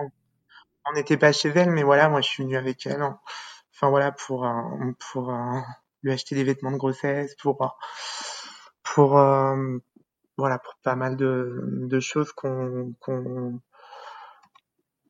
on 0.85 0.93
n'était 0.93 1.17
pas 1.17 1.31
chez 1.31 1.49
elle, 1.49 1.71
mais 1.71 1.83
voilà, 1.83 2.09
moi 2.09 2.21
je 2.21 2.27
suis 2.29 2.43
venue 2.43 2.57
avec 2.57 2.85
elle. 2.85 3.01
hein. 3.01 3.19
Enfin 3.75 3.89
voilà, 3.89 4.11
pour, 4.11 4.45
euh, 4.45 4.91
pour 5.11 5.31
euh, 5.33 5.59
lui 6.03 6.11
acheter 6.11 6.35
des 6.35 6.43
vêtements 6.43 6.71
de 6.71 6.77
grossesse, 6.77 7.35
pour, 7.41 7.63
euh, 7.63 7.67
pour, 8.83 9.17
euh, 9.17 9.77
voilà, 10.37 10.59
pour 10.59 10.75
pas 10.83 10.95
mal 10.95 11.15
de, 11.17 11.59
de 11.87 11.99
choses 11.99 12.31
qu'on, 12.33 12.93
qu'on, 12.99 13.59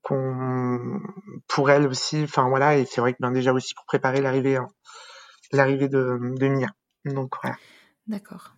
qu'on, 0.02 1.00
pour 1.48 1.70
elle 1.72 1.88
aussi. 1.88 2.24
Enfin 2.24 2.50
voilà, 2.50 2.78
et 2.78 2.86
c'est 2.86 3.02
vrai 3.02 3.14
que 3.14 3.18
ben 3.20 3.32
déjà 3.32 3.54
aussi 3.54 3.74
pour 3.74 3.86
préparer 3.86 4.22
l'arrivée, 4.22 4.58
hein, 4.58 4.68
l'arrivée 5.52 5.90
de, 5.90 6.20
de 6.22 6.48
Mia. 6.48 6.68
Donc 7.06 7.36
voilà. 7.42 7.58
D'accord. 8.08 8.56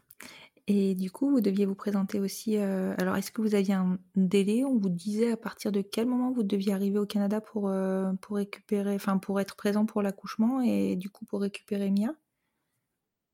Et 0.67 0.95
du 0.95 1.11
coup, 1.11 1.29
vous 1.29 1.41
deviez 1.41 1.65
vous 1.65 1.75
présenter 1.75 2.19
aussi. 2.21 2.57
euh, 2.57 2.95
Alors, 2.97 3.17
est-ce 3.17 3.31
que 3.31 3.41
vous 3.41 3.53
aviez 3.53 3.73
un 3.73 3.99
délai? 4.15 4.63
On 4.63 4.77
vous 4.77 4.89
disait 4.89 5.31
à 5.31 5.37
partir 5.37 5.71
de 5.73 5.81
quel 5.81 6.07
moment 6.07 6.31
vous 6.31 6.43
deviez 6.43 6.71
arriver 6.73 6.99
au 6.99 7.05
Canada 7.05 7.41
pour, 7.41 7.67
euh, 7.67 8.13
pour 8.21 8.37
récupérer, 8.37 8.95
enfin, 8.95 9.17
pour 9.17 9.41
être 9.41 9.55
présent 9.57 9.85
pour 9.85 10.01
l'accouchement 10.01 10.61
et 10.61 10.95
du 10.95 11.09
coup 11.09 11.25
pour 11.25 11.41
récupérer 11.41 11.91
Mia? 11.91 12.13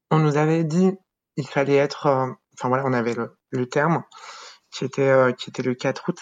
On 0.09 0.17
nous 0.17 0.37
avait 0.37 0.63
dit 0.63 0.91
il 1.37 1.47
fallait 1.47 1.75
être, 1.75 2.07
euh, 2.07 2.31
enfin 2.55 2.67
voilà, 2.67 2.83
on 2.87 2.93
avait 2.93 3.13
le, 3.13 3.37
le 3.51 3.69
terme 3.69 4.03
qui 4.71 4.85
était, 4.85 5.33
qui 5.37 5.51
était 5.51 5.63
le 5.63 5.75
4 5.75 6.09
août. 6.09 6.19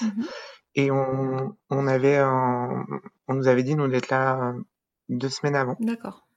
Et 0.75 0.91
on, 0.91 1.57
on 1.69 1.87
avait, 1.87 2.21
on 2.21 3.33
nous 3.33 3.47
avait 3.47 3.63
dit 3.63 3.75
nous 3.75 3.87
d'être 3.87 4.09
là 4.09 4.53
deux 5.09 5.29
semaines 5.29 5.55
avant. 5.55 5.75
D'accord, 5.79 6.27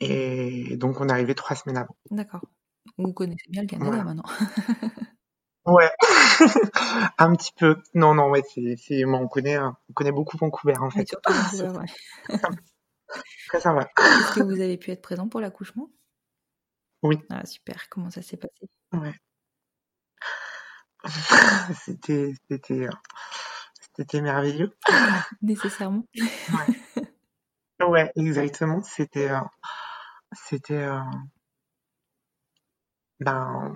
Et 0.00 0.76
donc 0.76 1.00
on 1.00 1.08
est 1.08 1.12
arrivé 1.12 1.34
trois 1.34 1.56
semaines 1.56 1.78
avant. 1.78 1.96
d'accord. 2.10 2.42
Vous 2.98 3.12
connaissez 3.12 3.48
bien 3.48 3.62
le 3.62 3.68
Canada 3.68 4.02
maintenant. 4.04 4.24
Ouais, 5.66 5.90
un 7.18 7.34
petit 7.36 7.52
peu. 7.56 7.76
Non, 7.94 8.14
non, 8.14 8.30
ouais, 8.30 8.42
c'est, 8.76 9.04
on 9.04 9.28
connaît, 9.28 9.58
euh, 9.58 9.70
on 9.88 9.92
connaît 9.92 10.12
beaucoup 10.12 10.38
Vancouver 10.38 10.78
en 10.78 10.90
fait. 10.90 11.06
surtout 11.06 11.32
Vancouver, 11.32 11.78
ouais. 11.78 12.38
Très 13.48 13.60
sympa. 13.60 13.88
Est-ce 13.98 14.34
que 14.34 14.42
vous 14.42 14.60
avez 14.60 14.78
pu 14.78 14.90
être 14.90 15.02
présent 15.02 15.28
pour 15.28 15.40
l'accouchement? 15.40 15.90
Oui. 17.02 17.18
Ah, 17.28 17.44
super. 17.44 17.88
Comment 17.90 18.10
ça 18.10 18.22
s'est 18.22 18.36
passé? 18.36 18.70
Ouais. 18.92 19.14
C'était, 21.84 22.34
c'était, 22.50 22.86
euh, 22.86 22.90
c'était 23.96 24.20
merveilleux. 24.20 24.76
Nécessairement. 25.40 26.04
Ouais, 27.80 28.12
exactement. 28.16 28.82
C'était, 28.82 29.30
euh, 29.30 29.40
c'était, 30.34 30.74
euh, 30.74 31.00
ben, 33.20 33.74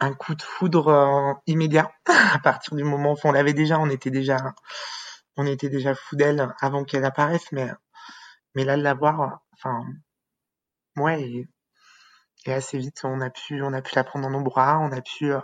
un 0.00 0.14
coup 0.14 0.34
de 0.34 0.42
foudre 0.42 0.88
euh, 0.88 1.34
immédiat 1.46 1.90
à 2.06 2.38
partir 2.38 2.76
du 2.76 2.84
moment 2.84 3.12
où 3.14 3.18
on 3.24 3.32
l'avait 3.32 3.54
déjà, 3.54 3.78
on 3.78 3.90
était 3.90 4.10
déjà, 4.10 4.54
on 5.36 5.46
était 5.46 5.68
déjà 5.68 5.94
fou 5.94 6.16
d'elle 6.16 6.54
avant 6.60 6.84
qu'elle 6.84 7.04
apparaisse, 7.04 7.50
mais, 7.52 7.68
mais 8.54 8.64
là 8.64 8.76
de 8.76 8.82
la 8.82 8.94
voir, 8.94 9.40
enfin, 9.54 9.84
ouais, 10.96 11.22
et, 12.46 12.52
assez 12.52 12.78
vite, 12.78 13.00
on 13.04 13.20
a 13.20 13.30
pu, 13.30 13.62
on 13.62 13.72
a 13.74 13.82
pu 13.82 13.94
la 13.94 14.04
prendre 14.04 14.24
dans 14.26 14.38
nos 14.38 14.42
bras, 14.42 14.78
on 14.78 14.92
a 14.92 15.02
pu 15.02 15.32
euh, 15.32 15.40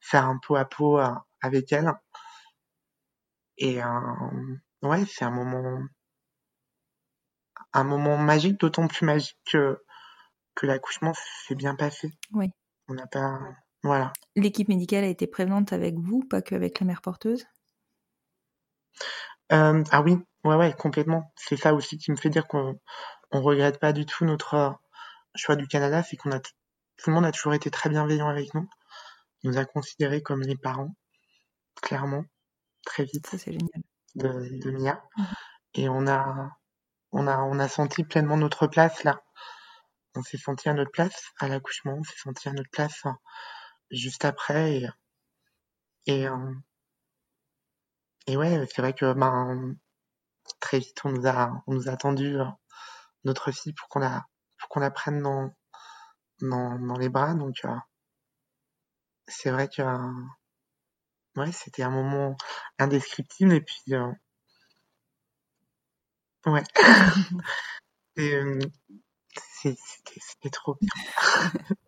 faire 0.00 0.26
un 0.26 0.38
pot 0.38 0.56
à 0.56 0.64
pot 0.64 0.98
euh, 0.98 1.14
avec 1.42 1.72
elle, 1.72 1.92
et 3.58 3.80
ouais, 4.82 5.04
c'est 5.06 5.24
un 5.24 5.30
moment, 5.30 5.80
un 7.72 7.84
moment 7.84 8.16
magique, 8.16 8.58
d'autant 8.58 8.88
plus 8.88 9.06
magique 9.06 9.38
que 9.46 9.83
que 10.54 10.66
l'accouchement 10.66 11.12
s'est 11.46 11.54
bien 11.54 11.74
passé. 11.74 12.10
Oui. 12.32 12.50
On 12.88 12.94
n'a 12.94 13.06
pas, 13.06 13.38
voilà. 13.82 14.12
L'équipe 14.36 14.68
médicale 14.68 15.04
a 15.04 15.08
été 15.08 15.26
prévenante 15.26 15.72
avec 15.72 15.94
vous, 15.96 16.20
pas 16.22 16.42
qu'avec 16.42 16.80
la 16.80 16.86
mère 16.86 17.02
porteuse? 17.02 17.44
Euh, 19.52 19.82
ah 19.90 20.02
oui, 20.02 20.16
ouais, 20.44 20.56
ouais, 20.56 20.72
complètement. 20.74 21.32
C'est 21.36 21.56
ça 21.56 21.74
aussi 21.74 21.98
qui 21.98 22.10
me 22.10 22.16
fait 22.16 22.30
dire 22.30 22.46
qu'on 22.46 22.78
on 23.30 23.42
regrette 23.42 23.78
pas 23.78 23.92
du 23.92 24.06
tout 24.06 24.24
notre 24.24 24.54
euh, 24.54 24.70
choix 25.34 25.56
du 25.56 25.66
Canada, 25.66 26.02
c'est 26.02 26.16
qu'on 26.16 26.30
a 26.32 26.40
tout 26.40 27.10
le 27.10 27.14
monde 27.14 27.24
a 27.26 27.32
toujours 27.32 27.54
été 27.54 27.70
très 27.70 27.90
bienveillant 27.90 28.28
avec 28.28 28.54
nous, 28.54 28.68
nous 29.42 29.58
a 29.58 29.64
considérés 29.64 30.22
comme 30.22 30.42
les 30.42 30.56
parents, 30.56 30.94
clairement, 31.82 32.24
très 32.86 33.04
vite 33.04 33.26
Ça, 33.26 33.36
c'est 33.36 33.52
génial. 33.52 33.82
de, 34.14 34.28
de 34.62 34.70
Mia, 34.70 35.02
Mhm. 35.16 35.26
et 35.74 35.88
on 35.88 36.06
a, 36.06 36.50
on 37.12 37.26
a, 37.26 37.38
on 37.38 37.58
a 37.58 37.68
senti 37.68 38.04
pleinement 38.04 38.36
notre 38.36 38.68
place 38.68 39.02
là. 39.02 39.20
On 40.16 40.22
s'est 40.22 40.38
senti 40.38 40.68
à 40.68 40.74
notre 40.74 40.90
place 40.92 41.32
à 41.40 41.48
l'accouchement, 41.48 41.94
on 41.94 42.04
s'est 42.04 42.18
senti 42.22 42.48
à 42.48 42.52
notre 42.52 42.70
place 42.70 43.02
euh, 43.06 43.10
juste 43.90 44.24
après, 44.24 44.76
et 44.76 44.88
et 46.06 46.26
euh, 46.28 46.54
et 48.26 48.36
ouais, 48.36 48.66
c'est 48.74 48.82
vrai 48.82 48.92
que 48.92 49.12
ben 49.14 49.76
très 50.60 50.78
vite 50.78 51.00
on 51.04 51.10
nous 51.10 51.26
a, 51.26 51.62
on 51.66 51.74
nous 51.74 51.88
a 51.88 51.96
tendu 51.96 52.38
euh, 52.40 52.44
notre 53.24 53.50
fille 53.52 53.72
pour 53.72 53.88
qu'on 53.88 54.00
la, 54.00 54.26
pour 54.58 54.68
qu'on 54.68 54.80
la 54.80 54.90
prenne 54.90 55.22
dans, 55.22 55.50
dans, 56.40 56.78
dans 56.78 56.98
les 56.98 57.08
bras. 57.08 57.34
Donc, 57.34 57.56
euh, 57.64 57.76
c'est 59.28 59.50
vrai 59.50 59.68
que, 59.68 59.82
euh, 59.82 60.12
ouais, 61.36 61.52
c'était 61.52 61.82
un 61.82 61.90
moment 61.90 62.36
indescriptible. 62.78 63.52
Et 63.54 63.60
puis, 63.60 63.94
euh, 63.94 64.10
ouais, 66.46 66.62
Et, 68.16 68.34
euh, 68.34 68.58
c'était, 69.62 70.50
trop 70.50 70.76
bien. 70.80 70.90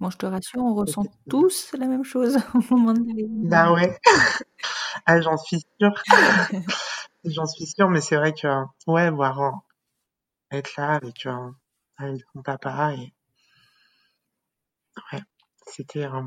Bon, 0.00 0.10
je 0.10 0.16
te 0.16 0.26
rassure, 0.26 0.60
on 0.60 0.74
ressent 0.74 1.04
tous 1.28 1.72
la 1.78 1.86
même 1.86 2.02
chose 2.02 2.36
au 2.54 2.74
moment 2.74 2.92
de. 2.92 3.48
Bah 3.48 3.72
ouais, 3.72 3.96
ah, 5.06 5.20
j'en 5.20 5.36
suis 5.36 5.64
sûre. 5.80 5.94
j'en 7.24 7.46
suis 7.46 7.66
sûre, 7.66 7.88
mais 7.88 8.00
c'est 8.00 8.16
vrai 8.16 8.32
que, 8.32 8.48
ouais, 8.88 9.10
voir 9.10 9.40
euh, 9.40 9.50
être 10.50 10.74
là 10.76 10.94
avec, 10.94 11.24
euh, 11.26 11.50
avec 11.98 12.22
son 12.32 12.42
papa 12.42 12.94
et, 12.94 13.14
ouais, 15.12 15.20
c'était, 15.68 16.06
euh, 16.06 16.22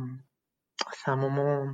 c'est 0.94 1.12
un 1.12 1.18
moment, 1.18 1.66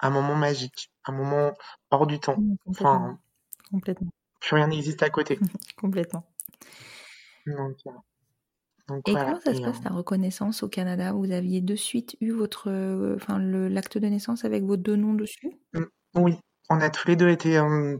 un 0.00 0.10
moment 0.10 0.36
magique, 0.36 0.92
un 1.04 1.12
moment 1.12 1.52
hors 1.90 2.06
du 2.06 2.20
temps. 2.20 2.36
Complètement. 2.36 2.70
Enfin, 2.70 3.18
Complètement. 3.70 4.10
plus 4.40 4.54
rien 4.54 4.68
n'existe 4.68 5.02
à 5.02 5.10
côté. 5.10 5.38
Complètement. 5.76 6.24
Donc, 7.46 7.76
euh, 7.86 7.90
donc 8.88 9.02
Et 9.06 9.12
voilà. 9.12 9.26
comment 9.26 9.40
ça 9.40 9.54
se 9.54 9.60
passe 9.60 9.78
euh, 9.80 9.84
la 9.84 9.90
reconnaissance 9.90 10.62
au 10.62 10.68
Canada? 10.68 11.12
Vous 11.12 11.30
aviez 11.30 11.60
de 11.60 11.76
suite 11.76 12.16
eu 12.20 12.32
votre, 12.32 12.70
euh, 12.70 13.16
enfin, 13.16 13.38
le- 13.38 13.68
l'acte 13.68 13.98
de 13.98 14.06
naissance 14.06 14.44
avec 14.44 14.64
vos 14.64 14.76
deux 14.76 14.96
noms 14.96 15.14
dessus? 15.14 15.58
Oui, 16.14 16.36
on 16.70 16.80
a 16.80 16.90
tous 16.90 17.06
les 17.08 17.16
deux 17.16 17.28
été 17.28 17.58
euh, 17.58 17.96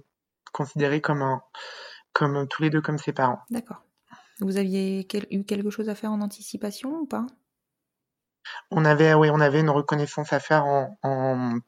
considérés 0.53 1.01
comme 1.01 1.23
un, 1.23 1.43
comme 2.13 2.49
tous 2.49 2.63
les 2.63 2.71
deux 2.71 2.81
comme 2.81 2.99
ses 2.99 3.13
parents. 3.13 3.39
D'accord. 3.51 3.83
Vous 4.41 4.57
aviez 4.57 5.05
quel- 5.05 5.27
eu 5.31 5.45
quelque 5.45 5.71
chose 5.71 5.89
à 5.89 5.95
faire 5.95 6.13
en 6.13 6.21
anticipation 6.21 6.91
ou 7.01 7.07
pas? 7.07 7.27
On 8.71 8.85
avait, 8.85 9.15
oui, 9.15 9.31
on 9.31 9.41
avait 9.41 9.61
une 9.61 9.71
reconnaissance 9.71 10.33
à 10.33 10.41
faire 10.41 10.65
en, 10.65 10.99
en, 11.03 11.59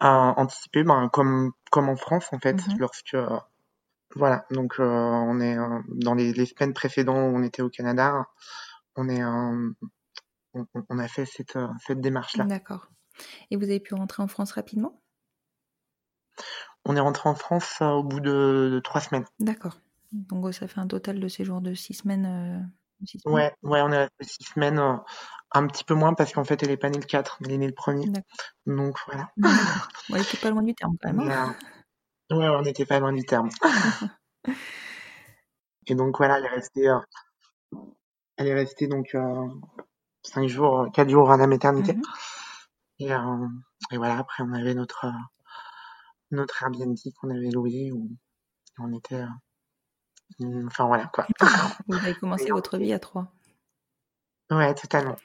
ben, 0.00 1.08
comme, 1.12 1.52
comme 1.70 1.88
en 1.88 1.96
France 1.96 2.32
en 2.32 2.38
fait, 2.38 2.56
Mhm. 2.56 2.78
lorsque, 2.78 3.14
euh, 3.14 3.38
voilà. 4.14 4.46
Donc, 4.50 4.74
euh, 4.78 4.84
on 4.84 5.40
est 5.40 5.58
euh, 5.58 5.80
dans 5.88 6.14
les, 6.14 6.32
les 6.32 6.46
semaines 6.46 6.72
précédentes 6.74 7.16
où 7.16 7.36
on 7.36 7.42
était 7.42 7.62
au 7.62 7.68
Canada, 7.70 8.26
on 8.94 9.08
est, 9.08 9.22
euh, 9.22 9.70
on, 10.54 10.66
on 10.88 10.98
a 10.98 11.08
fait 11.08 11.26
cette, 11.26 11.58
cette 11.86 12.00
démarche-là. 12.00 12.44
D'accord. 12.44 12.88
Et 13.50 13.56
vous 13.56 13.64
avez 13.64 13.80
pu 13.80 13.94
rentrer 13.94 14.22
en 14.22 14.28
France 14.28 14.52
rapidement? 14.52 15.00
On 16.84 16.94
est 16.96 17.00
rentré 17.00 17.28
en 17.28 17.34
France 17.34 17.78
au 17.80 18.02
bout 18.04 18.20
de, 18.20 18.70
de 18.72 18.80
trois 18.80 19.00
semaines. 19.00 19.24
D'accord. 19.40 19.78
Donc 20.12 20.54
ça 20.54 20.68
fait 20.68 20.78
un 20.80 20.86
total 20.86 21.18
de 21.18 21.28
séjour 21.28 21.60
de 21.60 21.74
six 21.74 21.94
semaines. 21.94 22.26
euh, 22.26 23.04
six 23.04 23.18
semaines. 23.18 23.34
Ouais, 23.36 23.54
ouais, 23.62 23.80
on 23.82 23.90
est 23.90 23.98
resté 23.98 24.24
six 24.24 24.44
semaines, 24.44 24.78
euh, 24.78 24.96
un 25.52 25.66
petit 25.66 25.82
peu 25.84 25.94
moins 25.94 26.14
parce 26.14 26.32
qu'en 26.32 26.44
fait, 26.44 26.62
elle 26.62 26.70
est 26.70 26.76
pas 26.76 26.88
née 26.90 26.98
le 26.98 27.04
4, 27.04 27.38
elle 27.44 27.52
est 27.52 27.58
née 27.58 27.66
le 27.66 27.74
premier. 27.74 28.06
D'accord. 28.06 28.22
Donc 28.66 28.96
voilà. 29.06 29.30
Elle 30.10 30.20
était 30.22 30.36
pas 30.36 30.50
loin 30.50 30.62
du 30.62 30.74
terme 30.74 30.94
quand 31.02 31.12
même. 31.12 31.28
Hein. 31.30 31.56
euh, 32.32 32.36
ouais, 32.38 32.48
on 32.48 32.62
n'était 32.62 32.86
pas 32.86 33.00
loin 33.00 33.12
du 33.12 33.24
terme. 33.24 33.48
Et 35.86 35.94
donc 35.94 36.18
voilà, 36.18 36.38
elle 36.38 36.46
est 36.46 36.48
restée, 36.48 36.88
euh, 36.88 36.98
elle 38.36 38.48
est 38.48 38.54
restée 38.54 38.88
donc 38.88 39.14
euh, 39.14 39.48
cinq 40.22 40.48
jours, 40.48 40.80
euh, 40.80 40.90
quatre 40.90 41.08
jours 41.10 41.30
à 41.30 41.36
la 41.36 41.46
maternité. 41.46 41.94
Mhm. 41.94 42.02
Et, 42.98 43.12
euh, 43.12 43.48
et 43.92 43.96
voilà, 43.98 44.18
après 44.18 44.42
on 44.42 44.52
avait 44.52 44.74
notre 44.74 45.04
euh, 45.06 45.10
notre 46.32 46.62
Airbnb 46.62 46.96
qu'on 47.20 47.30
avait 47.30 47.50
loué 47.50 47.92
où 47.92 48.08
on 48.78 48.92
était. 48.96 49.22
euh, 50.40 50.66
enfin 50.66 50.86
voilà 50.86 51.06
quoi. 51.06 51.26
Vous 51.86 51.94
avez 51.94 52.14
commencé 52.14 52.46
Et 52.46 52.50
votre 52.50 52.78
vie 52.78 52.92
à 52.92 52.98
trois. 52.98 53.32
Ouais, 54.50 54.74
totalement. 54.74 55.16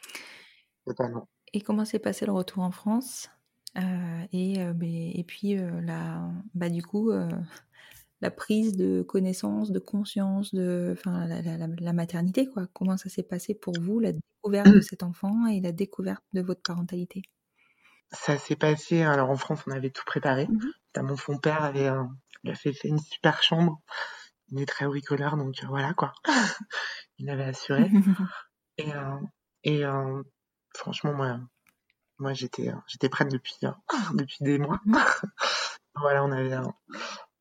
Totalement. 0.85 1.27
Et 1.53 1.61
comment 1.61 1.85
s'est 1.85 1.99
passé 1.99 2.25
le 2.25 2.31
retour 2.31 2.63
en 2.63 2.71
France? 2.71 3.29
Euh, 3.77 4.25
et, 4.33 4.61
euh, 4.61 4.73
ben- 4.73 5.11
et 5.13 5.23
puis 5.23 5.57
euh, 5.57 5.79
la, 5.81 6.29
bah, 6.53 6.69
du 6.69 6.83
coup, 6.83 7.11
la 8.21 8.31
prise 8.31 8.75
de 8.77 9.01
connaissance, 9.01 9.71
de 9.71 9.79
conscience, 9.79 10.53
de, 10.53 10.91
enfin, 10.97 11.27
la, 11.27 11.41
la- 11.41 11.57
la- 11.57 11.67
la 11.67 11.93
maternité, 11.93 12.47
quoi. 12.49 12.67
Comment 12.73 12.97
ça 12.97 13.09
s'est 13.09 13.23
passé 13.23 13.55
pour 13.55 13.79
vous, 13.79 13.99
la 13.99 14.13
découverte 14.13 14.71
de 14.73 14.81
cet 14.81 15.03
enfant 15.03 15.47
et 15.47 15.61
la 15.61 15.71
découverte 15.71 16.23
de 16.33 16.41
votre 16.41 16.61
parentalité? 16.63 17.23
Ça 18.11 18.37
s'est 18.37 18.55
passé. 18.55 19.03
Alors 19.03 19.29
en 19.29 19.35
France, 19.37 19.61
on 19.67 19.71
avait 19.71 19.89
tout 19.89 20.03
préparé. 20.05 20.47
Mhm. 20.47 20.71
Notamment, 20.95 21.15
son 21.15 21.37
père 21.37 21.63
avait, 21.63 21.87
euh, 21.89 22.03
il 22.43 22.51
a 22.51 22.55
fait, 22.55 22.73
fait 22.73 22.87
une 22.89 22.99
super 22.99 23.41
chambre. 23.43 23.81
Il 24.49 24.61
est 24.61 24.65
très 24.67 24.85
bricoleur, 24.87 25.37
donc 25.37 25.63
euh, 25.63 25.67
voilà 25.67 25.93
quoi. 25.93 26.13
Il 27.19 27.29
avait 27.29 27.45
assuré. 27.45 27.89
Et, 28.77 28.93
euh, 28.93 29.17
et 29.63 29.83
franchement, 30.75 31.13
moi, 31.13 31.39
moi 32.21 32.33
j'étais, 32.33 32.69
euh, 32.69 32.75
j'étais 32.87 33.09
prête 33.09 33.29
depuis, 33.29 33.57
euh, 33.63 33.71
depuis 34.13 34.37
des 34.41 34.59
mois. 34.59 34.79
voilà, 35.95 36.23
on 36.23 36.31
avait, 36.31 36.53
euh, 36.53 36.63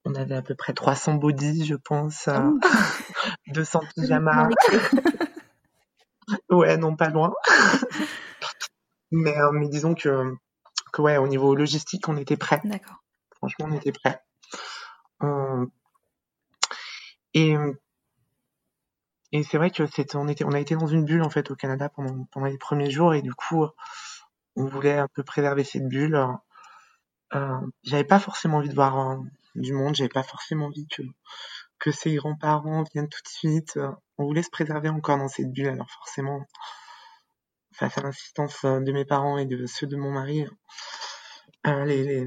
on 0.06 0.14
avait 0.14 0.34
à 0.34 0.42
peu 0.42 0.54
près 0.54 0.72
300 0.72 1.14
bodies, 1.14 1.66
je 1.66 1.74
pense, 1.74 2.26
Ah 2.26 2.46
euh, 2.46 2.50
oui, 3.46 3.52
200 3.52 3.80
dans 3.96 4.02
pyjamas. 4.02 4.48
Ouais, 6.48 6.76
non, 6.78 6.96
pas 6.96 7.10
loin. 7.10 7.32
Mais, 9.10 9.34
mais 9.52 9.68
disons 9.68 9.94
que, 9.94 10.34
que 10.92 11.02
ouais, 11.02 11.18
au 11.18 11.28
niveau 11.28 11.54
logistique, 11.54 12.08
on 12.08 12.16
était 12.16 12.36
prêt. 12.36 12.60
D'accord. 12.64 13.02
Franchement, 13.36 13.66
on 13.68 13.72
était 13.72 13.92
prêt. 13.92 14.20
Euh, 15.22 15.66
et 17.34 17.56
et 19.32 19.42
c'est 19.44 19.58
vrai 19.58 19.70
que 19.70 19.86
c'était, 19.86 20.16
on 20.16 20.26
était, 20.26 20.44
on 20.44 20.52
a 20.52 20.58
été 20.58 20.74
dans 20.74 20.86
une 20.86 21.04
bulle 21.04 21.22
en 21.22 21.30
fait 21.30 21.50
au 21.50 21.54
Canada 21.56 21.88
pendant 21.88 22.24
pendant 22.32 22.46
les 22.46 22.58
premiers 22.58 22.90
jours 22.90 23.14
et 23.14 23.22
du 23.22 23.32
coup, 23.32 23.64
on 24.56 24.66
voulait 24.66 24.98
un 24.98 25.08
peu 25.14 25.22
préserver 25.22 25.64
cette 25.64 25.88
bulle. 25.88 26.16
Euh, 27.34 27.60
j'avais 27.84 28.04
pas 28.04 28.18
forcément 28.18 28.58
envie 28.58 28.68
de 28.68 28.74
voir 28.74 28.98
euh, 28.98 29.16
du 29.54 29.72
monde, 29.72 29.94
j'avais 29.94 30.08
pas 30.08 30.22
forcément 30.24 30.66
envie 30.66 30.86
que 30.88 31.02
que 31.78 31.90
ses 31.92 32.14
grands-parents 32.16 32.84
viennent 32.92 33.08
tout 33.08 33.22
de 33.24 33.28
suite. 33.28 33.76
Euh, 33.78 33.90
On 34.18 34.24
voulait 34.24 34.42
se 34.42 34.50
préserver 34.50 34.88
encore 34.90 35.16
dans 35.16 35.28
cette 35.28 35.50
bulle, 35.52 35.68
alors 35.68 35.90
forcément, 35.90 36.44
face 37.74 37.96
à 37.96 38.02
l'insistance 38.02 38.64
euh, 38.64 38.80
de 38.80 38.92
mes 38.92 39.04
parents 39.06 39.38
et 39.38 39.46
de 39.46 39.64
ceux 39.66 39.86
de 39.86 39.96
mon 39.96 40.10
mari, 40.10 40.44
euh, 41.66 41.84
les, 41.84 42.04
les, 42.04 42.26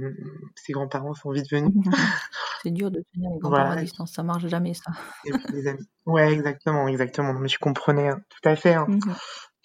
ses 0.56 0.74
grands-parents 0.74 1.14
sont 1.14 1.32
vite 1.32 1.50
venus. 1.52 1.74
C'est 2.64 2.72
dur 2.72 2.90
de 2.92 3.04
tenir 3.14 3.30
les 3.32 3.40
grands-parents 3.40 3.66
Voilà. 3.66 3.82
à 3.82 3.84
distance, 3.84 4.14
ça 4.14 4.24
marche 4.24 4.48
jamais 4.48 4.74
ça. 4.74 4.92
Et 5.26 5.32
les 5.52 5.68
amis. 5.68 5.86
Ouais, 6.06 6.32
exactement, 6.34 6.88
exactement. 6.88 7.34
Mais 7.34 7.50
je 7.50 7.60
comprenais 7.60 8.08
hein, 8.10 8.22
tout 8.30 8.50
à 8.50 8.56
fait. 8.56 8.74
hein. 8.74 8.86
Mhm. 8.88 9.16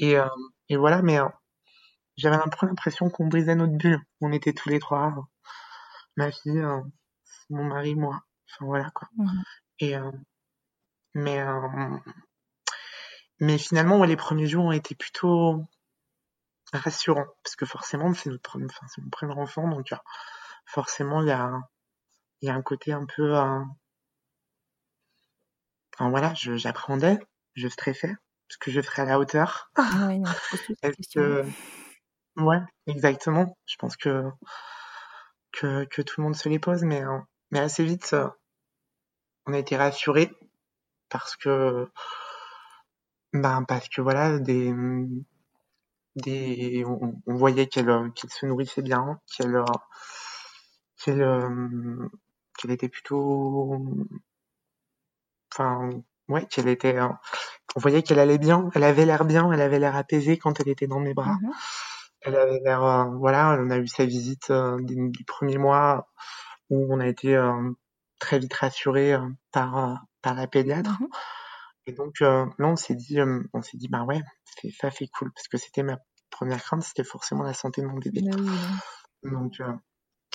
Et, 0.00 0.18
euh, 0.18 0.26
et 0.68 0.76
voilà, 0.76 1.00
mais 1.00 1.18
j'avais 2.18 2.36
un 2.36 2.48
peu 2.48 2.66
l'impression 2.66 3.08
qu'on 3.08 3.26
brisait 3.28 3.54
notre 3.54 3.72
bulle. 3.78 4.02
On 4.20 4.32
était 4.32 4.52
tous 4.52 4.68
les 4.68 4.80
trois, 4.80 5.14
euh, 5.16 5.22
ma 6.16 6.30
fille, 6.30 6.58
euh, 6.58 6.82
mon 7.48 7.64
mari, 7.64 7.94
moi. 7.94 8.20
Enfin 8.50 8.66
voilà 8.66 8.90
quoi. 8.90 9.08
Mhm. 9.16 9.42
Et 9.80 9.96
euh, 9.96 10.10
mais 11.14 11.42
mais 13.40 13.58
finalement, 13.58 13.98
ouais, 13.98 14.06
les 14.06 14.16
premiers 14.16 14.46
jours 14.46 14.66
ont 14.66 14.72
été 14.72 14.94
plutôt 14.94 15.64
rassurants 16.72 17.26
parce 17.42 17.56
que 17.56 17.66
forcément, 17.66 18.12
c'est 18.14 18.30
notre 18.30 18.42
premier, 18.42 18.66
enfin, 18.66 18.86
c'est 18.88 19.00
mon 19.00 19.10
premier 19.10 19.34
enfant, 19.34 19.68
donc 19.68 19.92
forcément, 20.66 21.22
il 21.22 21.28
y 21.28 21.32
a 21.32 21.52
il 22.40 22.48
y 22.48 22.50
a 22.50 22.54
un 22.54 22.62
côté 22.62 22.92
un 22.92 23.06
peu, 23.06 23.36
enfin 23.36 23.68
voilà, 26.10 26.34
je- 26.34 26.56
j'appréhendais, 26.56 27.18
je 27.54 27.68
stressais, 27.68 28.14
parce 28.48 28.56
que 28.58 28.70
je 28.70 28.80
serais 28.80 29.02
à 29.02 29.06
la 29.06 29.18
hauteur. 29.18 29.70
Ah 29.76 30.10
je 30.52 30.56
Est-ce 30.82 30.96
questions. 30.96 31.22
que, 31.22 31.44
ouais, 32.38 32.60
exactement. 32.86 33.56
Je 33.66 33.76
pense 33.76 33.96
que 33.96 34.24
que, 35.52 35.84
que 35.84 36.02
tout 36.02 36.20
le 36.20 36.24
monde 36.24 36.36
se 36.36 36.48
les 36.48 36.58
pose, 36.58 36.84
mais 36.84 37.04
euh, 37.04 37.18
mais 37.50 37.60
assez 37.60 37.84
vite, 37.84 38.10
euh, 38.12 38.28
on 39.46 39.52
a 39.52 39.58
été 39.58 39.76
rassurés 39.76 40.30
parce 41.08 41.36
que 41.36 41.88
ben 43.32 43.64
parce 43.64 43.88
que 43.88 44.00
voilà 44.00 44.38
des 44.38 44.72
des 46.16 46.84
on, 46.86 47.14
voyait 47.26 47.66
qu'elle 47.66 47.90
euh, 47.90 48.10
qu'elle 48.10 48.30
se 48.30 48.46
nourrissait 48.46 48.82
bien, 48.82 49.20
qu'elle 49.36 49.62
qu'elle 51.02 51.24
qu'elle 52.58 52.70
était 52.70 52.88
plutôt 52.88 54.06
enfin 55.52 55.90
ouais 56.28 56.46
qu'elle 56.46 56.68
était 56.68 56.98
on 57.00 57.80
voyait 57.80 58.02
qu'elle 58.02 58.18
allait 58.18 58.38
bien, 58.38 58.70
elle 58.74 58.84
avait 58.84 59.06
l'air 59.06 59.24
bien, 59.24 59.52
elle 59.52 59.60
avait 59.60 59.78
l'air 59.78 59.96
apaisée 59.96 60.38
quand 60.38 60.60
elle 60.60 60.68
était 60.68 60.86
dans 60.86 61.00
mes 61.00 61.14
bras. 61.14 61.36
Mhm. 61.40 61.52
Elle 62.22 62.36
avait 62.36 62.60
l'air 62.60 62.82
euh, 62.82 63.04
voilà, 63.16 63.56
on 63.60 63.70
a 63.70 63.78
eu 63.78 63.86
sa 63.86 64.04
visite 64.04 64.50
euh, 64.50 64.78
premier 65.26 65.58
mois 65.58 66.08
où 66.70 66.92
on 66.92 67.00
a 67.00 67.06
été 67.06 67.36
euh, 67.36 67.70
très 68.18 68.38
vite 68.38 68.54
rassurés 68.54 69.14
euh, 69.14 69.28
par 69.52 70.04
par 70.22 70.34
la 70.34 70.46
pédiatre. 70.46 71.00
Mhm. 71.00 71.08
Et 71.86 71.92
donc 71.92 72.20
là, 72.20 72.48
on 72.58 72.76
s'est 72.76 72.96
dit, 72.96 73.18
on 73.54 73.62
s'est 73.62 73.78
dit, 73.78 73.88
bah 73.88 74.04
ouais, 74.04 74.20
c'est 74.44 74.70
ça, 74.70 74.90
c'est 74.90 75.08
cool, 75.08 75.32
parce 75.32 75.48
que 75.48 75.56
c'était 75.56 75.82
ma 75.82 75.96
première 76.28 76.62
crainte, 76.62 76.82
c'était 76.82 77.04
forcément 77.04 77.44
la 77.44 77.54
santé 77.54 77.80
de 77.80 77.86
mon 77.86 77.96
bébé. 77.96 78.20
Bah 78.22 78.36
oui, 78.38 78.46
oui. 79.22 79.30
Donc, 79.30 79.62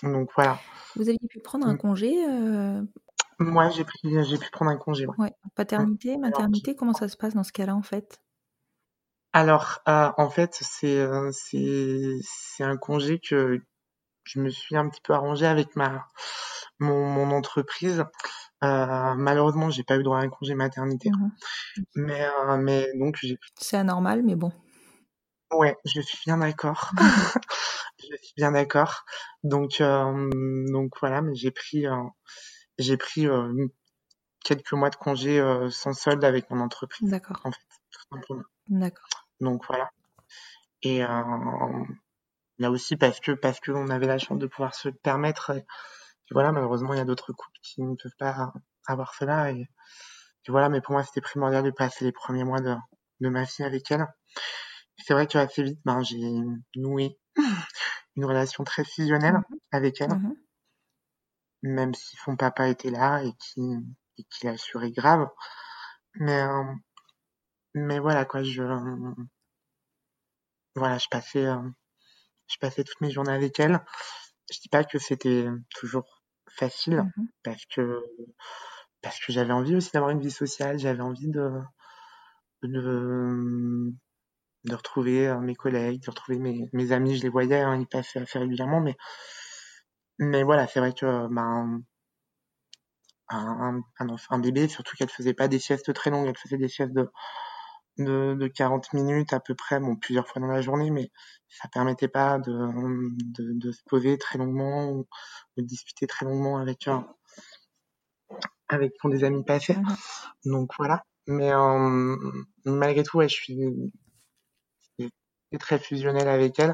donc 0.02 0.30
voilà. 0.36 0.60
Vous 0.96 1.04
aviez 1.04 1.20
pu 1.30 1.42
prendre 1.42 1.68
un 1.68 1.78
congé, 1.78 2.26
Moi, 3.38 3.70
j'ai 3.70 3.84
pris, 3.84 4.00
j'ai 4.24 4.40
pu 4.40 4.50
prendre 4.50 4.72
un 4.72 4.78
congé. 4.78 5.06
Ouais. 5.06 5.14
ouais, 5.20 5.34
paternité, 5.54 6.18
maternité, 6.18 6.76
comment 6.76 6.94
ça 6.94 7.08
se 7.08 7.18
passe 7.18 7.36
dans 7.36 7.44
ce 7.44 7.52
cas-là 7.52 7.76
en 7.76 7.84
fait? 7.84 8.23
Alors, 9.34 9.80
euh, 9.88 10.12
en 10.18 10.30
fait, 10.30 10.58
c'est, 10.62 11.00
euh, 11.00 11.32
c'est, 11.32 12.12
c'est 12.24 12.64
un 12.64 12.78
congé 12.78 13.20
que 13.20 13.60
je 14.24 14.40
me 14.40 14.50
suis 14.50 14.78
un 14.78 14.88
petit 14.90 15.02
peu 15.02 15.14
arrangé 15.14 15.46
avec 15.48 15.76
ma, 15.76 16.08
mon, 16.80 17.06
mon 17.10 17.32
entreprise. 17.36 18.06
Euh, 18.64 19.14
malheureusement, 19.16 19.70
j'ai 19.70 19.84
pas 19.84 19.98
eu 19.98 20.04
droit 20.04 20.20
à 20.20 20.22
un 20.22 20.30
congé 20.30 20.54
maternité, 20.56 21.10
Mhm. 21.10 21.32
mais, 21.96 22.26
euh, 22.26 22.58
mais 22.58 22.88
donc 22.96 23.18
j'ai 23.22 23.38
C'est 23.60 23.78
anormal, 23.78 24.24
mais 24.24 24.36
bon. 24.36 24.52
Ouais, 25.52 25.76
je 25.86 26.00
suis 26.02 26.20
bien 26.26 26.38
d'accord. 26.38 26.92
je 28.00 28.16
suis 28.22 28.34
bien 28.38 28.52
d'accord. 28.52 29.04
Donc, 29.44 29.82
euh, 29.82 30.30
donc 30.72 30.94
voilà, 31.00 31.22
mais 31.22 31.36
j'ai 31.36 31.52
pris, 31.52 31.86
j'ai 32.78 32.98
pris 32.98 33.28
euh, 33.28 33.68
quelques 34.44 34.74
mois 34.74 34.90
de 34.90 34.96
congé 34.96 35.40
euh, 35.40 35.70
sans 35.70 35.94
solde 35.94 36.24
avec 36.24 36.50
mon 36.50 36.60
entreprise, 36.62 37.10
D'accord, 37.10 37.42
en 37.44 37.52
fait, 37.52 37.62
tout 37.92 38.02
simplement. 38.12 38.44
d'accord. 38.68 39.23
Donc 39.42 39.66
voilà. 39.68 39.90
Et 40.84 41.04
euh, 41.04 41.84
là 42.60 42.72
aussi 42.72 42.98
parce 42.98 43.20
que 43.20 43.32
parce 43.32 43.60
que 43.60 43.72
on 43.72 43.90
avait 43.90 44.08
la 44.08 44.18
chance 44.18 44.40
de 44.40 44.48
pouvoir 44.48 44.76
se 44.76 44.90
permettre. 44.90 45.52
Et, 45.52 45.60
et 45.60 46.34
voilà, 46.34 46.52
malheureusement, 46.52 46.94
il 46.94 46.98
y 46.98 47.02
a 47.02 47.06
d'autres 47.06 47.34
couples 47.34 47.58
qui 47.64 47.84
ne 47.84 47.96
peuvent 47.96 48.16
pas 48.20 48.54
avoir 48.88 49.14
cela. 49.16 49.52
Et, 49.52 49.62
et 49.62 49.68
voilà, 50.52 50.70
mais 50.70 50.82
pour 50.82 50.94
moi, 50.94 51.04
c'était 51.04 51.22
primordial 51.22 51.64
de 51.64 51.72
passer 51.72 52.06
les 52.06 52.12
premiers 52.12 52.44
mois 52.46 52.62
de, 52.62 52.76
de 53.22 53.30
ma 53.30 53.46
fille 53.46 53.66
avec 53.66 53.90
elle. 53.92 54.08
C'est 54.98 55.14
vrai 55.14 55.28
que 55.28 55.38
assez 55.38 55.64
vite, 55.64 55.80
ben, 55.86 56.04
j'ai 56.04 56.22
noué 56.76 57.18
une 58.16 58.26
relation 58.26 58.64
très 58.64 58.86
fusionnelle 58.86 59.36
Mhm. 59.36 59.60
avec 59.72 60.02
elle, 60.02 60.12
Mhm. 60.12 60.36
même 61.64 61.94
si 61.96 62.16
son 62.18 62.36
papa 62.36 62.68
était 62.70 62.92
là 62.92 63.24
et 63.24 63.32
qui 63.40 63.62
et 64.20 64.24
qui 64.26 64.46
l'assurait 64.46 64.92
grave. 64.92 65.28
Mais 66.16 66.42
euh, 66.42 66.64
mais 67.76 68.00
voilà 68.00 68.26
quoi, 68.26 68.42
je 68.44 68.64
voilà, 70.76 70.98
je 70.98 71.08
passais 71.10 71.46
euh, 71.46 71.62
je 72.48 72.58
passais 72.60 72.84
toutes 72.84 73.02
mes 73.02 73.12
journées 73.12 73.34
avec 73.34 73.60
elle. 73.60 73.82
Je 74.52 74.60
dis 74.62 74.70
pas 74.70 74.84
que 74.86 75.00
c'était 75.00 75.48
toujours 75.76 76.24
facile 76.50 77.06
Mhm. 77.18 77.28
parce 77.44 77.66
que 77.68 78.04
parce 79.02 79.20
que 79.20 79.32
j'avais 79.32 79.54
envie 79.54 79.76
aussi 79.76 79.92
d'avoir 79.94 80.12
une 80.12 80.22
vie 80.22 80.32
sociale, 80.32 80.80
j'avais 80.80 81.02
envie 81.02 81.30
de 81.30 81.52
de 82.64 83.92
de 84.66 84.76
retrouver 84.76 85.28
euh, 85.28 85.40
mes 85.40 85.56
collègues, 85.56 86.02
de 86.04 86.10
retrouver 86.12 86.40
mes, 86.40 86.70
mes 86.74 86.92
amis, 86.94 87.18
je 87.18 87.24
les 87.24 87.30
voyais, 87.30 87.62
hein, 87.62 87.78
ils 87.80 87.88
passaient 87.88 88.20
assez 88.20 88.40
régulièrement, 88.40 88.82
mais 88.82 88.96
mais 90.18 90.42
voilà, 90.44 90.66
c'est 90.68 90.80
vrai 90.80 90.94
que 90.94 91.28
ben 91.28 91.84
un, 93.30 93.82
un, 94.00 94.08
un, 94.08 94.16
un 94.30 94.40
bébé, 94.40 94.68
surtout 94.70 94.96
qu'elle 94.96 95.10
faisait 95.10 95.34
pas 95.34 95.48
des 95.50 95.60
siestes 95.60 95.94
très 95.94 96.10
longues, 96.10 96.28
elle 96.28 96.38
faisait 96.38 96.58
des 96.58 96.70
siestes 96.70 96.94
de, 96.94 97.10
de, 97.98 98.36
de 98.40 98.48
40 98.48 98.94
minutes 98.94 99.34
à 99.34 99.40
peu 99.40 99.56
près, 99.56 99.80
bon, 99.80 99.96
plusieurs 99.96 100.28
fois 100.28 100.42
dans 100.42 100.48
la 100.48 100.62
journée, 100.62 100.92
mais 100.92 101.12
ça 101.50 101.68
permettait 101.70 102.08
pas 102.08 102.40
de, 102.40 102.52
de, 102.52 103.54
de 103.54 103.72
se 103.72 103.82
poser 103.86 104.18
très 104.18 104.38
longuement 104.40 104.90
ou 104.90 105.08
de 105.58 105.64
discuter 105.64 106.08
très 106.08 106.26
longuement 106.26 106.58
avec 106.58 106.88
un, 106.88 107.08
avec 108.70 108.94
quand 109.00 109.10
des 109.10 109.24
amis 109.24 109.44
passaient. 109.44 109.78
Mhm. 109.78 109.96
Donc 110.46 110.72
voilà. 110.78 111.04
Mais 111.28 111.52
euh, 111.54 112.16
malgré 112.66 113.04
tout, 113.04 113.18
ouais, 113.18 113.30
je 113.30 113.36
suis 113.36 113.58
très 115.60 115.80
fusionnelle 115.80 116.28
avec 116.28 116.60
elle. 116.60 116.74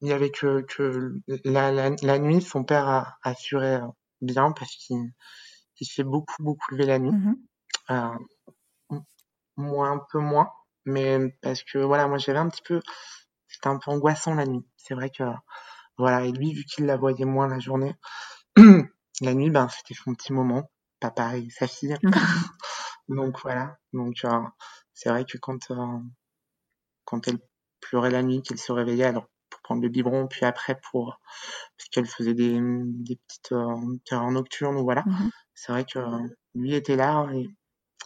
il 0.00 0.08
y 0.08 0.12
avait 0.12 0.30
que, 0.30 0.62
que 0.62 1.14
la, 1.44 1.70
la, 1.70 1.90
la 2.02 2.18
nuit, 2.18 2.42
son 2.42 2.64
père 2.64 2.88
a 2.88 3.18
assuré 3.22 3.78
bien 4.20 4.52
parce 4.52 4.74
qu'il 4.76 5.12
il 5.80 5.86
fait 5.86 6.04
beaucoup, 6.04 6.42
beaucoup 6.42 6.72
lever 6.72 6.86
la 6.86 6.98
nuit. 6.98 7.10
Mmh 7.12 7.34
Euh, 7.90 8.18
moi, 9.56 9.88
un 9.88 10.00
peu 10.10 10.18
moins, 10.18 10.50
mais 10.84 11.18
parce 11.42 11.62
que 11.62 11.78
voilà, 11.78 12.08
moi 12.08 12.18
j'avais 12.18 12.38
un 12.38 12.48
petit 12.48 12.62
peu, 12.62 12.80
c'était 13.48 13.68
un 13.68 13.78
peu 13.78 13.90
angoissant 13.90 14.34
la 14.34 14.46
nuit. 14.46 14.66
C'est 14.76 14.94
vrai 14.94 15.10
que 15.10 15.24
voilà, 15.98 16.24
et 16.24 16.32
lui, 16.32 16.52
vu 16.52 16.64
qu'il 16.64 16.86
la 16.86 16.96
voyait 16.96 17.24
moins 17.24 17.48
la 17.48 17.58
journée, 17.58 17.94
la 19.20 19.34
nuit, 19.34 19.50
ben 19.50 19.68
c'était 19.68 19.94
son 19.94 20.14
petit 20.14 20.32
moment, 20.32 20.70
papa 21.00 21.36
et 21.36 21.48
sa 21.50 21.66
fille. 21.66 21.96
Donc 23.08 23.40
voilà, 23.42 23.76
donc 23.92 24.24
euh, 24.24 24.40
c'est 24.94 25.10
vrai 25.10 25.24
que 25.24 25.36
quand 25.36 25.70
euh, 25.70 25.98
quand 27.04 27.26
elle 27.28 27.38
pleurait 27.80 28.10
la 28.10 28.22
nuit, 28.22 28.42
qu'elle 28.42 28.58
se 28.58 28.72
réveillait, 28.72 29.04
alors 29.04 29.26
pour 29.50 29.60
prendre 29.60 29.82
le 29.82 29.88
biberon, 29.88 30.28
puis 30.28 30.46
après 30.46 30.80
pour 30.90 31.20
parce 31.76 31.88
qu'elle 31.90 32.06
faisait 32.06 32.34
des, 32.34 32.58
des 32.60 33.16
petites 33.16 33.52
euh, 33.52 33.98
terreurs 34.06 34.30
nocturnes 34.30 34.76
ou 34.76 34.84
voilà, 34.84 35.02
Mmh 35.06 35.30
c'est 35.54 35.72
vrai 35.72 35.84
que 35.84 35.98
lui 36.54 36.74
était 36.74 36.96
là 36.96 37.28
et, 37.34 37.48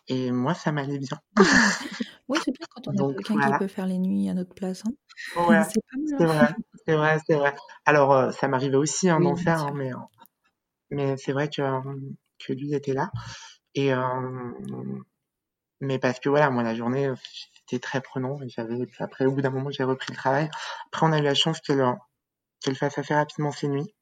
et 0.08 0.30
moi 0.30 0.54
ça 0.54 0.72
m'allait 0.72 0.98
bien. 0.98 1.20
Oui, 2.28 2.40
c'est 2.44 2.50
bien 2.50 2.66
quand 2.74 2.88
on 2.88 3.10
a 3.10 3.14
quelqu'un 3.14 3.52
qui 3.52 3.58
peut 3.60 3.68
faire 3.68 3.86
les 3.86 3.98
nuits 3.98 4.28
à 4.28 4.34
notre 4.34 4.52
place, 4.52 4.82
hein. 4.84 5.42
ouais, 5.46 5.62
C'est 5.62 5.78
hein. 6.20 6.26
vrai, 6.26 6.54
c'est 6.84 6.96
vrai, 6.96 7.18
c'est 7.24 7.34
vrai. 7.36 7.54
Alors 7.84 8.12
euh, 8.12 8.32
ça 8.32 8.48
m'arrivait 8.48 8.76
aussi 8.76 9.08
hein, 9.08 9.18
Oui, 9.18 9.26
d'en 9.26 9.36
faire, 9.36 9.62
hein, 9.62 9.72
mais 9.76 9.92
euh, 9.92 9.98
mais 10.90 11.16
c'est 11.16 11.30
vrai 11.32 11.48
que 11.48 11.62
que 12.44 12.52
lui 12.52 12.74
était 12.74 12.92
là 12.94 13.12
et 13.74 13.92
euh, 13.92 14.00
mais 15.80 15.98
parce 15.98 16.18
que 16.20 16.28
voilà, 16.28 16.50
moi 16.50 16.62
la 16.62 16.74
journée 16.74 17.10
c'était 17.54 17.80
très 17.80 18.00
prenant 18.00 18.40
et 18.42 18.48
j'avais 18.48 18.76
après 18.98 19.26
au 19.26 19.32
bout 19.32 19.42
d'un 19.42 19.50
moment 19.50 19.70
j'ai 19.70 19.84
repris 19.84 20.12
le 20.12 20.16
travail. 20.16 20.50
Après 20.86 21.06
on 21.06 21.12
a 21.12 21.18
eu 21.18 21.22
la 21.22 21.34
chance 21.34 21.60
qu'elle 21.60 21.80
euh, 21.80 21.92
qu'elle 22.60 22.76
fasse 22.76 22.98
assez 22.98 23.14
rapidement 23.14 23.52
ses 23.52 23.68
nuits, 23.68 23.94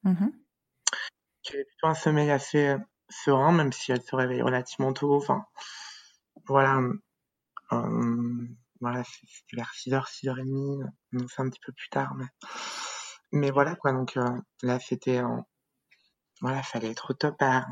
qu'elle 1.43 1.61
ait 1.61 1.65
plutôt 1.65 1.89
un 1.89 1.95
sommeil 1.95 2.31
assez 2.31 2.69
euh, 2.69 2.79
serein 3.11 3.53
même 3.53 3.73
si 3.73 3.93
elle 3.93 4.03
se 4.03 4.15
réveille 4.15 4.43
relativement 4.43 4.93
tôt. 4.93 5.15
Enfin 5.17 5.45
voilà, 6.47 6.81
euh, 7.73 8.47
voilà 8.81 9.03
c'était 9.05 9.57
vers 9.57 9.73
6h, 9.75 10.07
6h30, 10.09 10.85
donc 11.13 11.31
c'est 11.31 11.43
un 11.43 11.49
petit 11.49 11.61
peu 11.65 11.73
plus 11.73 11.89
tard 11.89 12.15
mais 12.17 12.27
mais 13.33 13.51
voilà 13.51 13.75
quoi 13.77 13.93
donc 13.93 14.17
euh, 14.17 14.31
là 14.63 14.79
c'était 14.81 15.19
euh, 15.19 15.41
voilà 16.41 16.63
fallait 16.63 16.91
être 16.91 17.11
au 17.11 17.15
top 17.15 17.37
à 17.41 17.67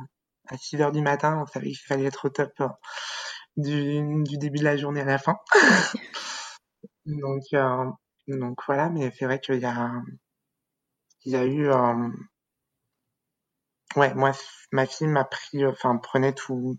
à 0.48 0.56
6h 0.56 0.92
du 0.92 1.00
matin, 1.02 1.40
on 1.42 1.46
savait 1.46 1.68
qu'il 1.68 1.86
fallait 1.86 2.04
être 2.04 2.26
au 2.26 2.30
top 2.30 2.52
euh, 2.60 2.68
du, 3.56 4.22
du 4.24 4.38
début 4.38 4.58
de 4.58 4.64
la 4.64 4.76
journée 4.76 5.00
à 5.02 5.04
la 5.04 5.18
fin. 5.18 5.36
Donc, 7.06 7.42
euh, 7.54 7.90
donc 8.28 8.58
voilà, 8.66 8.88
mais 8.88 9.10
c'est 9.18 9.24
vrai 9.24 9.40
qu'il 9.40 9.60
y 9.60 9.64
a, 9.64 9.90
il 11.24 11.32
y 11.32 11.36
a 11.36 11.44
eu, 11.44 11.68
euh, 11.68 12.08
ouais, 13.96 14.14
moi, 14.14 14.32
ma 14.72 14.86
fille 14.86 15.06
m'a 15.08 15.24
pris, 15.24 15.64
enfin, 15.66 15.96
prenait 15.96 16.32
tout, 16.34 16.78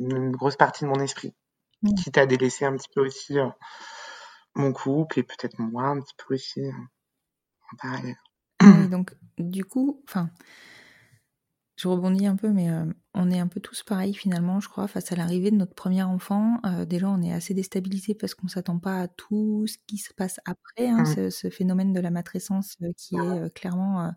une 0.00 0.32
grosse 0.32 0.56
partie 0.56 0.84
de 0.84 0.88
mon 0.90 1.00
esprit, 1.00 1.34
Mmh. 1.82 1.94
quitte 1.94 2.18
à 2.18 2.26
délaisser 2.26 2.66
un 2.66 2.76
petit 2.76 2.88
peu 2.94 3.06
aussi 3.06 3.38
euh, 3.38 3.48
mon 4.54 4.72
couple 4.72 5.20
et 5.20 5.22
peut-être 5.22 5.58
moi 5.58 5.84
un 5.84 6.00
petit 6.00 6.14
peu 6.26 6.34
aussi 6.34 6.60
euh, 6.60 6.72
en 7.72 7.76
parallèle. 7.76 8.16
Oui, 8.66 8.88
donc 8.88 9.14
du 9.38 9.64
coup, 9.64 10.02
enfin, 10.08 10.30
je 11.76 11.88
rebondis 11.88 12.26
un 12.26 12.36
peu, 12.36 12.50
mais 12.50 12.68
euh, 12.70 12.84
on 13.14 13.30
est 13.30 13.38
un 13.38 13.48
peu 13.48 13.58
tous 13.60 13.82
pareils 13.82 14.12
finalement, 14.14 14.60
je 14.60 14.68
crois, 14.68 14.86
face 14.86 15.12
à 15.12 15.16
l'arrivée 15.16 15.50
de 15.50 15.56
notre 15.56 15.74
premier 15.74 16.02
enfant. 16.02 16.60
Déjà, 16.86 17.08
on 17.08 17.22
est 17.22 17.32
assez 17.32 17.54
déstabilisé 17.54 18.14
parce 18.14 18.34
qu'on 18.34 18.48
s'attend 18.48 18.78
pas 18.78 19.00
à 19.02 19.08
tout 19.08 19.66
ce 19.66 19.78
qui 19.86 19.96
se 19.96 20.12
passe 20.12 20.40
après, 20.44 20.88
hein, 20.88 21.04
Mm. 21.04 21.06
ce, 21.06 21.30
ce 21.30 21.48
phénomène 21.48 21.92
de 21.94 22.00
la 22.00 22.10
matrescence 22.10 22.76
qui 22.98 23.16
est 23.16 23.18
euh, 23.18 23.48
clairement, 23.48 24.12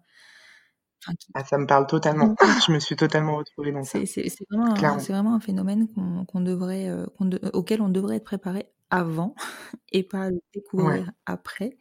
enfin, 1.06 1.16
qui- 1.16 1.28
Ah, 1.34 1.44
ça 1.44 1.58
me 1.58 1.66
parle 1.68 1.88
totalement. 1.88 2.36
Je 2.68 2.72
me 2.72 2.80
suis 2.80 2.96
totalement 2.96 3.36
retrouvée 3.38 3.72
dans 3.72 3.84
ça, 3.84 4.00
c'est 4.06 4.30
vraiment, 4.50 4.74
un- 4.76 4.98
vraiment 4.98 5.40
phénomène 5.40 5.88
qu'on 6.28 6.42
devrait, 6.42 6.90
euh, 6.90 7.06
de- 7.22 7.40
auquel 7.54 7.82
on 7.82 7.90
devrait 7.90 8.18
être 8.18 8.24
préparé 8.24 8.68
avant 8.90 9.34
et 9.92 10.04
pas 10.04 10.30
le 10.30 10.40
découvrir 10.54 11.12
après. 11.26 11.78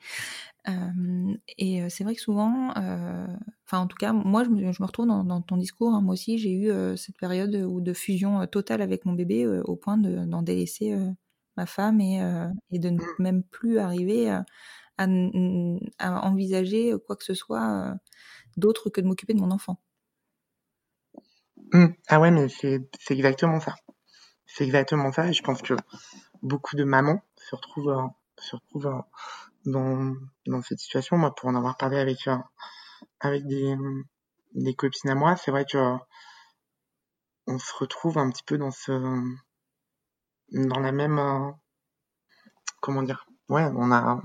Euh, 0.68 1.34
et 1.58 1.88
c'est 1.90 2.04
vrai 2.04 2.14
que 2.14 2.20
souvent, 2.20 2.70
euh, 2.76 3.26
enfin 3.66 3.80
en 3.80 3.86
tout 3.86 3.96
cas, 3.98 4.12
moi 4.12 4.44
je 4.44 4.48
me, 4.50 4.72
je 4.72 4.80
me 4.82 4.86
retrouve 4.86 5.06
dans, 5.08 5.24
dans 5.24 5.42
ton 5.42 5.56
discours. 5.56 5.92
hein. 5.94 6.00
moi 6.00 6.12
aussi, 6.14 6.38
j'ai 6.38 6.52
eu 6.52 6.70
cette 6.96 7.18
période 7.18 7.54
où 7.54 7.80
de 7.80 7.92
fusion 7.92 8.46
totale 8.46 8.80
avec 8.80 9.04
mon 9.04 9.12
bébé 9.12 9.46
au 9.64 9.76
point 9.76 9.98
de- 9.98 10.24
d'en 10.24 10.42
délaisser 10.42 10.96
ma 11.56 11.66
femme 11.66 12.00
et, 12.00 12.18
et 12.70 12.78
de 12.78 12.88
ne 12.90 12.96
Mm. 12.98 13.06
même 13.18 13.42
plus 13.42 13.78
arriver 13.78 14.30
à, 14.30 14.44
envisager 15.98 16.94
quoi 17.06 17.16
que 17.16 17.24
ce 17.24 17.34
soit 17.34 17.94
d'autre 18.56 18.90
que 18.90 19.00
de 19.00 19.06
m'occuper 19.06 19.34
de 19.34 19.40
mon 19.40 19.50
enfant. 19.50 19.78
Mm. 21.72 21.86
Ah 22.08 22.20
ouais, 22.20 22.30
mais 22.30 22.48
c'est 22.48 22.88
exactement 23.10 23.60
ça. 23.60 23.74
C'est 24.46 24.64
exactement 24.64 25.10
ça 25.12 25.28
et 25.28 25.32
je 25.32 25.42
pense 25.42 25.62
que 25.62 25.74
beaucoup 26.42 26.76
de 26.76 26.84
mamans 26.84 27.22
se 27.36 27.54
retrouvent, 27.56 27.90
euh, 27.90 28.06
se 28.38 28.56
retrouvent 28.56 28.86
euh, 28.86 29.00
dans, 29.64 30.14
dans 30.46 30.62
cette 30.62 30.78
situation. 30.78 31.16
Moi, 31.16 31.34
pour 31.34 31.48
en 31.48 31.54
avoir 31.54 31.76
parlé 31.76 31.98
avec, 31.98 32.28
euh, 32.28 32.36
avec 33.20 33.46
des, 33.46 33.74
des 34.54 34.74
copines 34.74 35.10
à 35.10 35.14
moi, 35.14 35.36
c'est 35.36 35.50
vrai 35.50 35.64
que 35.64 35.96
on 37.46 37.58
se 37.58 37.74
retrouve 37.74 38.18
un 38.18 38.30
petit 38.30 38.44
peu 38.44 38.58
dans 38.58 38.70
ce, 38.70 38.92
dans 40.52 40.78
la 40.78 40.92
même, 40.92 41.20
comment 42.80 43.02
dire, 43.02 43.26
ouais, 43.48 43.64
on 43.74 43.90
a, 43.90 44.20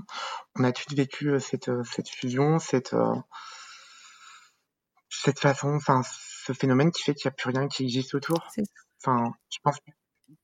on 0.56 0.64
a 0.64 0.72
tous 0.72 0.94
vécu 0.94 1.40
cette, 1.40 1.70
cette 1.84 2.08
fusion, 2.08 2.58
cette, 2.60 2.94
cette 5.08 5.38
façon, 5.38 5.74
enfin, 5.74 6.02
ce 6.04 6.52
phénomène 6.52 6.90
qui 6.90 7.02
fait 7.02 7.14
qu'il 7.14 7.28
n'y 7.28 7.32
a 7.32 7.36
plus 7.36 7.50
rien 7.50 7.68
qui 7.68 7.84
existe 7.84 8.14
autour. 8.14 8.46
Enfin, 9.02 9.32
je 9.50 9.58
pense 9.62 9.76
que 9.78 9.90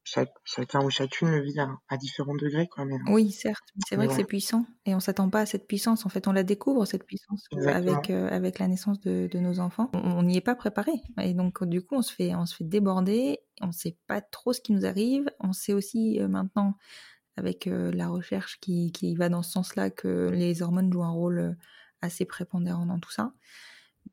chaque, 0.03 0.33
chacun 0.45 0.83
ou 0.83 0.91
chacune 0.91 1.31
le 1.31 1.41
vit 1.43 1.59
à, 1.59 1.69
à 1.89 1.97
différents 1.97 2.35
degrés, 2.35 2.69
quoi, 2.69 2.85
mais, 2.85 2.97
Oui, 3.09 3.31
certes, 3.31 3.65
c'est 3.87 3.97
vrai 3.97 4.09
que 4.09 4.15
c'est 4.15 4.25
puissant 4.25 4.67
et 4.87 4.95
on 4.95 5.01
s'attend 5.01 5.29
pas 5.29 5.41
à 5.41 5.47
cette 5.47 5.67
puissance. 5.67 6.07
En 6.07 6.09
fait, 6.09 6.27
on 6.27 6.33
la 6.33 6.43
découvre 6.43 6.85
cette 6.87 7.05
puissance 7.05 7.45
Exactement. 7.53 7.93
avec 7.93 8.11
euh, 8.11 8.29
avec 8.31 8.59
la 8.59 8.69
naissance 8.69 9.01
de, 9.01 9.29
de 9.31 9.39
nos 9.39 9.61
enfants. 9.61 9.91
On 9.93 10.23
n'y 10.23 10.37
est 10.37 10.43
pas 10.43 10.55
préparé 10.55 10.93
et 11.21 11.35
donc 11.35 11.65
du 11.65 11.83
coup, 11.83 11.97
on 11.97 12.03
se 12.03 12.12
fait 12.15 12.35
on 12.35 12.47
se 12.47 12.57
fait 12.57 12.65
déborder. 12.65 13.41
On 13.61 13.73
sait 13.73 13.97
pas 14.07 14.21
trop 14.21 14.53
ce 14.53 14.61
qui 14.61 14.73
nous 14.73 14.87
arrive. 14.87 15.31
On 15.41 15.53
sait 15.53 15.73
aussi 15.73 16.21
euh, 16.21 16.29
maintenant 16.29 16.77
avec 17.37 17.67
euh, 17.67 17.91
la 17.93 18.09
recherche 18.09 18.61
qui 18.61 18.93
qui 18.93 19.15
va 19.15 19.29
dans 19.29 19.43
ce 19.43 19.53
sens-là 19.53 19.91
que 19.91 20.31
les 20.33 20.62
hormones 20.62 20.93
jouent 20.93 21.05
un 21.05 21.11
rôle 21.11 21.57
assez 22.01 22.25
prépondérant 22.25 22.87
dans 22.87 22.99
tout 22.99 23.11
ça. 23.11 23.33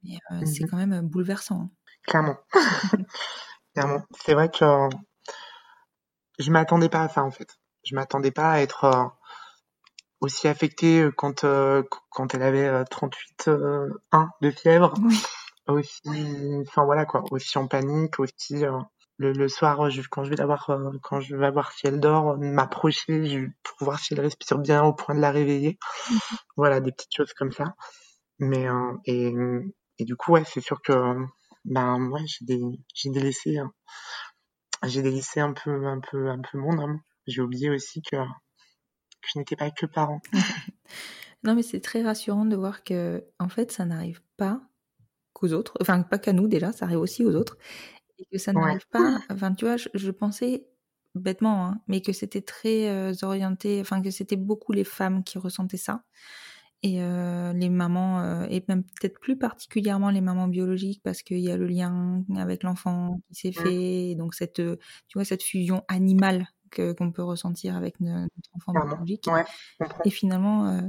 Mais 0.03 0.17
euh, 0.31 0.41
c'est 0.45 0.63
Mhm. 0.63 0.69
quand 0.69 0.77
même 0.77 0.93
euh, 0.93 1.01
bouleversant. 1.01 1.61
hein. 1.61 1.69
Clairement. 2.07 2.37
Clairement. 3.73 4.03
C'est 4.25 4.33
vrai 4.33 4.49
que 4.49 4.65
euh, 4.65 4.89
je 6.39 6.51
m'attendais 6.51 6.89
pas 6.89 7.03
à 7.03 7.09
ça, 7.09 7.23
en 7.23 7.31
fait. 7.31 7.47
Je 7.83 7.95
m'attendais 7.95 8.31
pas 8.31 8.51
à 8.51 8.59
être 8.61 9.11
aussi 10.19 10.47
affectée 10.47 11.07
quand, 11.17 11.43
euh, 11.43 11.83
qu- 11.83 11.99
quand 12.09 12.33
elle 12.35 12.43
avait 12.43 12.67
euh, 12.67 12.83
38 12.89 13.47
euh, 13.47 13.89
1 14.11 14.29
de 14.41 14.51
fièvre. 14.51 14.93
Oui. 15.01 15.21
Aussi, 15.67 16.01
enfin 16.67 16.85
voilà 16.85 17.05
quoi, 17.05 17.23
aussi 17.31 17.57
en 17.57 17.67
panique, 17.67 18.19
aussi 18.19 18.65
euh, 18.65 18.77
le, 19.17 19.31
le 19.31 19.47
soir, 19.47 19.89
je, 19.89 20.01
quand 20.09 20.23
je 20.23 20.29
vais 20.31 20.35
la 20.35 20.45
voir, 20.45 20.69
quand 21.03 21.21
je 21.21 21.35
vais 21.35 21.51
voir 21.51 21.71
si 21.71 21.87
elle 21.87 21.99
dort, 21.99 22.37
m'approcher 22.37 23.47
pour 23.63 23.77
voir 23.87 23.99
si 23.99 24.13
elle 24.13 24.21
respire 24.21 24.57
bien 24.57 24.83
au 24.83 24.93
point 24.93 25.15
de 25.15 25.21
la 25.21 25.31
réveiller. 25.31 25.77
Voilà, 26.57 26.79
des 26.81 26.91
petites 26.91 27.15
choses 27.15 27.33
comme 27.33 27.51
ça. 27.51 27.75
Mais 28.39 28.67
et, 29.05 29.33
et 30.01 30.05
du 30.05 30.15
coup, 30.17 30.33
ouais, 30.33 30.43
c'est 30.45 30.61
sûr 30.61 30.81
que 30.81 31.15
ben 31.65 32.09
ouais, 32.11 32.23
j'ai 32.27 32.45
des, 32.45 32.61
j'ai 32.95 33.09
délaissé, 33.11 33.59
j'ai 34.83 35.01
délaissé 35.01 35.39
un 35.39 35.53
peu, 35.53 35.87
un 35.87 35.99
peu, 35.99 36.29
un 36.29 36.39
peu 36.39 36.59
mon 36.59 36.77
âme. 36.77 36.99
J'ai 37.25 37.41
oublié 37.41 37.71
aussi 37.71 38.03
que, 38.03 38.15
que 38.17 38.23
je 39.33 39.39
n'étais 39.39 39.55
pas 39.55 39.71
que 39.71 39.87
parent. 39.87 40.21
Non, 41.43 41.55
mais 41.55 41.63
c'est 41.63 41.81
très 41.81 42.03
rassurant 42.03 42.45
de 42.45 42.55
voir 42.55 42.83
que, 42.83 43.25
en 43.39 43.49
fait, 43.49 43.71
ça 43.71 43.85
n'arrive 43.85 44.21
pas 44.37 44.61
qu'aux 45.33 45.53
autres. 45.53 45.75
Enfin, 45.81 46.03
pas 46.03 46.19
qu'à 46.19 46.33
nous 46.33 46.47
déjà, 46.47 46.71
ça 46.71 46.85
arrive 46.85 46.99
aussi 46.99 47.25
aux 47.25 47.35
autres. 47.35 47.57
Et 48.19 48.25
que 48.31 48.37
ça 48.39 48.53
Ouais. 48.53 48.75
n'arrive 48.75 48.87
pas. 48.91 49.21
Enfin, 49.31 49.53
tu 49.55 49.65
vois, 49.65 49.77
je, 49.77 49.89
je 49.95 50.11
pensais 50.11 50.67
bêtement, 51.15 51.67
hein, 51.67 51.81
mais 51.87 52.01
que 52.01 52.13
c'était 52.13 52.41
très 52.43 52.89
euh, 52.89 53.13
orienté. 53.23 53.81
Enfin, 53.81 54.01
que 54.01 54.11
c'était 54.11 54.37
beaucoup 54.37 54.73
les 54.73 54.85
femmes 54.85 55.23
qui 55.23 55.37
ressentaient 55.39 55.77
ça. 55.77 56.05
Et 56.83 57.01
euh, 57.03 57.53
les 57.53 57.69
mamans, 57.69 58.21
euh, 58.21 58.47
et 58.49 58.63
même 58.67 58.83
peut-être 58.83 59.19
plus 59.19 59.37
particulièrement 59.37 60.09
les 60.09 60.21
mamans 60.21 60.47
biologiques, 60.47 61.01
parce 61.03 61.21
qu'il 61.21 61.39
y 61.39 61.51
a 61.51 61.57
le 61.57 61.67
lien 61.67 62.23
avec 62.37 62.63
l'enfant 62.63 63.21
qui 63.27 63.35
s'est 63.35 63.49
Mm. 63.49 63.63
fait. 63.63 64.09
Et 64.11 64.15
donc, 64.15 64.33
cette, 64.33 64.59
euh, 64.59 64.77
tu 65.07 65.17
vois, 65.19 65.25
cette 65.25 65.43
fusion 65.43 65.83
animale 65.87 66.47
que- 66.71 66.93
qu'on 66.93 67.11
peut 67.11 67.21
ressentir 67.23 67.75
avec 67.75 67.99
no- 67.99 68.21
notre 68.21 68.49
enfant 68.55 68.73
biologique. 68.73 69.27
Ouais. 69.27 69.43
Et 70.05 70.09
finalement, 70.09 70.69
euh, 70.69 70.81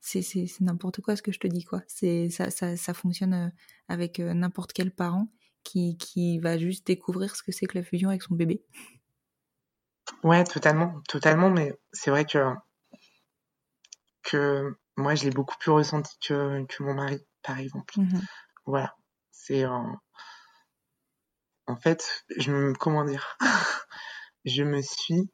c'est 0.00 0.20
c'est- 0.20 0.46
c'est 0.46 0.64
n'importe 0.64 1.00
quoi 1.00 1.16
ce 1.16 1.22
que 1.22 1.32
je 1.32 1.38
te 1.40 1.46
dis, 1.46 1.64
quoi. 1.64 1.80
C'est 1.86 2.28
ça, 2.28 2.50
ça, 2.50 2.76
ça 2.76 2.92
fonctionne 2.92 3.32
euh, 3.34 3.48
avec 3.88 4.20
euh, 4.20 4.34
n'importe 4.34 4.72
quel 4.74 4.90
parent 4.90 5.28
qui, 5.64 5.96
qui 5.96 6.40
va 6.40 6.58
juste 6.58 6.86
découvrir 6.86 7.36
ce 7.36 7.42
que 7.42 7.52
c'est 7.52 7.66
que 7.66 7.78
la 7.78 7.84
fusion 7.84 8.08
avec 8.10 8.22
son 8.22 8.34
bébé. 8.34 8.62
Ouais, 10.24 10.44
totalement, 10.44 11.00
totalement, 11.08 11.48
mais 11.50 11.72
c'est 11.92 12.10
vrai 12.10 12.24
que 12.26 12.38
que 14.24 14.74
moi, 14.96 15.14
je 15.14 15.24
l'ai 15.24 15.30
beaucoup 15.30 15.56
plus 15.58 15.70
ressenti 15.70 16.16
que, 16.20 16.64
que 16.66 16.82
mon 16.82 16.94
mari, 16.94 17.24
par 17.42 17.58
exemple. 17.58 17.98
Mhm. 17.98 18.22
Voilà. 18.66 18.94
C'est 19.30 19.64
en 21.66 21.76
fait, 21.76 22.24
je 22.36 22.52
me 22.52 22.74
comment 22.74 23.04
dire, 23.04 23.36
je 24.44 24.62
me 24.62 24.82
suis 24.82 25.30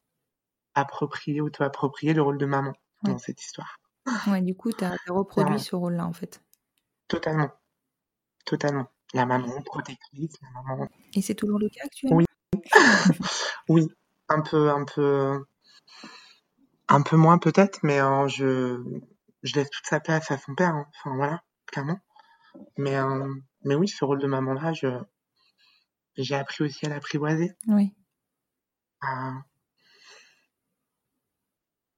approprié, 0.74 1.40
auto-approprié 1.40 2.14
le 2.14 2.22
rôle 2.22 2.38
de 2.38 2.46
maman 2.46 2.72
Ouais. 3.04 3.12
dans 3.12 3.18
cette 3.18 3.40
histoire. 3.40 3.78
Ouais, 4.26 4.40
du 4.40 4.56
coup, 4.56 4.72
tu 4.72 4.84
as 4.84 4.96
reproduit 5.09 5.61
ce 5.61 5.76
rôle-là, 5.76 6.04
en 6.04 6.12
fait. 6.12 6.42
Totalement. 7.06 7.50
Totalement. 8.44 8.88
La 9.14 9.24
maman 9.24 9.62
protectrice, 9.62 10.34
la 10.42 10.62
maman. 10.62 10.88
Et 11.14 11.22
c'est 11.22 11.34
toujours 11.34 11.59
le 11.59 11.68
cas 11.68 11.82
actuellement? 11.84 12.16
Oui. 12.16 12.26
Oui, 13.68 13.86
un 14.28 14.40
peu, 14.40 14.70
un 14.70 14.84
peu, 14.84 15.44
un 16.88 17.02
peu 17.02 17.16
moins 17.16 17.36
peut-être, 17.38 17.80
mais 17.82 18.00
euh, 18.00 18.26
je, 18.28 18.82
je 19.43 19.55
laisse 19.55 19.70
toute 19.70 19.86
sa 19.86 20.01
place 20.01 20.30
à 20.30 20.39
son 20.39 20.55
père. 20.55 20.74
hein. 20.74 20.86
Enfin 20.97 21.16
voilà, 21.16 21.43
clairement. 21.66 21.99
Mais, 22.76 22.97
euh, 22.97 23.34
mais 23.64 23.74
oui, 23.74 23.89
ce 23.89 24.05
rôle 24.05 24.20
de 24.20 24.26
maman-là, 24.26 24.72
je, 24.72 24.89
j'ai 26.16 26.34
appris 26.34 26.64
aussi 26.64 26.86
à 26.86 26.89
l'apprivoiser. 26.89 27.53
Oui. 27.68 27.95
à- 29.01 29.43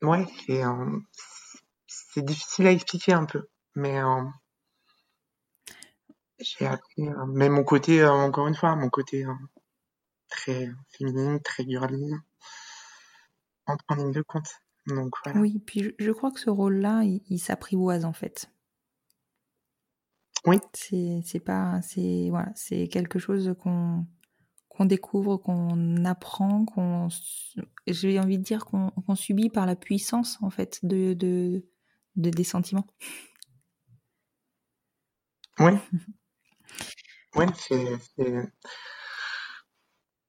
Ouais, 0.03 0.27
c'est, 0.47 0.65
euh, 0.65 0.99
c'est 1.87 2.25
difficile 2.25 2.67
à 2.67 2.73
expliquer 2.73 3.13
un 3.13 3.27
peu, 3.27 3.49
mais 3.75 3.99
euh, 4.03 4.23
j'ai 6.39 6.67
appris. 6.67 7.07
euh, 7.09 7.27
mais 7.29 7.49
mon 7.51 7.65
côté, 7.65 8.01
euh, 8.01 8.11
encore 8.11 8.49
une 8.49 8.55
fois, 8.55 8.75
mon 8.77 8.89
côté 8.89 9.25
euh, 9.27 9.35
très 10.29 10.71
féminine, 10.97 11.41
très 11.43 11.65
girly, 11.65 12.13
entre 13.67 13.85
en 13.89 13.95
ligne 13.97 14.13
de 14.13 14.23
compte. 14.23 14.51
Donc 14.95 15.15
voilà. 15.25 15.41
Oui, 15.41 15.59
puis 15.65 15.83
je, 15.83 15.91
je 15.99 16.11
crois 16.11 16.31
que 16.31 16.41
ce 16.41 16.51
rôle-là, 16.51 17.03
il, 17.05 17.23
il 17.29 17.39
s'apprivoise, 17.39 18.05
en 18.05 18.13
fait. 18.13 18.51
Oui. 20.47 20.59
C'est 20.73 21.21
c'est 21.25 21.41
pas... 21.41 21.81
C'est 21.83 22.29
voilà, 22.31 22.51
c'est 22.55 22.89
quelque 22.89 23.19
chose 23.19 23.55
qu'on 23.61 24.07
qu'on 24.69 24.85
découvre, 24.87 25.37
qu'on 25.37 26.05
apprend, 26.05 26.65
qu'on... 26.65 27.09
J'ai 27.87 28.19
envie 28.19 28.39
de 28.39 28.43
dire 28.45 28.65
qu'on 28.65 29.15
subit 29.15 29.51
par 29.51 29.67
la 29.67 29.77
puissance, 29.77 30.39
en 30.43 30.49
fait, 30.49 30.79
de, 30.85 31.13
de, 31.13 31.67
de 32.17 32.31
des 32.31 32.45
sentiments. 32.45 32.87
Oui. 35.59 35.73
Ouais, 37.37 37.47
c'est, 37.55 37.87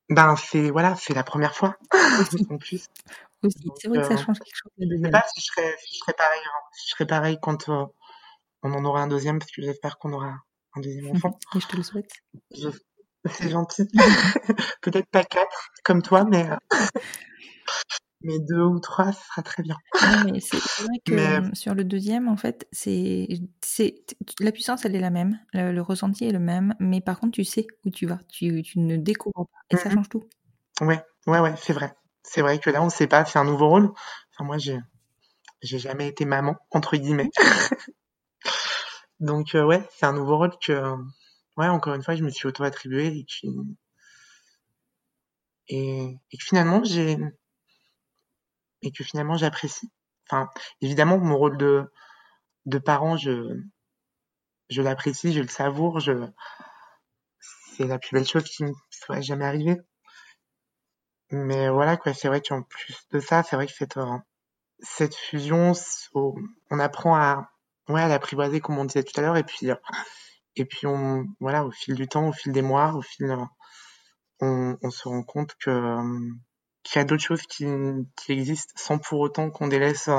ben 0.10 0.36
c'est 0.36 0.70
voilà, 0.70 0.96
c'est 0.96 1.16
la 1.16 1.24
première 1.24 1.56
fois 1.56 1.76
en 2.50 2.58
plus. 2.60 2.90
Aussi. 3.44 3.70
C'est 3.80 3.88
vrai 3.88 4.00
que 4.00 4.08
ça 4.08 4.14
euh, 4.14 4.18
change 4.18 4.40
quelque 4.40 4.56
chose. 4.56 4.72
je 4.78 4.84
sais 4.84 4.90
deuxième. 4.90 5.12
pas 5.12 5.24
si 5.34 5.42
je 5.42 5.46
serais, 5.46 5.76
si 5.84 5.96
je 5.96 6.00
serais 6.00 6.14
pareil, 6.14 6.40
hein, 6.46 6.60
si 6.74 6.88
je 6.88 6.92
serais 6.92 7.06
pareil 7.08 7.38
quand 7.42 7.70
euh, 7.70 7.86
on 8.64 8.74
en 8.74 8.86
aura 8.86 9.02
un 9.02 9.08
deuxième, 9.08 9.40
parce 9.40 9.52
que 9.52 9.62
j'espère 9.62 9.98
qu'on 9.98 10.14
aura 10.14 10.34
un 10.76 10.82
deuxième 10.82 11.08
enfant. 11.16 11.38
Et 11.56 11.60
je 11.60 11.68
te 11.68 11.76
le 11.76 11.84
souhaite. 11.84 12.12
Je- 12.52 12.70
C'est 13.30 13.50
gentil. 13.50 13.88
Peut-être 14.82 15.08
pas 15.12 15.24
quatre 15.24 15.70
comme 15.84 16.02
toi, 16.02 16.24
mais 16.26 16.50
euh, 16.50 16.56
mais 18.24 18.40
deux 18.40 18.62
ou 18.64 18.80
trois, 18.80 19.12
ce 19.14 19.24
sera 19.28 19.42
très 19.44 19.64
bien. 19.64 19.76
Non, 20.04 20.32
mais 20.32 20.40
c'est 20.40 20.58
vrai 20.84 21.00
que 21.06 21.40
Mais- 21.40 21.56
sur 21.56 21.74
le 21.76 21.84
deuxième, 21.84 22.28
en 22.28 22.38
fait, 22.38 22.68
c'est, 22.72 23.28
c'est, 23.62 24.04
la 24.40 24.52
puissance, 24.52 24.86
elle 24.86 24.96
est 24.96 25.00
la 25.00 25.10
même, 25.10 25.40
le, 25.54 25.72
le 25.72 25.82
ressenti 25.82 26.26
est 26.26 26.32
le 26.32 26.40
même, 26.40 26.76
mais 26.80 27.02
par 27.02 27.20
contre, 27.20 27.34
tu 27.34 27.44
sais 27.44 27.66
où 27.86 27.90
tu 27.90 28.06
vas, 28.06 28.20
tu, 28.30 28.62
tu 28.64 28.80
ne 28.80 28.96
découvres 28.98 29.48
pas, 29.48 29.60
et 29.72 29.78
ça 29.78 29.90
Mhm. 29.90 29.96
change 29.96 30.10
tout. 30.10 30.24
Ouais, 30.82 31.02
ouais, 31.28 31.40
ouais, 31.40 31.54
c'est 31.58 31.74
vrai. 31.74 31.94
C'est 32.24 32.42
vrai 32.42 32.60
que 32.60 32.70
là, 32.70 32.82
on 32.84 32.90
sait 32.90 33.08
pas, 33.08 33.26
c'est 33.26 33.40
un 33.40 33.44
nouveau 33.46 33.70
rôle. 33.70 33.92
Enfin, 34.34 34.44
moi, 34.46 34.58
j'ai 34.58 34.78
j'ai 35.64 35.80
jamais 35.80 36.08
été 36.08 36.26
maman 36.26 36.56
entre 36.72 36.98
guillemets. 36.98 37.32
Donc 39.20 39.56
euh, 39.56 39.64
ouais, 39.66 39.88
c'est 39.92 40.06
un 40.06 40.14
nouveau 40.14 40.38
rôle 40.38 40.52
que 40.62 40.74
ouais, 41.58 41.68
encore 41.68 41.94
une 41.96 42.04
fois, 42.04 42.16
je 42.16 42.24
me 42.24 42.30
suis 42.30 42.48
auto-attribué 42.48 43.08
et 43.08 43.26
que 46.38 46.44
finalement 46.44 46.84
j'ai 46.84 47.18
et 48.84 48.92
que 48.92 49.04
finalement 49.04 49.38
j'apprécie. 49.38 49.90
Enfin, 50.30 50.48
évidemment, 50.82 51.18
mon 51.18 51.38
rôle 51.38 51.58
de 51.58 51.92
de 52.68 52.80
parent, 52.80 53.18
je 53.18 53.62
je 54.72 54.82
l'apprécie, 54.82 55.34
je 55.34 55.42
le 55.42 55.48
savoure, 55.48 56.00
je 56.00 56.14
c'est 57.76 57.86
la 57.86 58.00
plus 58.00 58.16
belle 58.16 58.26
chose 58.28 58.46
qui 58.46 58.64
me 58.64 58.74
soit 58.90 59.22
jamais 59.22 59.46
arrivée. 59.46 59.78
Mais 61.32 61.70
voilà 61.70 61.98
quoi, 61.98 62.14
c'est 62.14 62.28
vrai 62.28 62.42
qu'en 62.42 62.62
plus 62.62 63.08
de 63.12 63.20
ça, 63.20 63.44
c'est 63.44 63.56
vrai 63.56 63.68
que 63.68 63.74
cette 63.74 63.98
euh, 63.98 64.18
cette 64.80 65.16
fusion, 65.16 65.74
on 66.14 66.80
apprend 66.80 67.16
à 67.16 67.52
ouais 67.88 68.02
à 68.02 68.08
l'apprivoiser 68.08 68.60
comme 68.60 68.78
on 68.78 68.86
disait 68.86 69.04
tout 69.04 69.18
à 69.20 69.22
l'heure 69.22 69.38
et 69.38 69.44
puis 69.44 69.72
euh, 69.72 69.76
et 70.56 70.66
puis 70.66 70.88
on 70.88 71.26
voilà 71.40 71.66
au 71.66 71.72
fil 71.72 71.96
du 71.96 72.08
temps, 72.08 72.28
au 72.28 72.34
fil 72.34 72.52
des 72.52 72.62
mois, 72.62 72.94
au 72.94 73.02
fil 73.02 73.26
euh, 73.26 73.38
on, 74.42 74.78
on 74.82 74.90
se 74.90 75.08
rend 75.08 75.24
compte 75.24 75.56
que 75.64 75.98
qu'il 76.84 77.00
y 77.00 77.02
a 77.02 77.06
d'autres 77.06 77.24
choses 77.24 77.44
qui 77.44 77.66
qui 78.18 78.32
existent 78.32 78.74
sans 78.76 78.98
pour 78.98 79.20
autant 79.20 79.52
qu'on 79.52 79.68
délaisse 79.68 80.10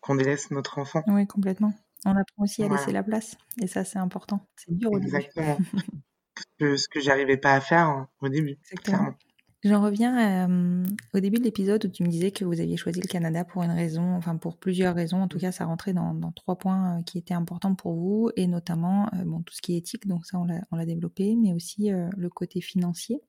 qu'on 0.00 0.14
délaisse 0.14 0.50
notre 0.50 0.78
enfant. 0.78 1.02
Oui, 1.06 1.26
complètement. 1.26 1.72
On 2.04 2.10
apprend 2.10 2.44
aussi 2.44 2.62
à 2.62 2.68
laisser 2.68 2.92
la 2.92 3.02
place, 3.02 3.36
et 3.60 3.66
ça, 3.66 3.84
c'est 3.84 3.98
important. 3.98 4.46
C'est 4.56 4.76
dur 4.76 4.92
au 4.92 4.98
début. 4.98 5.16
Exactement. 5.16 5.58
ce 6.60 6.88
que 6.88 7.00
j'arrivais 7.00 7.36
pas 7.36 7.54
à 7.54 7.60
faire 7.60 7.90
euh, 7.90 8.02
au 8.20 8.28
début, 8.28 8.58
Exactement. 8.70 8.96
clairement. 8.98 9.18
J'en 9.64 9.82
reviens 9.82 10.46
euh, 10.48 10.86
au 11.14 11.20
début 11.20 11.38
de 11.38 11.42
l'épisode 11.44 11.84
où 11.84 11.88
tu 11.88 12.04
me 12.04 12.08
disais 12.08 12.30
que 12.30 12.44
vous 12.44 12.60
aviez 12.60 12.76
choisi 12.76 13.00
le 13.00 13.08
Canada 13.08 13.44
pour 13.44 13.64
une 13.64 13.72
raison, 13.72 14.14
enfin 14.14 14.36
pour 14.36 14.56
plusieurs 14.56 14.94
raisons. 14.94 15.20
En 15.20 15.26
tout 15.26 15.38
cas, 15.38 15.50
ça 15.50 15.64
rentrait 15.64 15.92
dans, 15.92 16.14
dans 16.14 16.30
trois 16.30 16.56
points 16.56 16.98
euh, 16.98 17.02
qui 17.02 17.18
étaient 17.18 17.34
importants 17.34 17.74
pour 17.74 17.94
vous, 17.94 18.30
et 18.36 18.46
notamment 18.46 19.08
euh, 19.14 19.24
bon, 19.24 19.42
tout 19.42 19.52
ce 19.52 19.60
qui 19.60 19.74
est 19.74 19.78
éthique, 19.78 20.06
donc 20.06 20.26
ça 20.26 20.38
on 20.38 20.76
l'a 20.76 20.86
développé, 20.86 21.34
mais 21.34 21.52
aussi 21.54 21.92
euh, 21.92 22.08
le 22.16 22.30
côté 22.30 22.60
financier. 22.60 23.20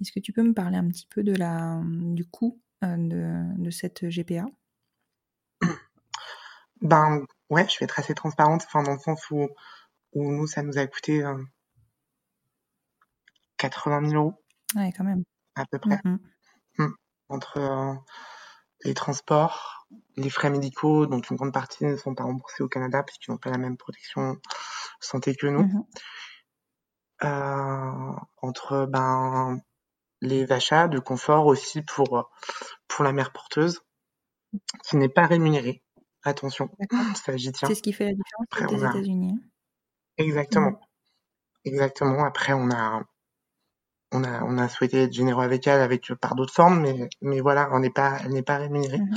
Est-ce 0.00 0.10
que 0.10 0.18
tu 0.18 0.32
peux 0.32 0.42
me 0.42 0.52
parler 0.52 0.76
un 0.76 0.88
petit 0.88 1.06
peu 1.06 1.22
de 1.22 1.32
la, 1.32 1.80
du 1.84 2.24
coût 2.24 2.60
euh, 2.82 2.96
de, 2.96 3.62
de 3.62 3.70
cette 3.70 4.04
GPA 4.04 4.46
Ben 6.80 7.24
ouais, 7.50 7.68
je 7.68 7.78
vais 7.78 7.84
être 7.84 8.00
assez 8.00 8.14
transparente, 8.14 8.64
enfin 8.66 8.82
dans 8.82 8.94
le 8.94 8.98
sens 8.98 9.30
où 9.30 9.48
où 10.14 10.32
nous 10.32 10.46
ça 10.46 10.62
nous 10.62 10.76
a 10.78 10.86
coûté 10.86 11.22
euh, 11.22 11.42
80 13.58 14.08
000 14.10 14.20
euros 14.20 14.34
Ouais, 14.74 14.92
quand 14.96 15.04
même. 15.04 15.22
À 15.54 15.64
peu 15.66 15.78
près 15.78 15.98
Mm, 16.04 16.18
mm. 16.78 16.94
entre 17.28 17.58
euh, 17.58 17.94
les 18.84 18.94
transports, 18.94 19.86
les 20.16 20.30
frais 20.30 20.50
médicaux, 20.50 21.06
dont 21.06 21.20
une 21.20 21.36
grande 21.36 21.52
partie 21.52 21.84
ne 21.84 21.96
sont 21.96 22.14
pas 22.14 22.24
remboursés 22.24 22.62
au 22.62 22.68
Canada 22.68 23.02
puisqu'ils 23.02 23.30
n'ont 23.30 23.38
pas 23.38 23.50
la 23.50 23.58
même 23.58 23.76
protection 23.76 24.36
santé 25.00 25.34
que 25.34 25.46
nous. 25.46 25.62
Mhm. 25.64 25.84
Euh, 27.24 28.12
entre 28.40 28.86
ben 28.86 29.60
les 30.22 30.50
achats 30.50 30.88
de 30.88 30.98
confort 30.98 31.46
aussi 31.46 31.82
pour 31.82 32.30
pour 32.88 33.04
la 33.04 33.12
mère 33.12 33.32
porteuse 33.32 33.80
qui 34.88 34.96
n'est 34.96 35.08
pas 35.08 35.26
rémunérée. 35.26 35.82
Attention, 36.24 36.68
ça 37.26 37.36
j'y 37.36 37.52
tiens. 37.52 37.68
C'est 37.68 37.74
ce 37.76 37.82
qui 37.82 37.92
fait 37.92 38.06
la 38.06 38.12
différence 38.12 38.46
Après, 38.50 38.64
avec 38.64 38.76
les 38.76 38.84
a- 38.84 38.90
États-Unis. 38.90 39.34
hein. 39.36 39.48
Exactement. 40.18 40.70
Mhm. 40.70 40.78
Exactement. 41.64 42.24
Après, 42.24 42.52
on 42.54 42.70
a, 42.72 43.02
on 44.12 44.24
a, 44.24 44.42
on 44.44 44.58
a 44.58 44.68
souhaité 44.68 45.02
être 45.04 45.12
généreux 45.12 45.44
avec 45.44 45.66
elle, 45.66 45.80
avec 45.80 46.10
euh, 46.10 46.16
par 46.16 46.34
d'autres 46.34 46.52
formes, 46.54 46.80
mais, 46.80 47.08
mais 47.20 47.40
voilà, 47.40 47.68
on 47.72 47.80
n'est 47.80 47.90
pas, 47.90 48.18
elle 48.24 48.32
n'est 48.32 48.42
pas 48.42 48.58
rémunérée. 48.58 48.98
Mhm. 48.98 49.14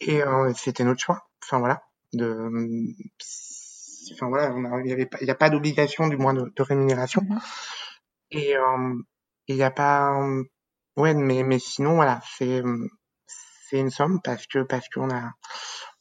Et 0.00 0.22
euh, 0.22 0.52
c'était 0.54 0.84
notre 0.84 1.00
choix. 1.00 1.26
Enfin 1.42 1.58
voilà, 1.58 1.82
de, 2.12 2.48
enfin 4.12 4.28
voilà, 4.28 4.54
il 4.84 4.88
y 4.88 4.92
avait 4.92 5.06
pas, 5.06 5.18
il 5.20 5.26
y 5.26 5.30
a 5.30 5.34
pas 5.34 5.50
d'obligation 5.50 6.06
du 6.08 6.16
moins 6.16 6.34
de, 6.34 6.52
de 6.54 6.62
rémunération. 6.62 7.22
Mhm. 7.22 7.40
Et 8.32 8.56
euh, 8.56 8.94
il 9.48 9.56
n'y 9.56 9.62
a 9.62 9.70
pas, 9.70 10.12
ouais, 10.96 11.14
mais, 11.14 11.42
mais 11.42 11.58
sinon 11.58 11.94
voilà, 11.96 12.20
c'est, 12.36 12.62
c'est 13.68 13.78
une 13.78 13.90
somme 13.90 14.20
parce 14.22 14.46
que 14.46 14.60
parce 14.62 14.88
qu'on 14.88 15.10
a, 15.10 15.32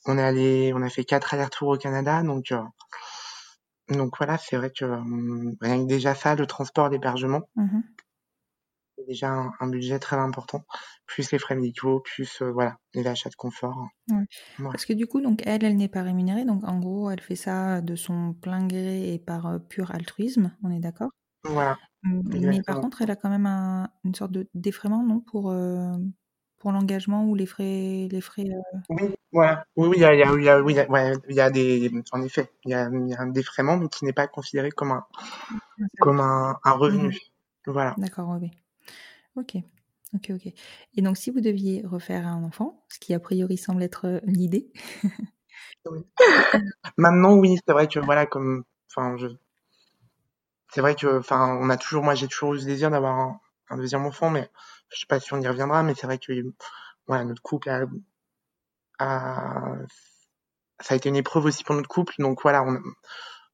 on 0.05 0.17
est 0.17 0.24
allé, 0.24 0.72
on 0.76 0.82
a 0.82 0.89
fait 0.89 1.05
quatre 1.05 1.34
allers-retours 1.34 1.70
au 1.70 1.78
Canada, 1.78 2.22
donc. 2.24 2.51
euh, 2.51 2.61
donc 3.89 4.17
voilà, 4.20 4.38
c'est 4.38 4.55
vrai 4.55 4.70
que 4.72 4.86
euh, 4.86 5.01
rien 5.61 5.82
que 5.84 5.88
déjà 5.88 6.13
ça, 6.13 6.36
le 6.36 6.45
transport, 6.45 6.89
l'hébergement, 6.89 7.41
Mhm. 7.55 7.82
c'est 7.97 8.09
déjà 9.10 9.30
un, 9.30 9.51
un 9.60 9.68
budget 9.68 9.99
très 9.99 10.16
important, 10.18 10.64
plus 11.05 11.32
les 11.32 11.39
frais 11.39 11.55
médicaux, 11.55 11.99
plus 12.01 12.41
euh, 12.41 12.51
voilà, 12.51 12.78
les 12.93 13.05
achats 13.07 13.30
de 13.30 13.36
confort. 13.36 13.88
Ouais. 14.10 14.26
Parce 14.72 14.86
que 14.86 14.93
du 14.93 15.07
coup, 15.07 15.22
donc 15.22 15.41
elle, 15.45 15.64
elle 15.66 15.78
n'est 15.78 15.88
pas 15.89 16.03
rémunérée, 16.03 16.45
donc 16.45 16.64
en 16.64 16.80
gros, 16.80 17.10
elle 17.12 17.20
fait 17.22 17.36
ça 17.36 17.82
de 17.82 17.95
son 17.95 18.34
plein 18.34 18.66
gré 18.68 19.14
et 19.14 19.20
par 19.20 19.45
euh, 19.47 19.60
pur 19.60 19.91
altruisme, 19.91 20.51
on 20.64 20.72
est 20.72 20.80
d'accord? 20.80 21.12
Voilà, 21.43 21.78
Mais 22.03 22.62
par 22.64 22.80
contre, 22.80 23.01
elle 23.01 23.12
a 23.12 23.16
quand 23.16 23.30
même 23.30 23.45
un- 23.45 23.89
une 24.03 24.16
sorte 24.16 24.32
de 24.32 24.47
défraiement, 24.53 25.03
non, 25.03 25.20
pour 25.20 25.51
euh, 25.51 25.97
pour 26.60 26.72
l'engagement 26.72 27.26
ou 27.26 27.36
les 27.36 27.45
frais, 27.45 28.07
les 28.12 28.22
frais. 28.22 28.43
euh, 28.45 28.80
oui, 28.89 29.16
voilà, 29.32 29.66
oui, 29.76 29.91
il 29.97 30.01
y 30.01 30.05
a, 30.05 30.14
il 30.16 30.20
y 30.20 30.24
a, 30.24 30.34
il 30.36 30.43
y 30.43 30.49
a, 30.49 30.62
oui, 30.62 30.74
il 30.74 30.78
y 30.78 30.80
a, 30.80 30.89
ouais, 30.89 31.14
il 31.30 31.36
y 31.36 31.39
a 31.41 31.49
des, 31.51 31.91
en 32.12 32.22
effet, 32.24 32.49
il 32.66 32.72
y 32.72 32.74
a, 32.74 32.89
il 32.91 33.10
y 33.10 33.14
a 33.14 33.22
un 33.22 33.28
défraiement, 33.28 33.78
mais 33.78 33.88
qui 33.89 34.03
n'est 34.05 34.14
pas 34.14 34.28
considéré 34.28 34.72
comme 34.72 34.91
un, 34.91 35.05
comme 35.99 36.20
un, 36.22 36.60
un 36.64 36.72
revenu. 36.74 37.18
Voilà. 37.68 37.95
D'accord, 37.97 38.38
oui. 38.41 38.51
Ok, 39.36 39.55
ok, 40.13 40.32
ok. 40.36 40.53
Et 40.95 41.01
donc, 41.01 41.17
si 41.17 41.30
vous 41.32 41.41
deviez 41.41 41.84
refaire 41.86 42.27
un 42.27 42.43
enfant, 42.43 42.86
ce 42.89 42.99
qui 42.99 43.13
a 43.13 43.19
priori 43.19 43.57
semble 43.57 43.84
être 43.84 44.05
euh, 44.05 44.19
l'idée, 44.23 44.71
Oui. 45.89 46.05
Maintenant, 46.97 47.36
oui, 47.38 47.57
c'est 47.65 47.73
vrai 47.73 47.88
que 47.88 47.99
voilà, 47.99 48.25
comme, 48.27 48.63
enfin, 48.89 49.17
je, 49.17 49.27
c'est 50.73 50.82
vrai 50.82 50.95
que, 50.95 51.19
enfin, 51.19 51.57
on 51.61 51.69
a 51.69 51.77
toujours, 51.77 52.03
moi, 52.03 52.15
j'ai 52.15 52.27
toujours 52.27 52.53
eu 52.55 52.59
ce 52.59 52.65
désir 52.65 52.89
d'avoir 52.91 53.17
un, 53.19 53.39
un 53.69 53.77
deuxième 53.77 54.05
enfant, 54.05 54.30
mais 54.30 54.49
je 54.89 54.99
sais 54.99 55.05
pas 55.07 55.19
si 55.19 55.34
on 55.34 55.41
y 55.41 55.47
reviendra, 55.47 55.84
mais 55.84 55.95
c'est 55.95 56.07
vrai 56.07 56.17
que, 56.19 56.32
voilà, 57.07 57.23
notre 57.25 57.41
couple 57.41 57.69
a, 57.69 57.86
a- 58.99 59.86
ça 60.82 60.93
a 60.93 60.97
été 60.97 61.09
une 61.09 61.15
épreuve 61.15 61.45
aussi 61.45 61.63
pour 61.63 61.75
notre 61.75 61.88
couple, 61.89 62.13
donc 62.19 62.41
voilà, 62.41 62.63
on, 62.63 62.82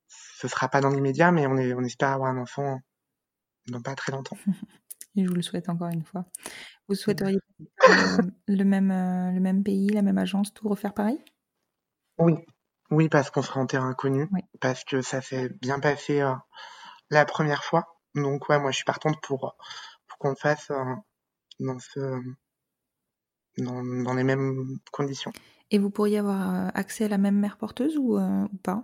ce 0.07 0.47
sera 0.47 0.67
pas 0.69 0.81
dans 0.81 0.89
l'immédiat, 0.89 1.31
mais 1.31 1.47
on 1.47 1.57
est, 1.57 1.73
on 1.73 1.83
espère 1.83 2.09
avoir 2.09 2.31
un 2.31 2.37
enfant 2.41 2.79
dans 3.67 3.81
pas 3.81 3.95
très 3.95 4.11
longtemps. 4.13 4.37
Et 5.15 5.23
je 5.23 5.29
vous 5.29 5.35
le 5.35 5.41
souhaite 5.41 5.69
encore 5.69 5.89
une 5.89 6.03
fois. 6.03 6.25
Vous 6.87 6.95
souhaiteriez 6.95 7.39
euh, 7.57 8.17
le, 8.47 8.63
même, 8.63 8.91
euh, 8.91 9.31
le 9.31 9.39
même 9.39 9.63
pays, 9.63 9.87
la 9.89 10.01
même 10.01 10.17
agence, 10.17 10.53
tout 10.53 10.67
refaire 10.67 10.93
pareil? 10.93 11.19
Oui, 12.17 12.35
oui, 12.91 13.09
parce 13.09 13.29
qu'on 13.29 13.41
sera 13.41 13.59
en 13.59 13.65
terrain 13.65 13.89
inconnu, 13.89 14.27
Oui. 14.31 14.41
parce 14.59 14.83
que 14.83 15.01
ça 15.01 15.21
s'est 15.21 15.49
bien 15.61 15.79
passé 15.79 16.21
euh, 16.21 16.33
la 17.09 17.25
première 17.25 17.63
fois. 17.63 17.97
Donc 18.13 18.49
ouais, 18.49 18.59
moi 18.59 18.71
je 18.71 18.77
suis 18.77 18.85
partante 18.85 19.19
pour, 19.21 19.55
pour 20.07 20.17
qu'on 20.17 20.29
le 20.29 20.35
fasse 20.35 20.69
euh, 20.71 20.83
dans 21.59 21.79
ce 21.79 21.99
dans, 23.57 23.83
dans 23.83 24.13
les 24.13 24.23
mêmes 24.23 24.77
conditions. 24.91 25.31
Et 25.71 25.79
vous 25.79 25.89
pourriez 25.89 26.19
avoir 26.19 26.71
accès 26.75 27.05
à 27.05 27.07
la 27.07 27.17
même 27.17 27.39
mère 27.39 27.57
porteuse 27.57 27.97
ou, 27.97 28.19
ou 28.19 28.57
pas? 28.63 28.83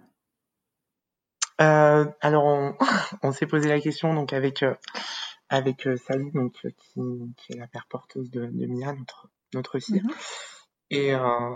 Alors 1.58 2.46
on, 2.46 2.76
on 3.22 3.32
s'est 3.32 3.46
posé 3.46 3.70
la 3.70 3.80
question 3.80 4.14
donc 4.14 4.34
avec 4.34 4.66
avec 5.52 5.86
euh, 5.86 5.98
Sally 5.98 6.32
donc 6.32 6.56
euh, 6.66 6.70
qui, 6.78 7.02
qui 7.38 7.54
est 7.54 7.58
la 7.58 7.68
père 7.68 7.86
porteuse 7.90 8.32
de, 8.32 8.46
de 8.46 8.66
Mia 8.68 8.94
notre 8.94 9.30
notre 9.54 9.80
fille. 9.80 10.02
Mhm. 10.02 10.12
et 10.90 11.14
euh, 11.14 11.56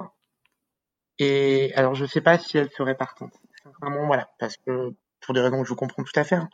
et 1.17 1.73
alors 1.75 1.95
je 1.95 2.05
sais 2.05 2.21
pas 2.21 2.37
si 2.37 2.57
elle 2.57 2.69
serait 2.71 2.95
partante. 2.97 3.33
Sincèrement 3.63 4.05
voilà 4.05 4.29
parce 4.37 4.57
que 4.57 4.91
pour 5.21 5.33
des 5.33 5.39
raisons 5.41 5.63
que 5.63 5.67
je 5.69 5.73
comprends 5.73 6.03
tout 6.03 6.19
à 6.19 6.23
fait 6.25 6.35
hein, 6.35 6.49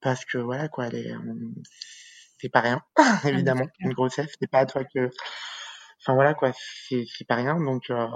parce 0.00 0.24
que 0.24 0.38
voilà 0.38 0.68
quoi 0.68 0.86
elle 0.86 0.96
est 0.96 1.12
euh, 1.12 1.18
c'est 2.38 2.48
pas 2.48 2.60
rien 2.60 2.82
évidemment. 3.24 3.64
c'est 3.64 3.76
clair. 3.76 3.88
une 3.88 3.92
grossesse 3.94 4.32
c'est 4.40 4.50
pas 4.50 4.60
à 4.60 4.66
toi 4.66 4.82
que 4.84 5.10
enfin 6.00 6.14
voilà 6.14 6.32
quoi 6.32 6.50
c'est 6.88 7.26
pas 7.28 7.36
rien. 7.36 7.60
Donc 7.60 7.90
euh, 7.90 8.06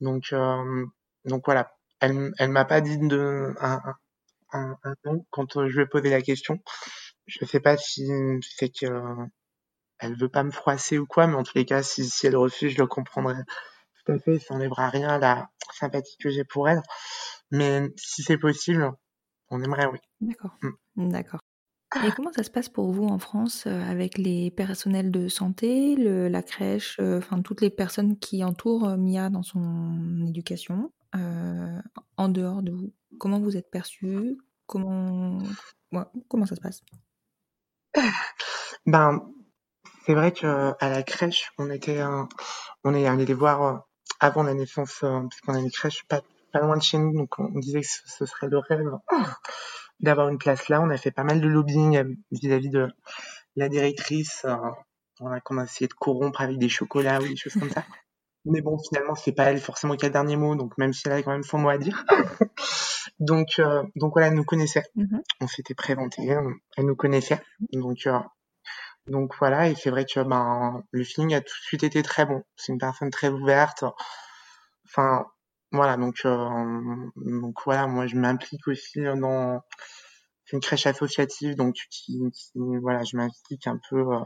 donc 0.00 0.32
euh, 0.32 0.86
donc 1.26 1.42
voilà. 1.44 1.72
Elle 2.00 2.32
elle 2.38 2.50
m'a 2.50 2.64
pas 2.66 2.80
dit 2.82 2.98
de 2.98 3.54
un, 3.60 3.80
un, 3.84 3.94
un, 4.52 4.78
un 4.84 4.94
nom 5.04 5.26
quand 5.30 5.66
je 5.68 5.76
lui 5.76 5.82
ai 5.82 5.86
posé 5.86 6.10
la 6.10 6.20
question 6.22 6.58
je 7.26 7.44
sais 7.44 7.60
pas 7.60 7.76
si 7.76 8.06
c'est 8.42 8.70
que 8.70 8.86
euh, 8.86 9.26
elle 9.98 10.16
veut 10.16 10.28
pas 10.28 10.44
me 10.44 10.50
froisser 10.50 10.98
ou 10.98 11.06
quoi 11.06 11.26
mais 11.26 11.34
en 11.34 11.42
tous 11.42 11.56
les 11.56 11.64
cas 11.64 11.82
si 11.82 12.08
si 12.08 12.26
elle 12.26 12.36
refuse 12.36 12.72
je 12.72 12.78
le 12.78 12.86
comprendrai 12.86 13.42
tout 14.04 14.12
à 14.12 14.18
fait 14.18 14.38
ça 14.38 14.54
enlèvera 14.54 14.90
rien 14.90 15.08
à 15.08 15.18
la 15.18 15.50
sympathie 15.72 16.16
que 16.18 16.30
j'ai 16.30 16.44
pour 16.44 16.68
elle 16.68 16.82
mais 17.50 17.88
si 17.96 18.22
c'est 18.22 18.38
possible 18.38 18.92
on 19.50 19.62
aimerait 19.62 19.86
oui 19.86 19.98
D'accord. 20.20 20.56
Mm. 20.62 21.10
D'accord. 21.10 21.40
Et 22.04 22.10
comment 22.10 22.32
ça 22.32 22.42
se 22.42 22.50
passe 22.50 22.68
pour 22.68 22.90
vous 22.90 23.06
en 23.06 23.18
France 23.18 23.64
euh, 23.66 23.82
avec 23.82 24.18
les 24.18 24.50
personnels 24.50 25.10
de 25.10 25.28
santé, 25.28 25.94
le, 25.94 26.28
la 26.28 26.42
crèche, 26.42 26.98
euh, 27.00 27.18
enfin 27.18 27.40
toutes 27.42 27.60
les 27.60 27.70
personnes 27.70 28.18
qui 28.18 28.42
entourent 28.44 28.96
Mia 28.98 29.30
dans 29.30 29.44
son 29.44 30.26
éducation, 30.26 30.92
euh, 31.14 31.80
en 32.16 32.28
dehors 32.28 32.62
de 32.62 32.72
vous? 32.72 32.92
Comment 33.18 33.38
vous 33.38 33.56
êtes 33.56 33.70
perçu 33.70 34.36
Comment 34.66 35.38
ouais, 35.92 36.02
comment 36.28 36.44
ça 36.44 36.56
se 36.56 36.60
passe? 36.60 36.82
Ben 38.86 39.20
c'est 40.04 40.14
vrai 40.14 40.32
que 40.32 40.72
à 40.78 40.88
la 40.88 41.02
crèche 41.02 41.50
on 41.58 41.70
était 41.70 42.00
euh, 42.00 42.24
on 42.84 42.94
est 42.94 43.06
allé 43.06 43.24
les 43.26 43.34
voir 43.34 43.62
euh, 43.62 43.76
avant 44.20 44.42
la 44.42 44.54
naissance 44.54 45.00
euh, 45.02 45.20
parce 45.22 45.40
qu'on 45.40 45.54
a 45.54 45.58
une 45.58 45.70
crèche 45.70 46.04
pas 46.08 46.22
pas 46.52 46.60
loin 46.60 46.76
de 46.76 46.82
chez 46.82 46.98
nous 46.98 47.12
donc 47.12 47.38
on, 47.38 47.50
on 47.54 47.58
disait 47.58 47.80
que 47.80 47.86
ce, 47.86 48.00
ce 48.06 48.26
serait 48.26 48.48
le 48.48 48.58
rêve 48.58 48.90
d'avoir 50.00 50.28
une 50.28 50.38
place 50.38 50.68
là. 50.68 50.80
On 50.80 50.90
a 50.90 50.96
fait 50.96 51.10
pas 51.10 51.24
mal 51.24 51.40
de 51.40 51.48
lobbying 51.48 51.96
euh, 51.96 52.14
vis-à-vis 52.30 52.70
de 52.70 52.88
la 53.56 53.68
directrice 53.68 54.42
euh, 54.44 54.56
on 55.20 55.30
a 55.30 55.40
qu'on 55.40 55.58
a 55.58 55.64
essayé 55.64 55.88
de 55.88 55.94
corrompre 55.94 56.42
avec 56.42 56.58
des 56.58 56.68
chocolats 56.68 57.20
ou 57.20 57.26
des 57.28 57.36
choses 57.36 57.54
comme 57.54 57.70
ça. 57.70 57.84
Mais 58.44 58.60
bon 58.60 58.78
finalement 58.78 59.14
c'est 59.16 59.32
pas 59.32 59.44
elle 59.44 59.60
forcément 59.60 59.96
qui 59.96 60.04
a 60.04 60.08
le 60.08 60.12
dernier 60.12 60.36
mot 60.36 60.54
donc 60.54 60.78
même 60.78 60.92
si 60.92 61.02
elle 61.06 61.14
a 61.14 61.22
quand 61.22 61.32
même 61.32 61.42
son 61.42 61.58
mot 61.58 61.68
à 61.68 61.78
dire 61.78 62.04
donc 63.18 63.58
euh, 63.58 63.82
donc 63.96 64.12
voilà 64.14 64.28
elle 64.28 64.34
nous 64.34 64.44
connaissait 64.44 64.84
Mhm. 64.94 65.22
on 65.40 65.46
s'était 65.48 65.74
présenté 65.74 66.26
elle 66.26 66.84
nous 66.86 66.96
connaissait 66.96 67.40
donc 67.72 68.06
euh, 68.06 68.18
donc 69.06 69.32
voilà, 69.38 69.68
et 69.68 69.74
c'est 69.76 69.90
vrai 69.90 70.04
que 70.04 70.20
ben 70.20 70.82
le 70.90 71.04
feeling 71.04 71.34
a 71.34 71.40
tout 71.40 71.46
de 71.46 71.64
suite 71.64 71.84
été 71.84 72.02
très 72.02 72.26
bon. 72.26 72.42
C'est 72.56 72.72
une 72.72 72.78
personne 72.78 73.10
très 73.10 73.28
ouverte. 73.28 73.84
Enfin 74.86 75.26
voilà, 75.72 75.96
donc 75.96 76.16
euh, 76.24 76.48
donc 77.16 77.56
voilà, 77.64 77.86
moi 77.86 78.06
je 78.06 78.16
m'implique 78.16 78.66
aussi 78.68 79.00
dans 79.02 79.60
c'est 80.44 80.56
une 80.56 80.60
crèche 80.62 80.86
associative, 80.86 81.56
donc 81.56 81.74
qui, 81.90 82.20
qui- 82.32 82.52
voilà, 82.82 83.02
je 83.04 83.16
m'implique 83.16 83.66
un 83.66 83.78
peu 83.90 83.98
euh, 83.98 84.20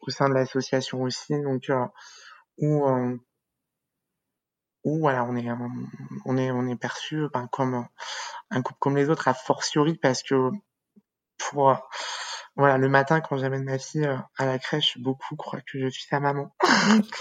au 0.00 0.10
sein 0.10 0.28
de 0.28 0.34
l'association 0.34 1.02
aussi, 1.02 1.40
donc 1.42 1.70
euh, 1.70 1.84
où 2.58 2.86
euh, 2.88 3.16
où 4.86 5.00
voilà, 5.00 5.24
on 5.24 5.36
est 5.36 5.50
on 6.24 6.36
est 6.38 6.50
on 6.52 6.66
est 6.68 6.76
perçu 6.76 7.26
ben, 7.34 7.48
comme 7.48 7.86
un 8.50 8.62
couple 8.62 8.78
comme 8.78 8.96
les 8.96 9.10
autres, 9.10 9.26
a 9.26 9.34
fortiori 9.34 9.96
parce 9.96 10.22
que 10.22 10.50
pour 11.36 11.76
voilà 12.54 12.78
le 12.78 12.88
matin 12.88 13.20
quand 13.20 13.36
j'amène 13.36 13.64
ma 13.64 13.78
fille 13.78 14.06
euh, 14.06 14.16
à 14.38 14.46
la 14.46 14.58
crèche, 14.58 14.96
beaucoup 14.98 15.34
croient 15.34 15.60
que 15.60 15.78
je 15.80 15.88
suis 15.88 16.06
sa 16.08 16.20
maman. 16.20 16.54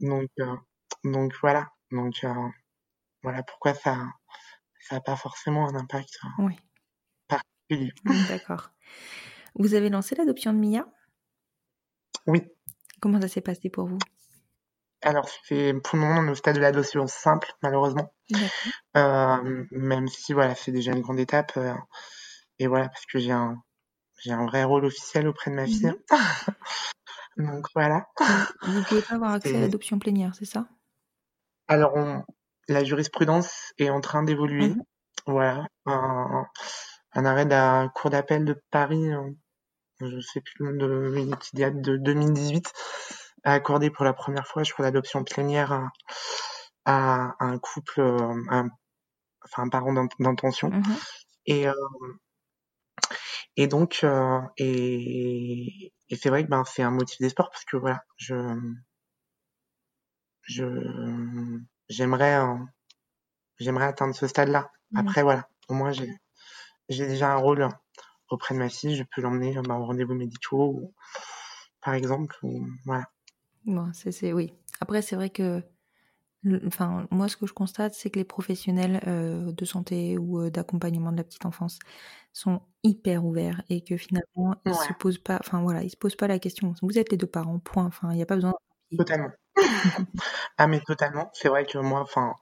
Donc, 0.00 0.28
euh, 0.40 0.56
donc 1.04 1.32
voilà. 1.40 1.70
Donc 1.90 2.22
euh, 2.24 2.48
voilà 3.22 3.42
pourquoi 3.42 3.74
ça 3.74 3.96
ça 4.80 4.96
a 4.96 5.00
pas 5.00 5.16
forcément 5.16 5.66
un 5.66 5.74
impact 5.76 6.18
Oui. 6.38 6.56
particulier. 7.26 7.92
D'accord. 8.28 8.70
Vous 9.54 9.74
avez 9.74 9.88
lancé 9.88 10.14
l'adoption 10.14 10.52
de 10.52 10.58
Mia? 10.58 10.86
Oui. 12.26 12.42
Comment 13.00 13.20
ça 13.20 13.28
s'est 13.28 13.40
passé 13.40 13.70
pour 13.70 13.86
vous? 13.86 13.98
Alors 15.04 15.28
c'est 15.44 15.74
pour 15.84 15.96
le 15.96 16.00
moment 16.00 16.20
on 16.20 16.26
est 16.26 16.30
au 16.30 16.34
stade 16.34 16.56
de 16.56 16.60
l'adoption 16.60 17.06
simple 17.06 17.52
malheureusement. 17.62 18.12
Euh, 18.96 19.64
même 19.70 20.08
si 20.08 20.32
voilà 20.32 20.54
c'est 20.54 20.72
déjà 20.72 20.92
une 20.92 21.02
grande 21.02 21.20
étape 21.20 21.52
euh, 21.56 21.74
et 22.58 22.66
voilà 22.66 22.88
parce 22.88 23.04
que 23.06 23.18
j'ai 23.18 23.32
un 23.32 23.62
j'ai 24.22 24.32
un 24.32 24.46
vrai 24.46 24.64
rôle 24.64 24.86
officiel 24.86 25.28
auprès 25.28 25.50
de 25.50 25.56
ma 25.56 25.66
fille. 25.66 25.92
Donc 27.36 27.66
voilà. 27.74 28.06
Vous 28.62 28.82
pouvez 28.84 29.02
pas 29.02 29.16
avoir 29.16 29.32
accès 29.34 29.54
à 29.54 29.60
l'adoption 29.60 29.98
plénière, 29.98 30.34
c'est 30.34 30.46
ça? 30.46 30.66
Alors 31.68 31.92
on 31.94 32.22
la 32.68 32.82
jurisprudence 32.82 33.72
est 33.78 33.90
en 33.90 34.00
train 34.00 34.22
d'évoluer. 34.22 34.70
Mhm. 34.70 34.82
Voilà. 35.26 35.66
Un, 35.86 36.46
un 37.12 37.24
arrêt 37.24 37.44
de 37.44 37.50
la 37.50 37.90
cour 37.94 38.10
d'appel 38.10 38.44
de 38.44 38.60
Paris, 38.70 39.12
euh, 39.12 39.30
je 40.00 40.20
sais 40.20 40.40
plus 40.40 40.64
le 40.64 40.72
nom 40.72 41.30
de 41.30 41.36
qui 41.36 41.56
date 41.56 41.80
de 41.80 41.96
2018, 41.96 42.72
a 43.44 43.52
accordé 43.52 43.90
pour 43.90 44.04
la 44.04 44.12
première 44.12 44.46
fois, 44.46 44.62
je 44.64 44.72
crois, 44.72 44.84
l'adoption 44.84 45.24
plénière 45.24 45.72
à, 45.72 45.88
à 46.86 47.34
un 47.44 47.58
couple, 47.58 48.00
euh, 48.00 48.34
un- 48.50 48.68
enfin 49.44 49.64
un 49.64 49.68
parent 49.68 49.92
d'in- 49.92 50.08
d'intention. 50.20 50.70
Mhm. 50.70 50.96
Et, 51.46 51.68
euh, 51.68 51.74
et 53.56 53.66
donc, 53.66 54.00
euh, 54.04 54.40
et, 54.58 55.92
et 56.08 56.16
c'est 56.16 56.28
vrai 56.28 56.44
que 56.44 56.48
ben, 56.50 56.64
c'est 56.64 56.82
un 56.82 56.90
motif 56.90 57.18
d'espoir 57.20 57.50
parce 57.50 57.64
que 57.64 57.76
voilà, 57.76 58.04
je, 58.16 58.34
je, 60.42 60.64
j'aimerais, 61.88 62.38
j'aimerais 63.58 63.86
atteindre 63.86 64.14
ce 64.14 64.26
stade-là. 64.26 64.70
Mhm. 64.92 65.00
Après, 65.00 65.22
voilà, 65.22 65.48
au 65.68 65.74
moins 65.74 65.92
j'ai, 65.92 66.08
j'ai 66.88 67.06
déjà 67.06 67.32
un 67.32 67.36
rôle 67.36 67.68
auprès 68.30 68.54
de 68.54 68.60
ma 68.60 68.68
fille, 68.68 68.96
je 68.96 69.04
peux 69.04 69.22
l'emmener 69.22 69.54
ben, 69.54 69.76
aux 69.76 69.86
rendez-vous 69.86 70.14
médicaux, 70.14 70.66
ou, 70.74 70.94
par 71.82 71.94
exemple, 71.94 72.36
ou, 72.42 72.66
voilà. 72.86 73.06
Bon, 73.66 73.90
c'est, 73.94 74.32
oui. 74.32 74.52
Après, 74.80 75.02
c'est 75.02 75.16
vrai 75.16 75.30
que, 75.30 75.62
enfin, 76.66 77.06
moi, 77.10 77.28
ce 77.28 77.36
que 77.36 77.46
je 77.46 77.54
constate, 77.54 77.94
c'est 77.94 78.10
que 78.10 78.18
les 78.18 78.24
professionnels 78.24 79.00
euh, 79.06 79.52
de 79.52 79.64
santé 79.64 80.18
ou 80.18 80.40
euh, 80.40 80.50
d'accompagnement 80.50 81.12
de 81.12 81.16
la 81.18 81.24
petite 81.24 81.46
enfance 81.46 81.78
sont 82.32 82.62
hyper 82.82 83.24
ouverts 83.24 83.62
et 83.70 83.82
que 83.82 83.96
finalement, 83.96 84.56
ils 84.66 84.72
Ouais. 84.72 84.76
se 84.76 84.92
posent 84.92 85.18
pas, 85.18 85.38
enfin 85.40 85.62
voilà, 85.62 85.82
ils 85.84 85.90
se 85.90 85.96
posent 85.96 86.16
pas 86.16 86.28
la 86.28 86.38
question. 86.38 86.74
Vous 86.82 86.98
êtes 86.98 87.10
les 87.10 87.16
deux 87.18 87.26
parents, 87.26 87.58
point. 87.60 87.86
Enfin, 87.86 88.10
il 88.12 88.16
n'y 88.16 88.22
a 88.22 88.26
pas 88.26 88.36
besoin. 88.36 88.54
Totalement. 88.96 89.30
ah 90.58 90.66
mais 90.66 90.80
totalement. 90.80 91.30
C'est 91.32 91.48
vrai 91.48 91.64
que 91.66 91.78
moi, 91.78 92.00
enfin, 92.00 92.34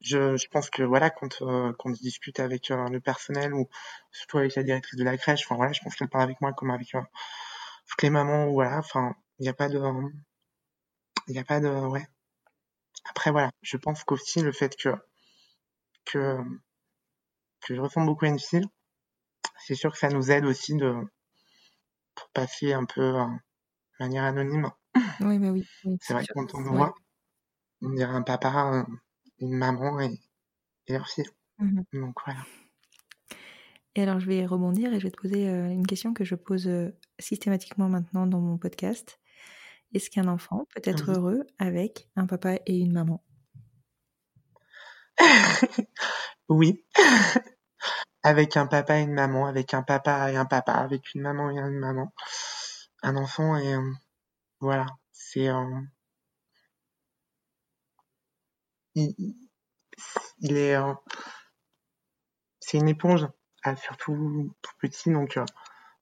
je, 0.00 0.36
je 0.36 0.48
pense 0.48 0.70
que 0.70 0.82
voilà, 0.84 1.10
quand 1.10 1.42
euh, 1.42 1.72
quand 1.78 1.94
je 1.94 2.00
discute 2.00 2.40
avec 2.40 2.70
euh, 2.70 2.88
le 2.90 3.00
personnel 3.00 3.54
ou 3.54 3.68
surtout 4.12 4.38
avec 4.38 4.54
la 4.56 4.62
directrice 4.64 4.98
de 4.98 5.04
la 5.04 5.16
crèche, 5.18 5.42
enfin 5.46 5.56
voilà, 5.56 5.72
je 5.72 5.80
pense 5.82 5.96
qu'elle 5.96 6.08
parle 6.10 6.24
avec 6.24 6.40
moi 6.42 6.52
comme 6.54 6.70
avec 6.70 6.94
euh, 6.96 7.02
toutes 7.88 8.02
les 8.02 8.10
mamans 8.10 8.46
ou 8.48 8.54
voilà, 8.54 8.78
enfin, 8.78 9.14
il 9.38 9.44
n'y 9.44 9.48
a 9.50 9.54
pas 9.54 9.68
de, 9.68 9.80
il 11.26 11.32
n'y 11.32 11.38
a 11.38 11.44
pas 11.44 11.60
de, 11.60 11.68
ouais. 11.68 12.06
Après 13.04 13.30
voilà, 13.30 13.50
je 13.62 13.76
pense 13.76 14.04
qu'aussi 14.04 14.40
le 14.40 14.52
fait 14.52 14.76
que 14.76 14.90
que 16.04 16.38
que 17.60 17.74
je 17.74 17.80
ressemble 17.80 18.06
beaucoup 18.06 18.24
à 18.24 18.28
une 18.28 18.38
fille, 18.38 18.66
c'est 19.66 19.74
sûr 19.74 19.92
que 19.92 19.98
ça 19.98 20.08
nous 20.08 20.30
aide 20.30 20.44
aussi 20.44 20.74
de 20.76 20.94
pour 22.14 22.28
passer 22.30 22.72
un 22.72 22.84
peu 22.84 23.02
euh, 23.02 23.26
de 23.26 24.04
manière 24.04 24.24
anonyme. 24.24 24.70
Oui, 25.20 25.38
mais 25.38 25.50
oui. 25.50 25.66
oui, 25.84 25.96
C'est 26.00 26.14
vrai 26.14 26.24
que 26.24 26.32
quand 26.32 26.54
on 26.54 26.60
nous 26.60 26.74
voit, 26.74 26.94
on 27.82 27.90
dirait 27.90 28.14
un 28.14 28.22
papa, 28.22 28.48
un, 28.48 28.86
une 29.38 29.54
maman 29.54 30.00
et, 30.00 30.20
et 30.86 30.92
leur 30.92 31.08
fille. 31.08 31.28
Mmh 31.58 31.82
Donc 31.92 32.16
voilà. 32.24 32.40
Et 33.94 34.02
alors, 34.02 34.20
je 34.20 34.26
vais 34.26 34.44
rebondir 34.44 34.92
et 34.92 35.00
je 35.00 35.04
vais 35.04 35.10
te 35.10 35.20
poser 35.20 35.48
euh, 35.48 35.70
une 35.70 35.86
question 35.86 36.12
que 36.12 36.24
je 36.24 36.34
pose 36.34 36.68
euh, 36.68 36.90
systématiquement 37.18 37.88
maintenant 37.88 38.26
dans 38.26 38.40
mon 38.40 38.58
podcast. 38.58 39.18
Est-ce 39.94 40.10
qu'un 40.10 40.28
enfant 40.28 40.66
peut 40.74 40.82
être 40.84 41.10
Oui. 41.10 41.16
heureux 41.16 41.46
avec 41.58 42.08
un 42.16 42.26
papa 42.26 42.56
et 42.66 42.78
une 42.78 42.92
maman 42.92 43.22
Oui. 46.48 46.84
Avec 48.22 48.56
un 48.56 48.66
papa 48.66 48.98
et 48.98 49.02
une 49.02 49.12
maman, 49.12 49.46
avec 49.46 49.72
un 49.72 49.84
papa 49.84 50.32
et 50.32 50.36
un 50.36 50.46
papa, 50.46 50.72
avec 50.72 51.14
une 51.14 51.22
maman 51.22 51.48
et 51.52 51.58
une 51.58 51.78
maman. 51.78 52.12
Un 53.04 53.14
enfant 53.14 53.56
et 53.56 53.72
euh, 53.74 53.92
voilà, 54.58 54.86
c'est 55.12 55.48
euh, 55.48 55.80
il, 58.96 59.36
est 60.56 60.74
euh, 60.74 60.92
c'est 62.58 62.78
une 62.78 62.88
éponge, 62.88 63.28
ah, 63.62 63.76
surtout 63.76 64.52
tout 64.60 64.72
petit, 64.80 65.10
donc 65.12 65.36
euh, 65.36 65.44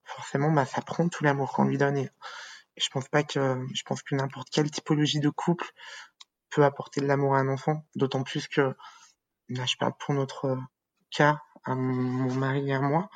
forcément 0.04 0.50
bah 0.50 0.64
ça 0.64 0.80
prend 0.80 1.08
tout 1.08 1.24
l'amour 1.24 1.52
qu'on 1.52 1.64
lui 1.64 1.78
donne 1.78 1.98
et 1.98 2.10
je 2.76 2.88
pense 2.90 3.08
pas 3.08 3.22
que 3.22 3.64
je 3.74 3.82
pense 3.84 4.02
que 4.02 4.14
n'importe 4.14 4.48
quelle 4.50 4.70
typologie 4.70 5.20
de 5.20 5.30
couple 5.30 5.66
peut 6.50 6.64
apporter 6.64 7.00
de 7.00 7.06
l'amour 7.06 7.34
à 7.34 7.40
un 7.40 7.48
enfant, 7.48 7.86
d'autant 7.96 8.22
plus 8.22 8.48
que 8.48 8.74
là 9.50 9.64
je 9.66 9.76
parle 9.78 9.94
pour 10.00 10.14
notre 10.14 10.58
cas, 11.10 11.40
à 11.64 11.74
mon, 11.74 11.94
mon 11.94 12.34
mari 12.36 12.70
et 12.70 12.74
à 12.74 12.80
moi, 12.80 13.08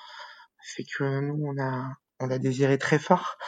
c'est 0.63 0.85
que 0.85 1.21
nous 1.21 1.39
on 1.47 1.59
a 1.63 1.89
on 2.21 2.27
l'a 2.27 2.39
désiré 2.39 2.79
très 2.79 2.99
fort. 2.99 3.39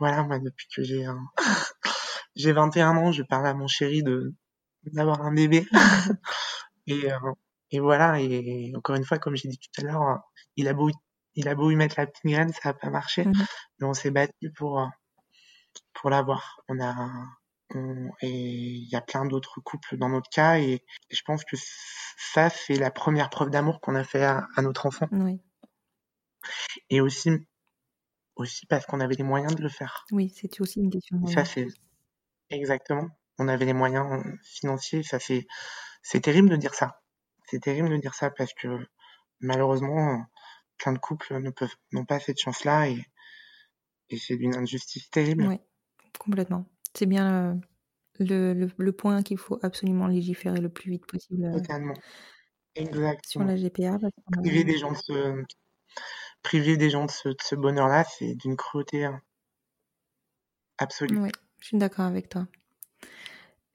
Voilà, 0.00 0.24
moi 0.24 0.38
depuis 0.40 0.68
que 0.74 0.82
j'ai 0.82 1.06
un 1.06 1.20
j'ai 2.36 2.52
21 2.52 2.96
ans, 2.96 3.12
je 3.12 3.22
parle 3.22 3.46
à 3.46 3.54
mon 3.54 3.68
chéri 3.68 4.02
de 4.02 4.34
d'avoir 4.84 5.22
un 5.22 5.34
bébé. 5.34 5.66
Et, 6.86 7.12
euh, 7.12 7.18
et 7.70 7.80
voilà, 7.80 8.20
et 8.20 8.72
encore 8.76 8.96
une 8.96 9.04
fois, 9.04 9.18
comme 9.18 9.36
j'ai 9.36 9.48
dit 9.48 9.58
tout 9.58 9.80
à 9.80 9.84
l'heure, 9.84 10.20
il 10.56 10.66
a 10.68 10.72
beau, 10.74 10.90
il 11.34 11.48
a 11.48 11.54
beau 11.54 11.70
y 11.70 11.76
mettre 11.76 11.94
la 11.98 12.06
petite 12.06 12.24
graine, 12.26 12.52
ça 12.52 12.60
n'a 12.70 12.74
pas 12.74 12.90
marché, 12.90 13.24
Mhm. 13.26 13.46
mais 13.78 13.86
on 13.86 13.94
s'est 13.94 14.10
battu 14.10 14.52
pour, 14.56 14.88
pour 15.92 16.10
l'avoir. 16.10 16.60
On 16.68 16.80
a, 16.80 16.94
on- 17.74 18.10
et 18.22 18.28
il 18.28 18.88
y 18.88 18.96
a 18.96 19.00
plein 19.00 19.24
d'autres 19.26 19.60
couples 19.60 19.96
dans 19.96 20.08
notre 20.08 20.28
cas, 20.30 20.58
et, 20.58 20.72
et 20.72 21.14
je 21.14 21.22
pense 21.22 21.44
que 21.44 21.56
ça, 22.32 22.50
c'est 22.50 22.74
la 22.74 22.90
première 22.90 23.30
preuve 23.30 23.50
d'amour 23.50 23.80
qu'on 23.80 23.94
a 23.94 24.04
fait 24.04 24.24
à, 24.24 24.46
à 24.56 24.62
notre 24.62 24.86
enfant. 24.86 25.08
Oui, 25.12 25.40
Et 26.88 27.00
aussi, 27.00 27.30
aussi 28.36 28.66
parce 28.66 28.86
qu'on 28.86 29.00
avait 29.00 29.14
les 29.14 29.22
moyens 29.24 29.54
de 29.54 29.62
le 29.62 29.68
faire. 29.68 30.04
oui, 30.12 30.32
c'est 30.34 30.60
aussi 30.60 30.80
une 30.80 30.90
question. 30.90 31.24
ça, 31.26 31.44
c'est 31.44 31.68
exactement. 32.50 33.08
On 33.38 33.48
avait 33.48 33.64
les 33.66 33.72
moyens 33.72 34.22
financiers. 34.42 35.02
Ça, 35.02 35.18
c'est, 35.18 35.46
c'est 36.02 36.20
terrible 36.20 36.48
de 36.50 36.56
dire 36.56 36.74
ça. 36.74 37.00
C'est 37.46 37.60
terrible 37.60 37.88
de 37.90 37.96
dire 37.96 38.14
ça 38.14 38.30
parce 38.30 38.52
que 38.54 38.68
malheureusement, 39.40 40.24
plein 40.76 40.92
de 40.92 40.98
couples 40.98 41.38
ne 41.40 41.50
peuvent, 41.50 41.74
n'ont 41.92 42.04
pas 42.04 42.20
cette 42.20 42.38
chance-là 42.40 42.88
et, 42.88 43.02
et 44.10 44.16
c'est 44.18 44.36
d'une 44.36 44.54
injustice 44.56 45.10
terrible. 45.10 45.46
Oui, 45.46 45.58
complètement. 46.18 46.66
C'est 46.94 47.06
bien 47.06 47.52
euh, 47.52 47.54
le, 48.18 48.52
le, 48.52 48.70
le 48.76 48.92
point 48.92 49.22
qu'il 49.22 49.38
faut 49.38 49.58
absolument 49.62 50.06
légiférer 50.06 50.60
le 50.60 50.68
plus 50.68 50.90
vite 50.90 51.06
possible 51.06 51.44
euh, 51.46 51.52
Totalement. 51.52 51.94
sur 51.94 52.02
Exactement. 52.76 53.44
la 53.46 53.56
GPA. 53.56 53.98
parce 53.98 54.12
Priver 54.42 54.64
des 54.64 54.78
gens 54.78 54.92
de 54.92 54.96
ce, 54.96 55.44
priver 56.42 56.76
des 56.76 56.90
gens 56.90 57.06
de 57.06 57.10
ce, 57.10 57.28
de 57.28 57.36
ce 57.42 57.54
bonheur-là, 57.54 58.04
c'est 58.04 58.34
d'une 58.34 58.56
cruauté 58.56 59.06
euh, 59.06 59.12
absolue. 60.78 61.18
Oui, 61.18 61.30
je 61.58 61.66
suis 61.66 61.78
d'accord 61.78 62.06
avec 62.06 62.28
toi. 62.28 62.46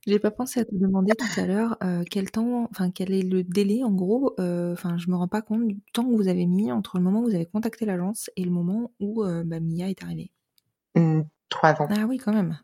J'ai 0.07 0.19
pas 0.19 0.29
pensé 0.29 0.59
à 0.59 0.65
te 0.65 0.75
demander 0.75 1.13
tout 1.15 1.39
à 1.39 1.45
l'heure 1.47 1.77
euh, 1.83 2.03
quel 2.09 2.29
temps, 2.29 2.67
enfin 2.69 2.91
quel 2.91 3.11
est 3.11 3.23
le 3.23 3.43
délai 3.43 3.83
en 3.83 3.91
gros. 3.91 4.35
euh, 4.39 4.73
Enfin, 4.73 4.97
je 4.97 5.09
me 5.09 5.15
rends 5.15 5.27
pas 5.27 5.41
compte 5.41 5.67
du 5.67 5.79
temps 5.93 6.03
que 6.03 6.15
vous 6.15 6.27
avez 6.27 6.45
mis 6.45 6.71
entre 6.71 6.97
le 6.97 7.03
moment 7.03 7.21
où 7.21 7.23
vous 7.25 7.35
avez 7.35 7.47
contacté 7.47 7.85
l'agence 7.85 8.29
et 8.35 8.43
le 8.43 8.51
moment 8.51 8.91
où 8.99 9.23
euh, 9.23 9.43
bah, 9.43 9.59
Mia 9.59 9.89
est 9.89 10.03
arrivée. 10.03 10.31
Trois 11.49 11.81
ans, 11.81 11.87
Ah 11.89 12.05
oui, 12.07 12.17
quand 12.17 12.33
même. 12.33 12.59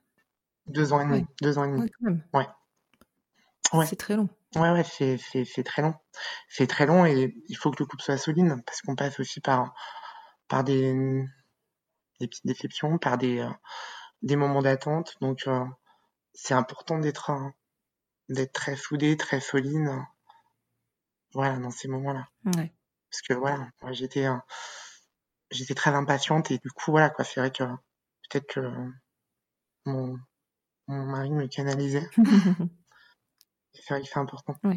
deux 0.67 0.93
ans 0.93 1.01
et 1.01 1.05
demi, 1.05 1.17
Ouais. 1.19 1.25
deux 1.41 1.57
ans 1.57 1.63
et 1.63 1.67
demi. 1.67 1.81
Ouais, 1.81 1.89
quand 1.99 2.05
même. 2.05 2.23
Ouais. 2.33 2.47
Ouais. 3.73 3.85
C'est 3.87 3.95
très 3.95 4.15
long. 4.15 4.29
Ouais, 4.55 4.69
ouais, 4.71 4.83
c'est, 4.83 5.17
c'est, 5.17 5.45
c'est 5.45 5.63
très 5.63 5.81
long. 5.81 5.93
C'est 6.49 6.67
très 6.67 6.85
long 6.85 7.05
et 7.05 7.33
il 7.47 7.55
faut 7.55 7.71
que 7.71 7.77
le 7.79 7.85
couple 7.85 8.03
soit 8.03 8.17
solide 8.17 8.53
parce 8.65 8.81
qu'on 8.81 8.95
passe 8.95 9.19
aussi 9.19 9.39
par, 9.39 9.73
par 10.47 10.63
des, 10.63 11.23
des 12.19 12.27
petites 12.27 12.45
déceptions, 12.45 12.97
par 12.97 13.17
des, 13.17 13.39
euh, 13.39 13.49
des 14.21 14.35
moments 14.35 14.61
d'attente. 14.61 15.15
Donc, 15.21 15.43
euh, 15.47 15.63
c'est 16.33 16.53
important 16.53 16.99
d'être, 16.99 17.31
d'être 18.29 18.53
très 18.53 18.75
soudé, 18.75 19.17
très 19.17 19.39
solide. 19.39 19.89
Voilà, 21.33 21.57
dans 21.57 21.71
ces 21.71 21.87
moments-là. 21.87 22.27
Ouais. 22.57 22.73
Parce 23.09 23.21
que 23.21 23.33
voilà, 23.33 23.69
moi, 23.81 23.91
j'étais, 23.91 24.27
j'étais 25.49 25.75
très 25.75 25.91
impatiente 25.91 26.51
et 26.51 26.57
du 26.57 26.69
coup, 26.71 26.91
voilà, 26.91 27.09
quoi, 27.09 27.23
c'est 27.23 27.39
vrai 27.39 27.51
que 27.51 27.63
peut-être 28.29 28.47
que 28.47 28.61
mon, 29.85 30.17
mon 30.87 31.05
mari 31.05 31.31
me 31.31 31.47
canalisait. 31.47 32.09
C'est 33.73 33.93
vrai 33.93 34.01
que 34.01 34.07
c'est 34.07 34.19
important. 34.19 34.55
Non, 34.63 34.73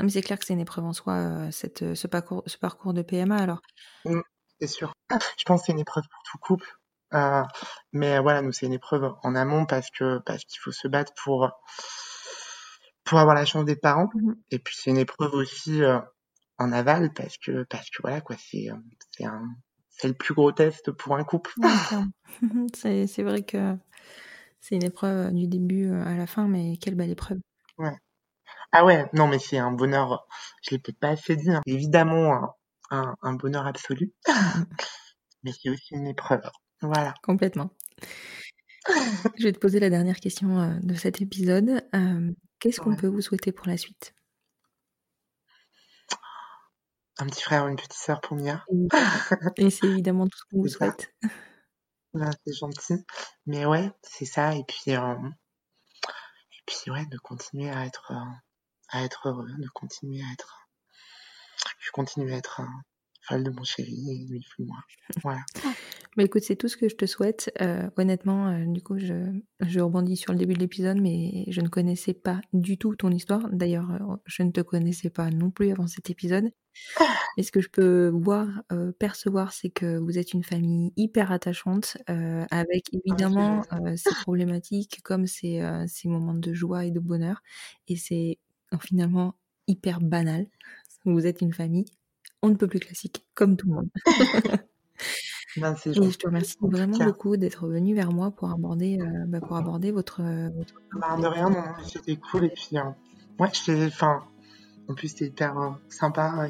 mais 0.00 0.08
c'est 0.08 0.22
clair 0.22 0.38
que 0.38 0.46
c'est 0.46 0.54
une 0.54 0.60
épreuve 0.60 0.86
en 0.86 0.92
soi, 0.94 1.14
euh, 1.14 1.50
cette, 1.50 1.82
euh, 1.82 1.94
ce, 1.94 2.06
parcours, 2.06 2.42
ce 2.46 2.56
parcours 2.56 2.94
de 2.94 3.02
PMA. 3.02 3.36
Alors, 3.36 3.60
C'est 4.58 4.66
sûr. 4.66 4.94
Je 5.10 5.44
pense 5.44 5.60
que 5.60 5.66
c'est 5.66 5.72
une 5.72 5.78
épreuve 5.78 6.04
pour 6.10 6.22
tout 6.22 6.38
couple. 6.38 6.79
Euh, 7.14 7.42
mais 7.92 8.18
voilà, 8.20 8.42
nous, 8.42 8.52
c'est 8.52 8.66
une 8.66 8.72
épreuve 8.72 9.12
en 9.22 9.34
amont 9.34 9.66
parce 9.66 9.90
que 9.90 10.18
parce 10.18 10.44
qu'il 10.44 10.60
faut 10.60 10.72
se 10.72 10.88
battre 10.88 11.12
pour 11.24 11.50
pour 13.04 13.18
avoir 13.18 13.34
la 13.34 13.44
chance 13.44 13.64
d'être 13.64 13.80
parent. 13.80 14.08
Mhm. 14.14 14.36
Et 14.50 14.58
puis 14.58 14.76
c'est 14.78 14.90
une 14.90 14.98
épreuve 14.98 15.34
aussi 15.34 15.82
euh, 15.82 15.98
en 16.58 16.72
aval 16.72 17.12
parce 17.12 17.36
que 17.38 17.64
parce 17.64 17.90
que 17.90 18.02
voilà 18.02 18.20
quoi, 18.20 18.36
c'est 18.38 18.70
euh, 18.70 18.76
c'est 19.10 19.24
un 19.24 19.42
c'est 19.88 20.08
le 20.08 20.14
plus 20.14 20.34
gros 20.34 20.52
test 20.52 20.92
pour 20.92 21.16
un 21.16 21.24
couple. 21.24 21.52
ouais, 21.58 21.68
clairement. 21.88 22.66
c'est 22.74 23.06
c'est 23.06 23.22
vrai 23.22 23.42
que 23.42 23.76
c'est 24.60 24.76
une 24.76 24.84
épreuve 24.84 25.26
euh, 25.26 25.30
du 25.30 25.46
début 25.46 25.90
euh, 25.90 26.04
à 26.04 26.14
la 26.16 26.26
fin, 26.26 26.46
mais 26.46 26.76
quelle 26.80 26.94
belle 26.94 27.10
épreuve. 27.10 27.38
Ah 28.72 28.84
ouais, 28.84 29.08
non 29.14 29.26
mais 29.26 29.40
c'est 29.40 29.58
un 29.58 29.72
bonheur. 29.72 30.28
Je 30.62 30.70
l'ai 30.70 30.78
peut-être 30.78 31.00
pas 31.00 31.08
assez 31.08 31.34
dit. 31.34 31.50
hein. 31.50 31.60
Évidemment 31.66 32.32
un, 32.34 32.54
un, 32.92 33.16
un 33.22 33.32
bonheur 33.32 33.66
absolu, 33.66 34.12
mais 35.42 35.50
c'est 35.52 35.70
aussi 35.70 35.94
une 35.94 36.06
épreuve. 36.06 36.42
Voilà. 36.82 37.14
Complètement. 37.22 37.70
Je 39.38 39.44
vais 39.44 39.52
te 39.52 39.58
poser 39.58 39.80
la 39.80 39.90
dernière 39.90 40.18
question 40.20 40.58
euh, 40.60 40.74
de 40.82 40.94
cet 40.94 41.20
épisode. 41.20 41.86
Euh, 41.94 42.32
Qu'est-ce 42.58 42.80
qu'on 42.80 42.90
Ouais. 42.90 42.96
peut 42.96 43.06
vous 43.06 43.20
souhaiter 43.22 43.52
pour 43.52 43.66
la 43.68 43.76
suite? 43.76 44.14
Un 47.18 47.26
petit 47.26 47.42
frère 47.42 47.64
ou 47.64 47.68
une 47.68 47.76
petite 47.76 47.92
sœur 47.92 48.20
pour 48.22 48.36
Mia. 48.36 48.64
Et 49.56 49.68
c'est 49.70 49.86
évidemment 49.86 50.26
tout 50.26 50.38
ce 50.38 50.44
qu'on 50.50 50.60
vous 50.62 50.68
souhaite. 50.68 51.14
C'est 52.14 52.54
gentil. 52.54 53.04
Mais 53.46 53.66
ouais, 53.66 53.90
c'est 54.02 54.24
ça. 54.24 54.54
Et 54.54 54.64
puis, 54.66 54.96
euh, 54.96 55.14
et 56.08 56.62
puis 56.66 56.90
ouais, 56.90 57.04
de 57.06 57.18
continuer 57.18 57.70
à 57.70 57.84
être, 57.84 58.12
euh, 58.12 58.32
à 58.88 59.04
être 59.04 59.28
heureux, 59.28 59.48
de 59.58 59.68
continuer 59.68 60.22
à 60.22 60.32
être, 60.32 60.66
je 61.78 61.90
continue 61.92 62.32
à 62.32 62.36
être 62.38 62.62
folle 63.22 63.44
de 63.44 63.50
mon 63.50 63.64
chéri 63.64 63.92
et 64.10 64.26
lui 64.26 64.40
de 64.58 64.64
moi. 64.64 64.78
Voilà. 65.22 65.40
Bah 66.16 66.24
écoute, 66.24 66.42
c'est 66.42 66.56
tout 66.56 66.66
ce 66.66 66.76
que 66.76 66.88
je 66.88 66.96
te 66.96 67.06
souhaite. 67.06 67.52
Euh, 67.60 67.88
honnêtement, 67.96 68.48
euh, 68.48 68.64
du 68.66 68.82
coup, 68.82 68.98
je, 68.98 69.14
je 69.60 69.78
rebondis 69.80 70.16
sur 70.16 70.32
le 70.32 70.38
début 70.38 70.54
de 70.54 70.58
l'épisode, 70.58 70.98
mais 71.00 71.44
je 71.48 71.60
ne 71.60 71.68
connaissais 71.68 72.14
pas 72.14 72.40
du 72.52 72.78
tout 72.78 72.96
ton 72.96 73.10
histoire. 73.10 73.48
D'ailleurs, 73.52 73.90
euh, 73.92 74.16
je 74.26 74.42
ne 74.42 74.50
te 74.50 74.60
connaissais 74.60 75.10
pas 75.10 75.30
non 75.30 75.50
plus 75.50 75.70
avant 75.70 75.86
cet 75.86 76.10
épisode. 76.10 76.50
Mais 77.36 77.42
ce 77.44 77.52
que 77.52 77.60
je 77.60 77.68
peux 77.68 78.08
voir, 78.08 78.48
percevoir, 78.98 79.52
c'est 79.52 79.70
que 79.70 79.98
vous 79.98 80.18
êtes 80.18 80.34
une 80.34 80.44
famille 80.44 80.92
hyper 80.96 81.32
attachante, 81.32 81.96
avec 82.50 82.86
évidemment 82.94 83.62
euh, 83.72 83.96
ces 83.96 84.14
problématiques 84.22 85.00
comme 85.04 85.26
ces, 85.26 85.60
euh, 85.60 85.84
ces 85.88 86.08
moments 86.08 86.34
de 86.34 86.52
joie 86.54 86.84
et 86.86 86.90
de 86.90 87.00
bonheur. 87.00 87.42
Et 87.88 87.96
c'est 87.96 88.38
finalement 88.80 89.34
hyper 89.68 90.00
banal. 90.00 90.46
Vous 91.04 91.26
êtes 91.26 91.40
une 91.42 91.52
famille, 91.54 91.86
on 92.42 92.48
ne 92.50 92.54
peut 92.56 92.68
plus 92.68 92.80
classique, 92.80 93.24
comme 93.34 93.56
tout 93.56 93.68
le 93.68 93.74
monde. 93.74 93.90
Ben, 95.56 95.74
Et 95.84 95.92
je 95.92 96.16
te 96.18 96.26
remercie 96.26 96.56
vraiment 96.60 96.96
beaucoup 96.98 97.36
d'être 97.36 97.66
venu 97.66 97.94
vers 97.94 98.12
moi 98.12 98.30
pour 98.30 98.50
aborder, 98.50 98.98
euh, 99.00 99.24
bah, 99.26 99.40
pour 99.40 99.56
aborder 99.56 99.90
votre, 99.90 100.20
euh, 100.22 100.48
votre... 100.56 100.74
Bah, 100.94 101.16
de 101.20 101.26
rien, 101.26 101.50
non, 101.50 101.64
c'était 101.84 102.16
cool. 102.16 102.44
Et 102.44 102.50
puis, 102.50 102.78
euh, 102.78 102.82
ouais, 103.40 103.48
enfin, 103.86 104.22
en 104.88 104.94
plus, 104.94 105.08
c'était 105.08 105.26
hyper 105.26 105.58
euh, 105.58 105.70
sympa. 105.88 106.48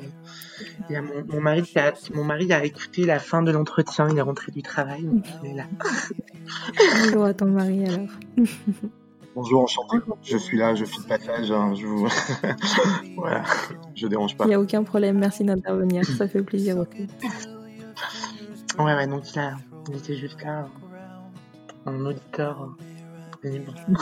Et, 0.91 1.01
mon, 1.01 1.25
mon 1.29 1.41
mari 1.41 1.71
a, 1.77 1.93
mon 2.15 2.25
mari 2.25 2.53
a 2.53 2.65
écouté 2.65 3.07
la 3.07 3.19
fin 3.19 3.43
de 3.43 3.51
l'entretien. 3.51 4.09
Il 4.11 4.19
est 4.19 4.23
rentré 4.23 4.53
du 4.53 4.63
travail. 4.63 5.05
Donc, 5.05 5.25
il 5.43 5.51
est 5.51 5.55
là. 5.55 5.65
Bonjour 7.05 7.25
à 7.25 7.35
ton 7.35 7.47
mari 7.47 7.85
alors. 7.87 8.09
Bonjour, 9.35 9.63
enchanté. 9.63 9.99
Je 10.23 10.37
suis 10.37 10.59
là, 10.59 10.75
je 10.75 10.85
file 10.85 11.05
passage. 11.05 11.51
hein, 11.53 11.73
je 11.75 11.87
vous... 11.87 12.09
voilà, 13.17 13.45
je 13.95 14.09
dérange 14.09 14.37
pas. 14.37 14.45
Il 14.45 14.49
n'y 14.49 14.55
a 14.55 14.61
aucun 14.61 14.83
problème, 14.83 15.19
merci 15.19 15.45
d'intervenir, 15.45 16.05
ça 16.05 16.27
fait 16.27 16.43
plaisir 16.43 16.77
aussi. 16.79 17.07
Ouais, 18.85 18.95
ouais, 18.95 19.07
donc 19.07 19.31
il, 19.35 19.39
a, 19.39 19.57
il 19.89 19.97
était 19.97 20.17
juste 20.17 20.43
là, 20.43 20.67
en 21.87 21.95
auditeur 22.05 22.77
libre. 23.43 23.75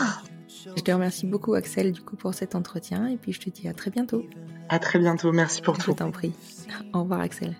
Je 0.48 0.82
te 0.82 0.90
remercie 0.90 1.26
beaucoup 1.26 1.54
Axel 1.54 1.92
du 1.92 2.00
coup 2.00 2.16
pour 2.16 2.34
cet 2.34 2.54
entretien 2.54 3.06
et 3.06 3.16
puis 3.16 3.32
je 3.32 3.40
te 3.40 3.50
dis 3.50 3.68
à 3.68 3.74
très 3.74 3.90
bientôt. 3.90 4.24
À 4.70 4.78
très 4.78 4.98
bientôt, 4.98 5.30
merci 5.30 5.62
pour 5.62 5.76
Je 5.76 5.80
tout. 5.82 5.92
t'en 5.92 6.10
prie. 6.10 6.32
Au 6.94 7.02
revoir 7.02 7.20
Axel. 7.20 7.54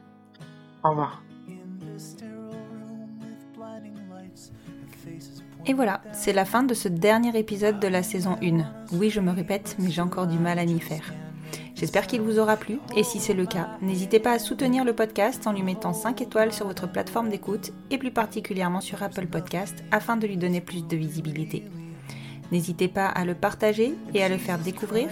Au 0.83 0.91
revoir. 0.91 1.23
Et 5.67 5.75
voilà, 5.75 6.03
c'est 6.13 6.33
la 6.33 6.45
fin 6.45 6.63
de 6.63 6.73
ce 6.75 6.89
dernier 6.89 7.39
épisode 7.39 7.79
de 7.79 7.89
la 7.89 8.03
saison 8.03 8.37
1. 8.43 8.65
Oui, 8.95 9.11
je 9.11 9.21
me 9.21 9.31
répète, 9.33 9.77
mais 9.79 9.91
j'ai 9.91 10.01
encore 10.01 10.27
du 10.27 10.39
mal 10.39 10.59
à 10.59 10.65
m'y 10.65 10.81
faire. 10.81 11.13
J'espère 11.79 12.09
qu'il 12.09 12.23
vous 12.23 12.41
aura 12.41 12.57
plu, 12.57 12.81
et 12.97 13.05
si 13.05 13.21
c'est 13.21 13.35
le 13.35 13.47
cas, 13.47 13.69
n'hésitez 13.81 14.19
pas 14.19 14.33
à 14.33 14.41
soutenir 14.41 14.85
le 14.85 14.95
podcast 14.95 15.47
en 15.47 15.53
lui 15.53 15.63
mettant 15.63 15.93
5 15.93 16.21
étoiles 16.21 16.53
sur 16.53 16.67
votre 16.67 16.91
plateforme 16.91 17.29
d'écoute, 17.29 17.73
et 17.93 17.99
plus 17.99 18.11
particulièrement 18.11 18.81
sur 18.81 19.01
Apple 19.01 19.29
Podcast, 19.29 19.85
afin 19.93 20.17
de 20.17 20.27
lui 20.27 20.37
donner 20.37 20.61
plus 20.61 20.85
de 20.85 20.97
visibilité. 20.97 21.63
N'hésitez 22.51 22.89
pas 22.89 23.07
à 23.07 23.25
le 23.25 23.37
partager 23.37 23.95
et 24.13 24.25
à 24.25 24.29
le 24.29 24.39
faire 24.39 24.59
découvrir. 24.59 25.09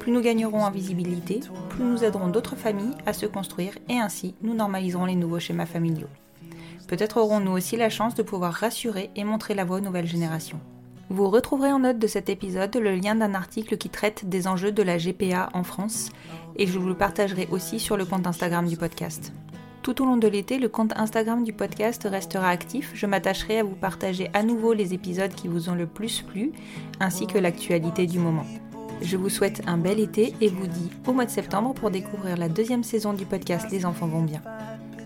Plus 0.00 0.12
nous 0.12 0.20
gagnerons 0.20 0.64
en 0.64 0.70
visibilité, 0.70 1.40
plus 1.70 1.84
nous 1.84 2.04
aiderons 2.04 2.28
d'autres 2.28 2.56
familles 2.56 2.94
à 3.06 3.14
se 3.14 3.24
construire, 3.24 3.78
et 3.88 3.96
ainsi 3.96 4.34
nous 4.42 4.52
normaliserons 4.52 5.06
les 5.06 5.16
nouveaux 5.16 5.40
schémas 5.40 5.64
familiaux. 5.64 6.10
Peut-être 6.88 7.16
aurons-nous 7.16 7.52
aussi 7.52 7.78
la 7.78 7.88
chance 7.88 8.14
de 8.14 8.22
pouvoir 8.22 8.52
rassurer 8.52 9.10
et 9.16 9.24
montrer 9.24 9.54
la 9.54 9.64
voie 9.64 9.78
aux 9.78 9.80
nouvelles 9.80 10.06
générations. 10.06 10.60
Vous 11.12 11.28
retrouverez 11.28 11.70
en 11.70 11.80
note 11.80 11.98
de 11.98 12.06
cet 12.06 12.30
épisode 12.30 12.74
le 12.74 12.94
lien 12.94 13.14
d'un 13.14 13.34
article 13.34 13.76
qui 13.76 13.90
traite 13.90 14.30
des 14.30 14.48
enjeux 14.48 14.72
de 14.72 14.82
la 14.82 14.96
GPA 14.96 15.50
en 15.52 15.62
France 15.62 16.08
et 16.56 16.66
je 16.66 16.78
vous 16.78 16.88
le 16.88 16.96
partagerai 16.96 17.48
aussi 17.50 17.78
sur 17.80 17.98
le 17.98 18.06
compte 18.06 18.26
Instagram 18.26 18.66
du 18.66 18.78
podcast. 18.78 19.30
Tout 19.82 20.00
au 20.00 20.06
long 20.06 20.16
de 20.16 20.26
l'été, 20.26 20.58
le 20.58 20.70
compte 20.70 20.94
Instagram 20.96 21.44
du 21.44 21.52
podcast 21.52 22.08
restera 22.10 22.48
actif. 22.48 22.92
Je 22.94 23.04
m'attacherai 23.04 23.58
à 23.58 23.62
vous 23.62 23.74
partager 23.74 24.30
à 24.32 24.42
nouveau 24.42 24.72
les 24.72 24.94
épisodes 24.94 25.34
qui 25.34 25.48
vous 25.48 25.68
ont 25.68 25.74
le 25.74 25.86
plus 25.86 26.22
plu, 26.22 26.50
ainsi 26.98 27.26
que 27.26 27.36
l'actualité 27.36 28.06
du 28.06 28.18
moment. 28.18 28.46
Je 29.02 29.18
vous 29.18 29.28
souhaite 29.28 29.60
un 29.66 29.76
bel 29.76 30.00
été 30.00 30.34
et 30.40 30.48
vous 30.48 30.66
dis 30.66 30.90
au 31.06 31.12
mois 31.12 31.26
de 31.26 31.30
septembre 31.30 31.74
pour 31.74 31.90
découvrir 31.90 32.38
la 32.38 32.48
deuxième 32.48 32.84
saison 32.84 33.12
du 33.12 33.26
podcast 33.26 33.66
Les 33.70 33.84
enfants 33.84 34.06
vont 34.06 34.22
bien. 34.22 34.40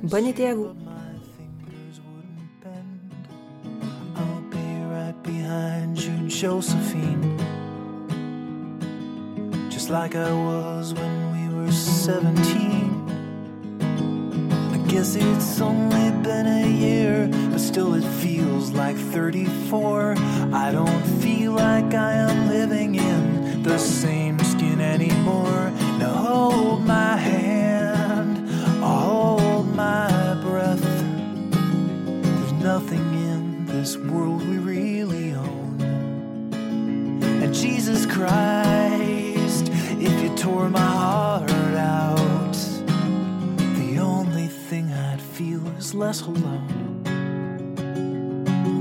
Bon 0.05 0.25
été 0.25 0.47
à 0.47 0.55
vous 0.55 0.69
behind 5.27 5.99
you, 6.03 6.29
Josephine. 6.29 7.37
Just 9.69 9.91
like 9.91 10.15
I 10.15 10.33
was 10.33 10.95
when 10.95 11.33
we 11.35 11.49
were 11.55 11.73
17. 11.73 12.33
I 14.73 14.79
guess 14.89 15.17
it's 15.17 15.61
only 15.61 16.11
been 16.23 16.47
a 16.47 16.67
year, 16.69 17.29
but 17.51 17.59
still 17.59 17.95
it 17.95 18.09
feels 18.23 18.71
like 18.71 18.97
34. 18.97 20.15
I 20.53 20.71
don't 20.71 21.03
feel 21.21 21.53
like 21.53 21.93
I 21.93 22.13
am 22.13 22.49
living 22.49 22.95
in 22.95 23.63
the 23.63 23.79
same 23.79 24.39
skin 24.39 24.81
anymore. 24.81 25.73
Now 25.99 26.15
hold 26.15 26.85
my 26.87 27.17
hand, 27.17 28.49
hold 28.81 29.75
my 29.75 30.35
breath. 30.43 30.81
There's 32.23 32.53
nothing 32.53 33.07
in 33.31 33.67
this 33.67 33.97
world 33.97 34.49
we 34.49 34.59
Jesus 37.69 38.07
Christ, 38.07 39.71
if 39.99 40.23
you 40.23 40.33
tore 40.37 40.71
my 40.71 40.79
heart 40.79 41.51
out, 41.75 42.53
the 43.77 43.99
only 44.01 44.47
thing 44.47 44.93
I'd 44.93 45.21
feel 45.21 45.67
is 45.77 45.93
less 45.93 46.21
alone. 46.21 47.03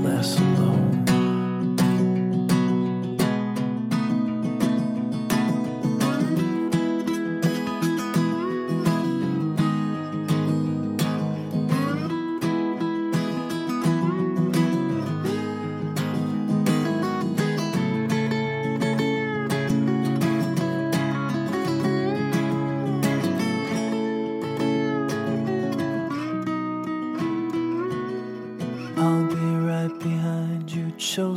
Less 0.04 0.38
alone. 0.38 0.95